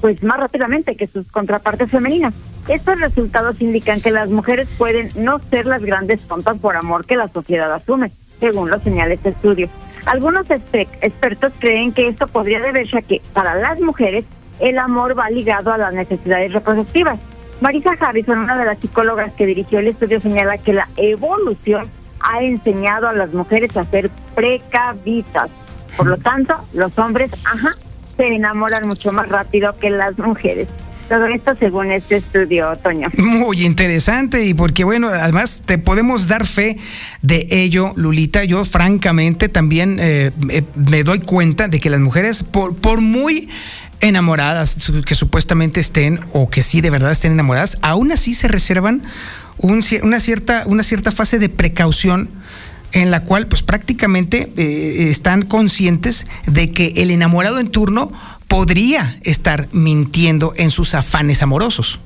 pues 0.00 0.22
más 0.22 0.40
rápidamente 0.40 0.96
que 0.96 1.06
sus 1.06 1.28
contrapartes 1.28 1.90
femeninas. 1.90 2.34
Estos 2.68 3.00
resultados 3.00 3.60
indican 3.60 4.00
que 4.00 4.12
las 4.12 4.30
mujeres 4.30 4.68
pueden 4.78 5.10
no 5.16 5.40
ser 5.50 5.66
las 5.66 5.82
grandes 5.82 6.22
tontas 6.22 6.58
por 6.58 6.76
amor 6.76 7.04
que 7.04 7.16
la 7.16 7.28
sociedad 7.28 7.72
asume, 7.72 8.12
según 8.38 8.70
lo 8.70 8.78
señala 8.80 9.14
este 9.14 9.30
estudio. 9.30 9.68
Algunos 10.06 10.46
expertos 10.50 11.52
creen 11.58 11.92
que 11.92 12.08
esto 12.08 12.26
podría 12.28 12.60
deberse 12.60 12.98
a 12.98 13.02
que 13.02 13.20
para 13.32 13.54
las 13.56 13.80
mujeres 13.80 14.24
el 14.60 14.78
amor 14.78 15.18
va 15.18 15.28
ligado 15.30 15.72
a 15.72 15.78
las 15.78 15.92
necesidades 15.92 16.52
reproductivas. 16.52 17.18
Marisa 17.60 17.92
Harrison, 17.98 18.38
una 18.38 18.58
de 18.58 18.64
las 18.64 18.78
psicólogas 18.78 19.32
que 19.32 19.46
dirigió 19.46 19.80
el 19.80 19.88
estudio, 19.88 20.20
señala 20.20 20.58
que 20.58 20.72
la 20.72 20.88
evolución 20.96 21.88
ha 22.20 22.42
enseñado 22.42 23.08
a 23.08 23.12
las 23.12 23.34
mujeres 23.34 23.76
a 23.76 23.84
ser 23.84 24.10
precavidas. 24.34 25.50
Por 25.96 26.06
lo 26.06 26.16
tanto, 26.16 26.54
los 26.72 26.96
hombres, 26.98 27.30
ajá, 27.44 27.74
se 28.16 28.26
enamoran 28.26 28.86
mucho 28.86 29.12
más 29.12 29.28
rápido 29.28 29.72
que 29.74 29.90
las 29.90 30.18
mujeres. 30.18 30.68
Todo 31.08 31.26
esto 31.26 31.54
según 31.58 31.90
este 31.90 32.16
estudio, 32.16 32.74
Toño. 32.82 33.08
Muy 33.18 33.64
interesante 33.64 34.44
y 34.44 34.54
porque 34.54 34.84
bueno, 34.84 35.08
además 35.08 35.62
te 35.64 35.78
podemos 35.78 36.28
dar 36.28 36.46
fe 36.46 36.78
de 37.20 37.46
ello, 37.50 37.92
Lulita. 37.96 38.44
Yo 38.44 38.64
francamente 38.64 39.48
también 39.48 39.98
eh, 40.00 40.30
me 40.74 41.04
doy 41.04 41.20
cuenta 41.20 41.68
de 41.68 41.80
que 41.80 41.90
las 41.90 42.00
mujeres, 42.00 42.42
por, 42.42 42.74
por 42.76 43.00
muy 43.00 43.48
enamoradas 44.00 44.90
que 45.06 45.14
supuestamente 45.14 45.80
estén 45.80 46.20
o 46.32 46.50
que 46.50 46.62
sí 46.62 46.80
de 46.80 46.90
verdad 46.90 47.12
estén 47.12 47.32
enamoradas, 47.32 47.78
aún 47.82 48.10
así 48.12 48.34
se 48.34 48.48
reservan 48.48 49.02
una, 49.58 50.20
cierta, 50.20 50.64
una 50.66 50.82
cierta 50.82 51.12
fase 51.12 51.38
de 51.38 51.48
precaución 51.48 52.28
en 52.92 53.10
la 53.10 53.22
cual 53.22 53.46
pues 53.46 53.62
prácticamente 53.62 54.52
eh, 54.56 55.08
están 55.08 55.42
conscientes 55.42 56.26
de 56.46 56.72
que 56.72 56.92
el 56.96 57.10
enamorado 57.10 57.58
en 57.58 57.70
turno 57.70 58.12
podría 58.52 59.16
estar 59.22 59.68
mintiendo 59.72 60.52
en 60.56 60.70
sus 60.70 60.94
afanes 60.94 61.42
amorosos. 61.42 61.98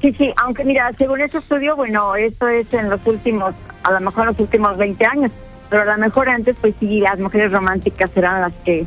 Sí, 0.00 0.14
sí, 0.14 0.32
aunque 0.38 0.64
mira, 0.64 0.90
según 0.96 1.20
ese 1.20 1.36
estudio, 1.38 1.76
bueno, 1.76 2.16
esto 2.16 2.48
es 2.48 2.72
en 2.72 2.88
los 2.88 3.06
últimos, 3.06 3.54
a 3.82 3.92
lo 3.92 4.00
mejor 4.00 4.28
los 4.28 4.40
últimos 4.40 4.78
20 4.78 5.04
años, 5.04 5.30
pero 5.68 5.82
a 5.82 5.84
lo 5.84 5.98
mejor 5.98 6.30
antes, 6.30 6.56
pues 6.58 6.74
sí, 6.80 7.00
las 7.00 7.20
mujeres 7.20 7.52
románticas 7.52 8.10
eran 8.16 8.40
las 8.40 8.54
que, 8.64 8.86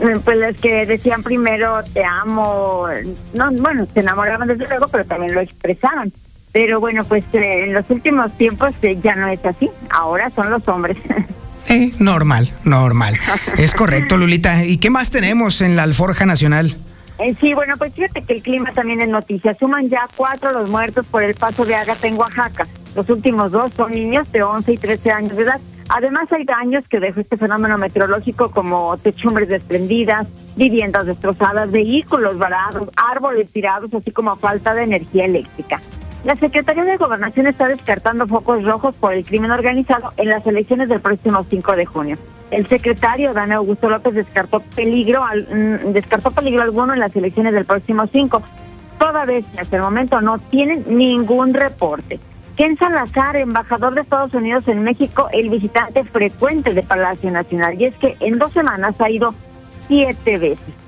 eh, 0.00 0.20
pues 0.24 0.36
las 0.36 0.56
que 0.56 0.84
decían 0.84 1.22
primero 1.22 1.84
te 1.94 2.04
amo, 2.04 2.88
no, 3.34 3.52
bueno, 3.52 3.86
se 3.94 4.00
enamoraban 4.00 4.48
desde 4.48 4.66
luego, 4.66 4.88
pero 4.88 5.04
también 5.04 5.32
lo 5.32 5.40
expresaban. 5.42 6.12
Pero 6.50 6.80
bueno, 6.80 7.04
pues 7.04 7.24
eh, 7.34 7.66
en 7.66 7.72
los 7.72 7.88
últimos 7.88 8.32
tiempos 8.32 8.72
eh, 8.82 8.98
ya 9.00 9.14
no 9.14 9.28
es 9.28 9.44
así, 9.44 9.70
ahora 9.90 10.28
son 10.30 10.50
los 10.50 10.66
hombres. 10.66 10.96
Eh, 11.68 11.92
normal, 11.98 12.52
normal. 12.64 13.18
Es 13.58 13.74
correcto, 13.74 14.16
Lulita. 14.16 14.64
¿Y 14.64 14.78
qué 14.78 14.90
más 14.90 15.10
tenemos 15.10 15.60
en 15.60 15.76
la 15.76 15.82
Alforja 15.82 16.26
Nacional? 16.26 16.76
Eh, 17.18 17.34
sí, 17.40 17.54
bueno, 17.54 17.76
pues 17.78 17.94
fíjate 17.94 18.22
que 18.22 18.34
el 18.34 18.42
clima 18.42 18.72
también 18.72 19.00
es 19.00 19.08
noticia. 19.08 19.54
Suman 19.54 19.88
ya 19.88 20.06
cuatro 20.16 20.52
los 20.52 20.68
muertos 20.68 21.06
por 21.06 21.22
el 21.22 21.34
paso 21.34 21.64
de 21.64 21.74
Ágata 21.74 22.06
en 22.06 22.16
Oaxaca. 22.18 22.66
Los 22.94 23.08
últimos 23.08 23.52
dos 23.52 23.72
son 23.74 23.92
niños 23.92 24.30
de 24.32 24.42
11 24.42 24.72
y 24.72 24.76
13 24.76 25.10
años 25.10 25.36
de 25.36 25.42
edad. 25.44 25.60
Además 25.88 26.30
hay 26.32 26.44
daños 26.44 26.84
que 26.88 26.98
dejó 26.98 27.20
este 27.20 27.36
fenómeno 27.36 27.78
meteorológico 27.78 28.50
como 28.50 28.98
techumbres 28.98 29.48
desprendidas, 29.48 30.26
viviendas 30.56 31.06
destrozadas, 31.06 31.70
vehículos 31.70 32.38
varados, 32.38 32.88
árboles 32.96 33.48
tirados, 33.50 33.94
así 33.94 34.10
como 34.10 34.36
falta 34.36 34.74
de 34.74 34.82
energía 34.82 35.26
eléctrica. 35.26 35.80
La 36.24 36.34
Secretaría 36.36 36.84
de 36.84 36.96
Gobernación 36.96 37.46
está 37.46 37.68
descartando 37.68 38.26
focos 38.26 38.64
rojos 38.64 38.96
por 38.96 39.12
el 39.12 39.24
crimen 39.24 39.50
organizado 39.50 40.12
en 40.16 40.28
las 40.28 40.46
elecciones 40.46 40.88
del 40.88 41.00
próximo 41.00 41.44
5 41.48 41.76
de 41.76 41.86
junio. 41.86 42.16
El 42.50 42.66
secretario 42.66 43.32
Dan 43.32 43.52
Augusto 43.52 43.90
López 43.90 44.14
descartó 44.14 44.60
peligro, 44.60 45.24
mm, 45.24 45.92
descartó 45.92 46.30
peligro 46.30 46.62
alguno 46.62 46.94
en 46.94 47.00
las 47.00 47.14
elecciones 47.14 47.54
del 47.54 47.64
próximo 47.64 48.06
5, 48.06 48.42
toda 48.98 49.24
vez 49.24 49.44
que 49.46 49.60
hasta 49.60 49.76
el 49.76 49.82
momento 49.82 50.20
no 50.20 50.38
tienen 50.38 50.84
ningún 50.88 51.54
reporte. 51.54 52.18
Ken 52.56 52.76
Salazar, 52.76 53.36
embajador 53.36 53.94
de 53.94 54.00
Estados 54.00 54.32
Unidos 54.32 54.66
en 54.66 54.82
México, 54.82 55.28
el 55.32 55.50
visitante 55.50 56.04
frecuente 56.04 56.72
de 56.72 56.82
Palacio 56.82 57.30
Nacional, 57.30 57.80
y 57.80 57.84
es 57.84 57.94
que 57.96 58.16
en 58.20 58.38
dos 58.38 58.52
semanas 58.52 58.94
ha 58.98 59.10
ido 59.10 59.34
siete 59.88 60.38
veces. 60.38 60.85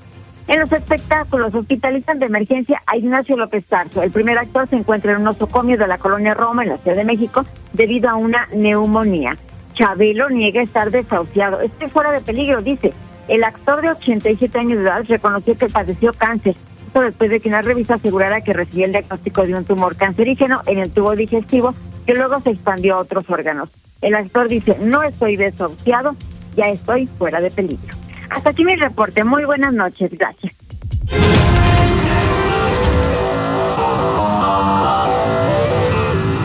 En 0.49 0.61
los 0.61 0.73
espectáculos 0.73 1.55
hospitalizan 1.55 2.19
de 2.19 2.25
emergencia 2.25 2.83
a 2.87 2.97
Ignacio 2.97 3.37
López 3.37 3.67
Tarso. 3.67 4.03
El 4.03 4.11
primer 4.11 4.39
actor 4.39 4.67
se 4.67 4.77
encuentra 4.77 5.13
en 5.13 5.19
un 5.19 5.25
nosocomio 5.25 5.77
de 5.77 5.87
la 5.87 5.99
colonia 5.99 6.33
Roma, 6.33 6.63
en 6.63 6.71
la 6.71 6.79
Ciudad 6.79 6.97
de 6.97 7.05
México, 7.05 7.45
debido 7.75 8.09
a 8.09 8.15
una 8.15 8.49
neumonía. 8.55 9.37
Chabelo 9.75 10.31
niega 10.31 10.63
estar 10.63 10.91
desahuciado. 10.91 11.61
Estoy 11.61 11.91
fuera 11.91 12.13
de 12.13 12.23
peligro, 12.23 12.63
dice. 12.63 12.95
El 13.29 13.45
actor 13.45 13.83
de 13.83 13.91
87 13.91 14.59
años 14.59 14.79
de 14.79 14.85
edad 14.85 15.05
reconoció 15.07 15.55
que 15.55 15.69
padeció 15.69 16.15
cáncer. 16.15 16.57
Esto 16.87 17.03
después 17.03 17.29
de 17.29 17.41
que 17.41 17.51
una 17.51 17.61
revista 17.61 17.97
asegurara 17.97 18.41
que 18.41 18.55
recibió 18.55 18.87
el 18.87 18.93
diagnóstico 18.93 19.47
de 19.47 19.55
un 19.55 19.67
tumor 19.67 19.97
cancerígeno 19.97 20.63
en 20.65 20.79
el 20.79 20.91
tubo 20.91 21.15
digestivo 21.15 21.75
que 22.07 22.15
luego 22.15 22.41
se 22.41 22.51
expandió 22.51 22.95
a 22.95 23.01
otros 23.01 23.29
órganos. 23.29 23.69
El 24.01 24.15
actor 24.15 24.49
dice, 24.49 24.79
no 24.81 25.03
estoy 25.03 25.37
desahuciado, 25.37 26.17
ya 26.57 26.71
estoy 26.71 27.07
fuera 27.07 27.43
de 27.43 27.51
peligro. 27.51 28.08
Hasta 28.31 28.51
aquí 28.51 28.65
mi 28.65 28.77
reporte. 28.77 29.25
Muy 29.25 29.45
buenas 29.45 29.73
noches. 29.73 30.11
Gracias. 30.13 30.53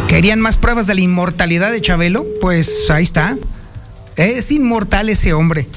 ¿Querían 0.07 0.39
más 0.39 0.57
pruebas 0.57 0.86
de 0.86 0.93
la 0.93 1.01
inmortalidad 1.01 1.71
de 1.71 1.81
Chabelo? 1.81 2.23
Pues 2.39 2.89
ahí 2.91 3.03
está. 3.03 3.36
Es 4.15 4.51
inmortal 4.51 5.09
ese 5.09 5.34
hombre. 5.34 5.67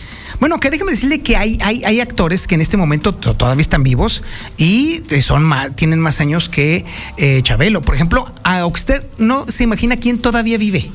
Bueno, 0.41 0.61
que 0.61 0.69
déjame 0.69 0.91
decirle 0.91 1.21
que 1.21 1.37
hay, 1.39 1.59
hay, 1.63 2.01
actores 2.01 2.47
que 2.47 2.55
en 2.55 2.61
este 2.61 2.77
momento 2.77 3.15
todavía 3.15 3.63
están 3.63 3.83
vivos 3.83 4.23
y 4.59 5.03
son 5.23 5.43
más, 5.43 5.75
tienen 5.75 6.01
más 6.01 6.21
años 6.21 6.51
que 6.51 6.85
eh, 7.17 7.41
Chabelo. 7.43 7.81
Por 7.81 7.95
ejemplo, 7.95 8.31
a 8.45 8.67
usted 8.67 9.07
no 9.17 9.47
se 9.49 9.65
imagina 9.65 9.97
quién 9.97 10.19
todavía 10.19 10.59
vive. 10.59 10.91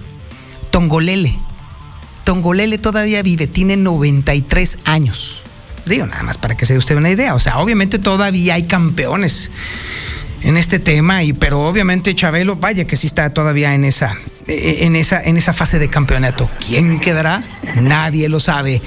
Tongolele. 0.70 1.36
Tongolele 2.24 2.78
todavía 2.78 3.24
vive, 3.24 3.48
tiene 3.48 3.78
93 3.78 4.80
años. 4.86 5.44
Digo, 5.86 6.06
nada 6.06 6.24
más 6.24 6.38
para 6.38 6.56
que 6.56 6.66
se 6.66 6.74
dé 6.74 6.80
usted 6.80 6.96
una 6.96 7.10
idea. 7.10 7.36
O 7.36 7.40
sea, 7.40 7.60
obviamente 7.60 8.00
todavía 8.00 8.56
hay 8.56 8.64
campeones 8.64 9.50
en 10.44 10.58
este 10.58 10.80
tema, 10.80 11.24
y, 11.24 11.34
pero 11.34 11.68
obviamente 11.68 12.16
Chabelo, 12.16 12.56
vaya 12.56 12.86
que 12.86 12.96
sí 12.96 13.08
está 13.08 13.30
todavía 13.32 13.74
en 13.76 13.86
esa, 13.86 14.18
en 14.48 14.96
esa, 14.96 15.24
en 15.24 15.38
esa 15.38 15.54
fase 15.54 15.80
de 15.80 15.90
campeonato. 15.90 16.50
¿Quién 16.66 17.00
quedará? 17.00 17.44
Nadie 17.82 18.30
lo 18.30 18.40
sabe. 18.40 18.82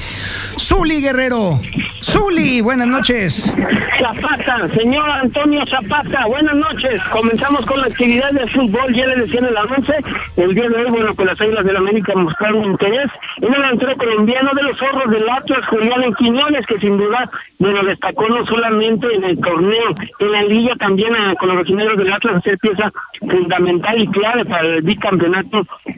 Zuli 0.59 1.01
Guerrero. 1.01 1.61
Zuli, 2.03 2.61
buenas 2.61 2.87
noches. 2.87 3.53
Zapata, 3.99 4.69
señor 4.77 5.09
Antonio 5.09 5.65
Zapata, 5.67 6.27
buenas 6.27 6.55
noches. 6.55 7.01
Comenzamos 7.11 7.65
con 7.65 7.81
la 7.81 7.87
actividad 7.87 8.31
de 8.33 8.47
fútbol, 8.49 8.93
ya 8.93 9.07
le 9.07 9.17
decían 9.17 9.49
la 9.53 9.63
11. 9.63 9.93
El 10.37 10.55
día 10.55 10.69
de 10.69 10.77
hoy, 10.77 10.91
bueno, 10.91 11.15
pues 11.15 11.27
las 11.29 11.41
Águilas 11.41 11.65
del 11.65 11.77
América 11.77 12.13
mostraron 12.15 12.65
interés 12.65 13.11
en 13.39 13.45
el 13.45 13.53
delantero 13.53 13.97
colombiano 13.97 14.51
de 14.55 14.63
los 14.63 14.77
zorros 14.77 15.11
del 15.11 15.29
Atlas, 15.29 15.67
Julián 15.67 16.15
Quiñones, 16.15 16.67
que 16.67 16.79
sin 16.79 16.99
duda, 16.99 17.31
bueno, 17.59 17.83
destacó 17.83 18.29
no 18.29 18.45
solamente 18.47 19.07
en 19.15 19.25
el 19.25 19.41
torneo, 19.41 19.95
en 20.19 20.33
la 20.33 20.43
liga 20.43 20.75
también 20.77 21.15
ah, 21.15 21.35
con 21.39 21.49
los 21.49 21.59
rojineros 21.59 21.97
del 21.97 22.13
Atlas, 22.13 22.37
hacer 22.37 22.59
pieza 22.59 22.93
fundamental 23.21 24.03
y 24.03 24.07
clave 24.09 24.45
para 24.45 24.67
el 24.67 24.83
bicampeonato 24.83 25.44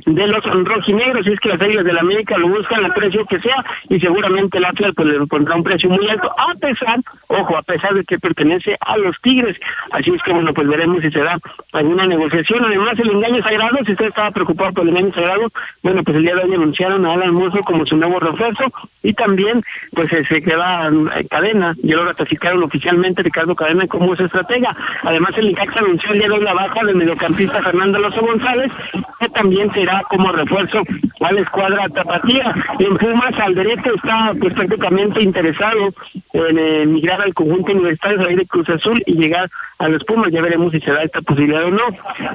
de 0.06 0.26
los 0.26 0.44
rojinegros. 0.44 1.26
Y 1.26 1.32
es 1.32 1.40
que 1.40 1.48
las 1.48 1.60
Águilas 1.60 1.84
del 1.84 1.98
América 1.98 2.38
lo 2.38 2.48
buscan 2.48 2.84
a 2.84 2.94
precio 2.94 3.24
que 3.26 3.40
sea 3.40 3.64
y 3.88 4.00
seguramente 4.00 4.58
el 4.58 4.64
Atlas 4.64 4.92
pues 4.94 5.08
le 5.08 5.26
pondrá 5.26 5.56
un 5.56 5.64
precio 5.64 5.90
muy 5.90 6.08
alto, 6.08 6.30
a 6.36 6.54
pesar, 6.54 7.00
ojo, 7.28 7.56
a 7.56 7.62
pesar 7.62 7.94
de 7.94 8.04
que 8.04 8.18
pertenece 8.18 8.76
a 8.80 8.96
los 8.96 9.20
Tigres. 9.20 9.56
Así 9.90 10.10
es 10.10 10.22
que 10.22 10.32
bueno, 10.32 10.52
pues 10.54 10.68
veremos 10.68 11.02
si 11.02 11.10
se 11.10 11.20
da 11.20 11.38
alguna 11.72 12.06
negociación. 12.06 12.64
Además, 12.64 12.98
el 12.98 13.10
engaño 13.10 13.42
sagrado, 13.42 13.78
si 13.84 13.92
usted 13.92 14.06
estaba 14.06 14.30
preocupado 14.30 14.72
por 14.72 14.82
el 14.84 14.90
engaño 14.90 15.12
sagrado, 15.14 15.48
bueno, 15.82 16.02
pues 16.02 16.16
el 16.16 16.22
día 16.22 16.34
de 16.34 16.44
hoy 16.44 16.54
anunciaron 16.54 17.06
a 17.06 17.12
Alan 17.12 17.34
Mozo 17.34 17.60
como 17.60 17.86
su 17.86 17.96
nuevo 17.96 18.18
refuerzo 18.20 18.64
y 19.02 19.12
también 19.12 19.62
pues 19.92 20.08
se 20.10 20.42
queda 20.42 20.90
eh, 21.16 21.26
Cadena, 21.30 21.74
ya 21.82 21.96
lo 21.96 22.04
ratificaron 22.04 22.62
oficialmente 22.62 23.22
Ricardo 23.22 23.54
Cadena 23.54 23.86
como 23.86 24.16
su 24.16 24.24
estratega. 24.24 24.76
Además, 25.02 25.32
el 25.36 25.50
INCAX 25.50 25.76
anunció 25.76 26.12
el 26.12 26.18
día 26.18 26.28
de 26.28 26.34
hoy 26.34 26.42
la 26.42 26.54
baja 26.54 26.84
del 26.84 26.96
mediocampista 26.96 27.62
Fernando 27.62 27.98
Alonso 27.98 28.20
González, 28.20 28.72
también 29.36 29.70
será 29.72 30.02
como 30.08 30.32
refuerzo 30.32 30.82
a 31.20 31.32
la 31.32 31.40
escuadra 31.40 31.88
tapatía. 31.88 32.54
En 32.78 32.96
Pumas, 32.96 33.38
Alderete 33.38 33.90
está 33.94 34.32
pues 34.40 34.54
prácticamente 34.54 35.22
interesado 35.22 35.90
en 36.32 36.58
emigrar 36.58 37.20
al 37.20 37.34
conjunto 37.34 37.72
universitario, 37.72 38.22
salir 38.22 38.38
de 38.38 38.46
Cruz 38.46 38.68
Azul 38.68 39.02
y 39.06 39.14
llegar 39.14 39.48
a 39.78 39.88
los 39.88 40.04
Pumas. 40.04 40.32
Ya 40.32 40.42
veremos 40.42 40.72
si 40.72 40.80
se 40.80 40.90
da 40.90 41.02
esta 41.02 41.20
posibilidad 41.20 41.64
o 41.64 41.70
no. 41.70 41.84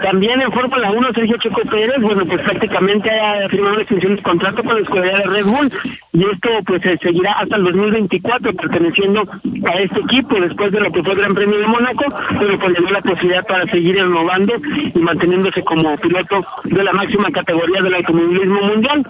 También 0.01 0.41
en 0.41 0.51
Fórmula 0.51 0.91
1, 0.91 1.13
Sergio 1.13 1.37
Checo 1.37 1.61
Pérez, 1.61 1.99
bueno, 2.01 2.25
pues 2.25 2.41
prácticamente 2.41 3.09
ha 3.09 3.49
firmado 3.49 3.73
una 3.73 3.81
extensión 3.81 4.15
de 4.15 4.21
contrato 4.21 4.63
con 4.63 4.75
la 4.75 4.81
escuadra 4.81 5.17
de 5.17 5.23
Red 5.23 5.45
Bull 5.45 5.71
y 6.13 6.23
esto 6.23 6.49
pues 6.65 6.81
seguirá 7.01 7.33
hasta 7.33 7.55
el 7.55 7.63
2024 7.63 8.53
perteneciendo 8.53 9.23
a 9.65 9.73
este 9.79 9.99
equipo 10.01 10.39
después 10.39 10.71
de 10.71 10.81
lo 10.81 10.91
que 10.91 11.03
fue 11.03 11.13
el 11.13 11.19
Gran 11.19 11.35
Premio 11.35 11.59
de 11.59 11.67
Mónaco, 11.67 12.05
pero 12.37 12.59
pues 12.59 12.79
le 12.79 12.91
la 12.91 13.01
posibilidad 13.01 13.45
para 13.45 13.65
seguir 13.67 13.95
renovando 13.97 14.53
y 14.93 14.99
manteniéndose 14.99 15.63
como 15.63 15.95
piloto 15.97 16.45
de 16.63 16.83
la 16.83 16.90
máxima 16.93 17.31
categoría 17.31 17.81
del 17.81 17.95
automovilismo 17.95 18.61
mundial. 18.61 19.05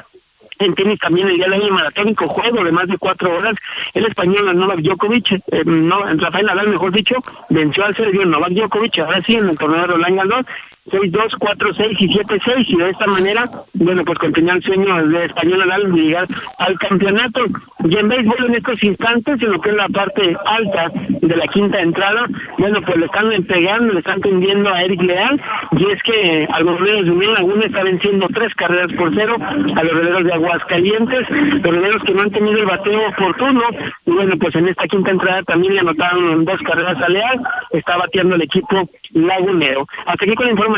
En 0.60 0.76
tenis 0.76 1.00
también 1.00 1.28
el 1.28 1.38
día 1.38 1.50
de 1.50 1.60
hoy 1.60 1.72
maratónico 1.72 2.28
juego 2.28 2.64
de 2.64 2.72
más 2.72 2.88
de 2.88 2.98
cuatro 2.98 3.36
horas 3.36 3.56
el 3.96 4.06
español 4.06 4.56
Novak 4.56 4.82
Djokovic 4.82 5.32
eh, 5.32 5.64
no 5.66 6.04
Rafael 6.18 6.46
Nadal 6.46 6.70
mejor 6.70 6.92
dicho 6.92 7.16
venció 7.50 7.84
al 7.84 7.96
serbio 7.96 8.28
Novak 8.28 8.52
Djokovic 8.52 9.00
ahora 9.00 9.24
sí 9.24 9.38
en 9.38 9.50
el 9.50 9.58
torneo 9.58 9.82
de 9.82 9.88
Roland 9.88 10.18
Garros 10.18 10.46
6, 10.90 11.12
2, 11.12 11.36
4, 11.38 11.74
6 11.74 11.98
y 12.00 12.08
7, 12.08 12.42
6 12.44 12.66
y 12.70 12.76
de 12.76 12.90
esta 12.90 13.06
manera, 13.06 13.46
bueno, 13.76 14.04
pues 14.04 14.18
continúa 14.18 14.56
el 14.56 14.64
sueño 14.64 15.08
de 15.08 15.26
Español 15.26 15.94
de 15.94 16.02
llegar 16.02 16.28
al 16.58 16.80
campeonato. 16.80 17.46
Y 17.84 17.98
en 17.98 18.10
béisbol 18.10 18.46
en 18.48 18.56
estos 18.56 18.84
instantes, 18.84 19.42
en 19.42 19.52
lo 19.52 19.62
que 19.62 19.70
es 19.70 19.76
la 19.76 19.90
parte 19.90 20.36
alta 20.46 20.92
de 20.94 21.36
la 21.36 21.48
quinta 21.48 21.80
entrada, 21.82 22.28
bueno, 22.58 22.82
pues 22.82 22.98
le 22.98 23.06
están 23.06 23.44
pegando, 23.44 23.94
le 23.94 24.00
están 24.00 24.22
tendiendo 24.22 24.74
a 24.74 24.82
Eric 24.82 25.04
Leal 25.04 25.42
y 25.78 25.86
es 25.92 26.02
que 26.04 26.48
a 26.52 26.60
los 26.62 26.80
Releros 26.80 27.06
de 27.06 27.12
Unión 27.12 27.34
Laguna 27.34 27.64
está 27.66 27.84
venciendo 27.84 28.28
tres 28.34 28.54
carreras 28.56 28.92
por 28.94 29.14
cero 29.14 29.38
a 29.40 29.84
los 29.84 29.94
Releros 29.94 30.24
de 30.24 30.34
Aguascalientes, 30.34 31.30
los 31.30 31.76
Releros 31.76 32.04
que 32.04 32.14
no 32.14 32.22
han 32.22 32.32
tenido 32.32 32.58
el 32.58 32.66
bateo 32.66 33.08
oportuno 33.10 33.62
y 34.06 34.12
bueno, 34.12 34.36
pues 34.38 34.56
en 34.56 34.68
esta 34.68 34.88
quinta 34.88 35.12
entrada 35.12 35.44
también 35.44 35.76
le 35.76 35.80
anotaron 35.82 36.44
dos 36.44 36.60
carreras 36.62 37.02
a 37.02 37.10
Leal, 37.10 37.40
está 37.72 37.98
bateando 37.98 38.36
el 38.36 38.42
equipo 38.42 38.90
lagunero. 39.14 39.86
Hasta 40.06 40.26
aquí 40.26 40.36
con 40.36 40.46
la 40.46 40.52
información, 40.52 40.71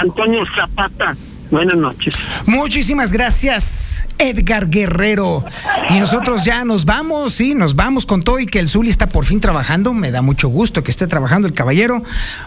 Antonio 0.00 0.44
Zapata. 0.54 1.16
Buenas 1.50 1.76
noches. 1.76 2.14
Muchísimas 2.46 3.12
gracias, 3.12 4.04
Edgar 4.18 4.68
Guerrero. 4.68 5.44
Y 5.90 6.00
nosotros 6.00 6.44
ya 6.44 6.64
nos 6.64 6.84
vamos, 6.84 7.34
sí, 7.34 7.54
nos 7.54 7.76
vamos 7.76 8.06
con 8.06 8.22
todo 8.22 8.38
y 8.40 8.46
que 8.46 8.58
el 8.58 8.68
Zuli 8.68 8.90
está 8.90 9.08
por 9.08 9.24
fin 9.24 9.40
trabajando. 9.40 9.92
Me 9.92 10.10
da 10.10 10.22
mucho 10.22 10.48
gusto 10.48 10.82
que 10.82 10.90
esté 10.90 11.06
trabajando 11.06 11.46
el 11.46 11.54
caballero. 11.54 12.02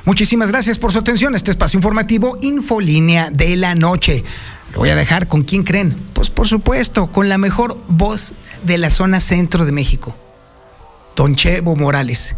Muchísimas 0.05 0.51
gracias 0.51 0.79
por 0.79 0.91
su 0.91 0.99
atención. 0.99 1.35
Este 1.35 1.51
espacio 1.51 1.77
informativo, 1.77 2.37
Infolínea 2.41 3.29
de 3.31 3.55
la 3.55 3.75
Noche. 3.75 4.23
Lo 4.73 4.79
voy 4.79 4.89
a 4.89 4.95
dejar 4.95 5.27
con 5.27 5.43
quién 5.43 5.63
creen. 5.63 5.95
Pues 6.13 6.29
por 6.29 6.47
supuesto, 6.47 7.07
con 7.07 7.29
la 7.29 7.37
mejor 7.37 7.77
voz 7.87 8.33
de 8.63 8.77
la 8.77 8.89
zona 8.89 9.19
centro 9.19 9.65
de 9.65 9.71
México, 9.71 10.15
Don 11.15 11.35
Chevo 11.35 11.75
Morales 11.75 12.35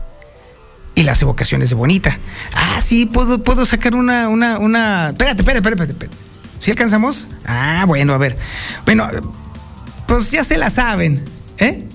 y 0.99 1.03
las 1.03 1.21
evocaciones 1.21 1.69
de 1.69 1.75
Bonita. 1.75 2.19
Ah, 2.53 2.81
sí, 2.81 3.05
puedo, 3.05 3.41
puedo 3.41 3.63
sacar 3.63 3.95
una, 3.95 4.27
una, 4.27 4.59
una. 4.59 5.09
Espérate, 5.09 5.41
espérate, 5.41 5.69
espérate, 5.69 5.91
espérate. 5.93 6.17
¿Sí 6.57 6.71
alcanzamos? 6.71 7.29
Ah, 7.45 7.85
bueno, 7.87 8.13
a 8.13 8.17
ver. 8.17 8.35
Bueno, 8.83 9.07
pues 10.07 10.29
ya 10.29 10.43
se 10.43 10.57
la 10.57 10.69
saben, 10.69 11.23
¿eh? 11.57 11.85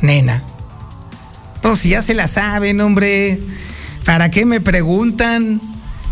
Nena. 0.00 0.40
Pues 1.62 1.82
ya 1.82 2.00
se 2.00 2.14
la 2.14 2.28
saben, 2.28 2.80
hombre. 2.80 3.40
¿Para 4.04 4.30
qué 4.30 4.44
me 4.44 4.60
preguntan? 4.60 5.60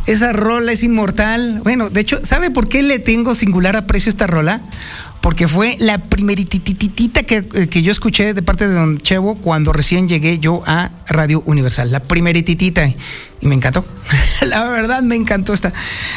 Esa 0.07 0.33
rola 0.33 0.73
es 0.73 0.83
inmortal. 0.83 1.61
Bueno, 1.63 1.91
de 1.91 2.01
hecho, 2.01 2.25
¿sabe 2.25 2.51
por 2.51 2.69
qué 2.69 2.83
le 2.83 2.99
tengo 2.99 3.37
singular 3.37 3.77
aprecio 3.77 4.11
a 4.11 4.15
esta 4.15 4.27
rola? 4.27 4.63
Porque 5.21 5.49
fue 5.49 5.77
la 5.79 5.99
primeritititita 5.99 7.25
que, 7.25 7.47
eh, 7.55 7.69
que 7.69 7.83
yo 7.83 7.93
escuché 7.93 8.33
de 8.33 8.43
parte 8.43 8.67
de 8.67 8.75
Don 8.75 8.99
Chevo 8.99 9.35
cuando 9.35 9.73
recién 9.73 10.09
llegué 10.09 10.39
yo 10.39 10.63
a 10.67 10.91
Radio 11.09 11.43
Universal. 11.45 11.91
La 11.91 12.01
primerititita. 12.01 12.89
Y 13.41 13.47
me 13.47 13.55
encantó. 13.55 13.85
la 14.47 14.65
verdad 14.65 15.03
me 15.03 15.17
encantó 15.17 15.53
esta. 15.53 15.73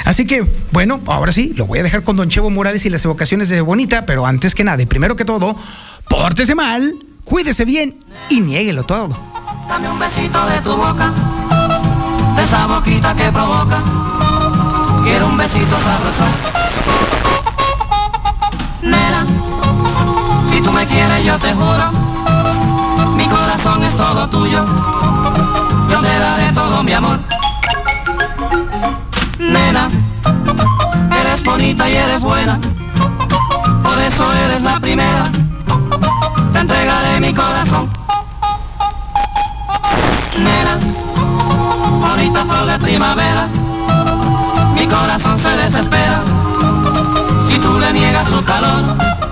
Así 0.06 0.26
que, 0.26 0.46
bueno, 0.72 1.02
ahora 1.08 1.32
sí, 1.32 1.54
lo 1.56 1.66
voy 1.66 1.80
a 1.80 1.84
dejar 1.84 2.04
con 2.04 2.16
Don 2.16 2.30
Chevo 2.30 2.50
Morales 2.50 2.86
y 2.86 2.90
las 2.90 3.04
evocaciones 3.04 3.50
de 3.50 3.62
Bonita, 3.62 4.06
pero 4.06 4.26
antes 4.26 4.56
que 4.56 4.64
nada, 4.64 4.82
y 4.82 4.86
primero 4.86 5.16
que 5.16 5.26
todo, 5.26 5.56
pórtese 6.08 6.56
mal, 6.56 6.94
cuídese 7.24 7.66
bien 7.66 8.04
y 8.30 8.42
niéguelo 8.42 8.84
todo. 8.84 9.18
Dame 9.68 9.90
un 9.90 10.00
besito 10.00 10.46
de 10.48 10.62
tu 10.62 10.76
boca, 10.76 11.14
de 12.36 12.44
esa 12.44 12.68
boquita 12.68 13.16
que 13.16 13.32
provoca. 13.32 13.82
Quiero 15.04 15.28
un 15.28 15.38
besito 15.38 15.78
sabroso 15.82 16.63
Nena, 18.84 19.26
si 20.52 20.60
tú 20.62 20.72
me 20.74 20.86
quieres 20.86 21.24
yo 21.24 21.40
te 21.40 21.54
juro, 21.54 21.90
mi 23.16 23.26
corazón 23.28 23.82
es 23.82 23.96
todo 23.96 24.28
tuyo, 24.28 24.66
yo 25.90 26.00
te 26.02 26.20
daré 26.20 26.52
todo 26.52 26.84
mi 26.84 26.92
amor. 26.92 27.18
Nena, 29.40 29.90
eres 31.22 31.44
bonita 31.44 31.90
y 31.90 31.96
eres 31.96 32.24
buena, 32.24 32.60
por 33.84 33.98
eso 34.00 34.26
eres 34.46 34.64
la 34.64 34.78
primera, 34.82 35.32
te 36.52 36.60
entregaré 36.60 37.22
mi 37.22 37.34
corazón. 37.34 37.90
Nena, 40.38 40.78
bonita 42.02 42.44
flor 42.44 42.66
de 42.66 42.80
primavera, 42.80 43.48
mi 44.76 44.86
corazón 44.88 45.38
se 45.38 45.50
desespera 45.56 46.43
tú 47.64 47.80
le 47.80 47.94
niegas 47.94 48.28
su 48.28 48.44
calor. 48.44 49.23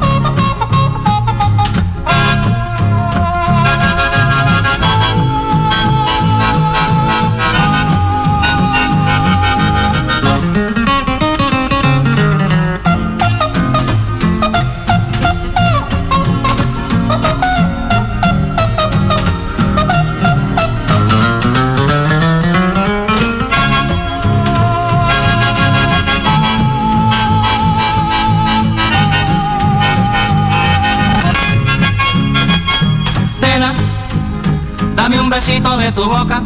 De 35.82 35.92
tu 35.92 36.06
boca, 36.06 36.42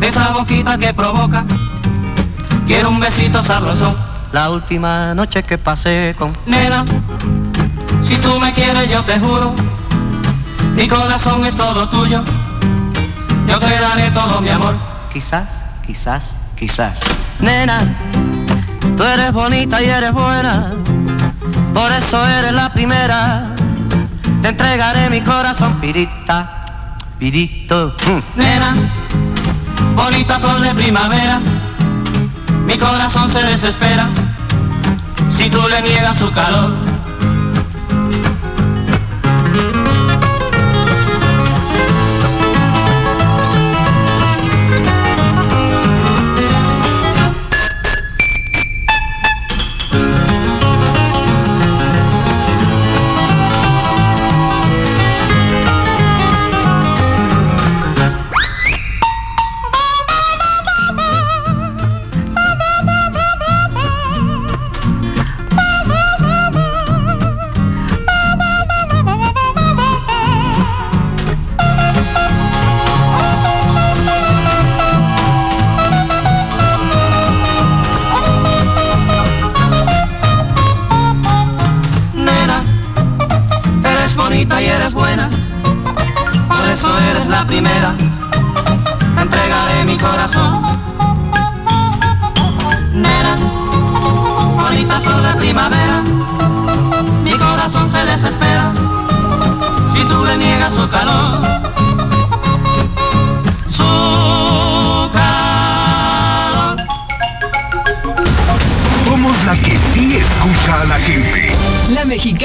de 0.00 0.08
esa 0.08 0.32
boquita 0.32 0.78
que 0.78 0.92
provoca. 0.94 1.44
Quiero 2.66 2.88
un 2.90 2.98
besito 2.98 3.42
sabroso. 3.42 3.94
La 4.32 4.50
última 4.50 5.14
noche 5.14 5.42
que 5.42 5.58
pasé 5.58 6.14
con 6.18 6.32
nena. 6.46 6.84
Si 8.02 8.16
tú 8.16 8.40
me 8.40 8.52
quieres 8.52 8.88
yo 8.88 9.04
te 9.04 9.18
juro, 9.18 9.54
mi 10.74 10.88
corazón 10.88 11.44
es 11.44 11.56
todo 11.56 11.88
tuyo. 11.88 12.24
Yo 13.48 13.58
te 13.58 13.78
daré 13.78 14.10
todo 14.10 14.40
mi 14.40 14.48
amor. 14.48 14.74
Quizás, 15.12 15.48
quizás, 15.86 16.30
quizás. 16.56 17.00
Nena, 17.38 17.80
Tú 18.96 19.02
eres 19.02 19.30
bonita 19.30 19.82
y 19.82 19.90
eres 19.90 20.10
buena, 20.10 20.72
por 21.74 21.92
eso 21.92 22.26
eres 22.26 22.52
la 22.52 22.72
primera. 22.72 23.48
Te 24.40 24.48
entregaré 24.48 25.10
mi 25.10 25.20
corazón, 25.20 25.74
pirita, 25.82 26.55
pirito. 27.18 27.94
Mm. 28.06 28.38
Nena, 28.38 28.74
bonita 29.94 30.38
flor 30.38 30.60
de 30.60 30.74
primavera, 30.74 31.40
mi 32.66 32.76
corazón 32.78 33.28
se 33.28 33.42
desespera 33.42 34.08
si 35.30 35.50
tú 35.50 35.60
le 35.68 35.82
niegas 35.82 36.18
su 36.18 36.30
calor. 36.32 36.85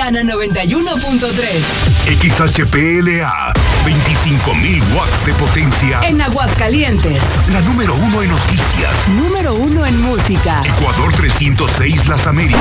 Mexicana 0.02 0.34
91.3. 0.34 1.92
XHPLA, 2.10 3.54
25.000 3.86 4.96
watts 4.96 5.26
de 5.26 5.34
potencia. 5.36 6.00
En 6.02 6.20
Aguascalientes. 6.20 7.22
La 7.52 7.62
número 7.62 7.94
uno 7.94 8.24
en 8.24 8.32
noticias. 8.32 9.08
Número 9.10 9.54
uno 9.54 9.86
en 9.86 10.02
música. 10.02 10.64
Ecuador 10.66 11.14
306 11.14 12.08
Las 12.08 12.26
Américas. 12.26 12.60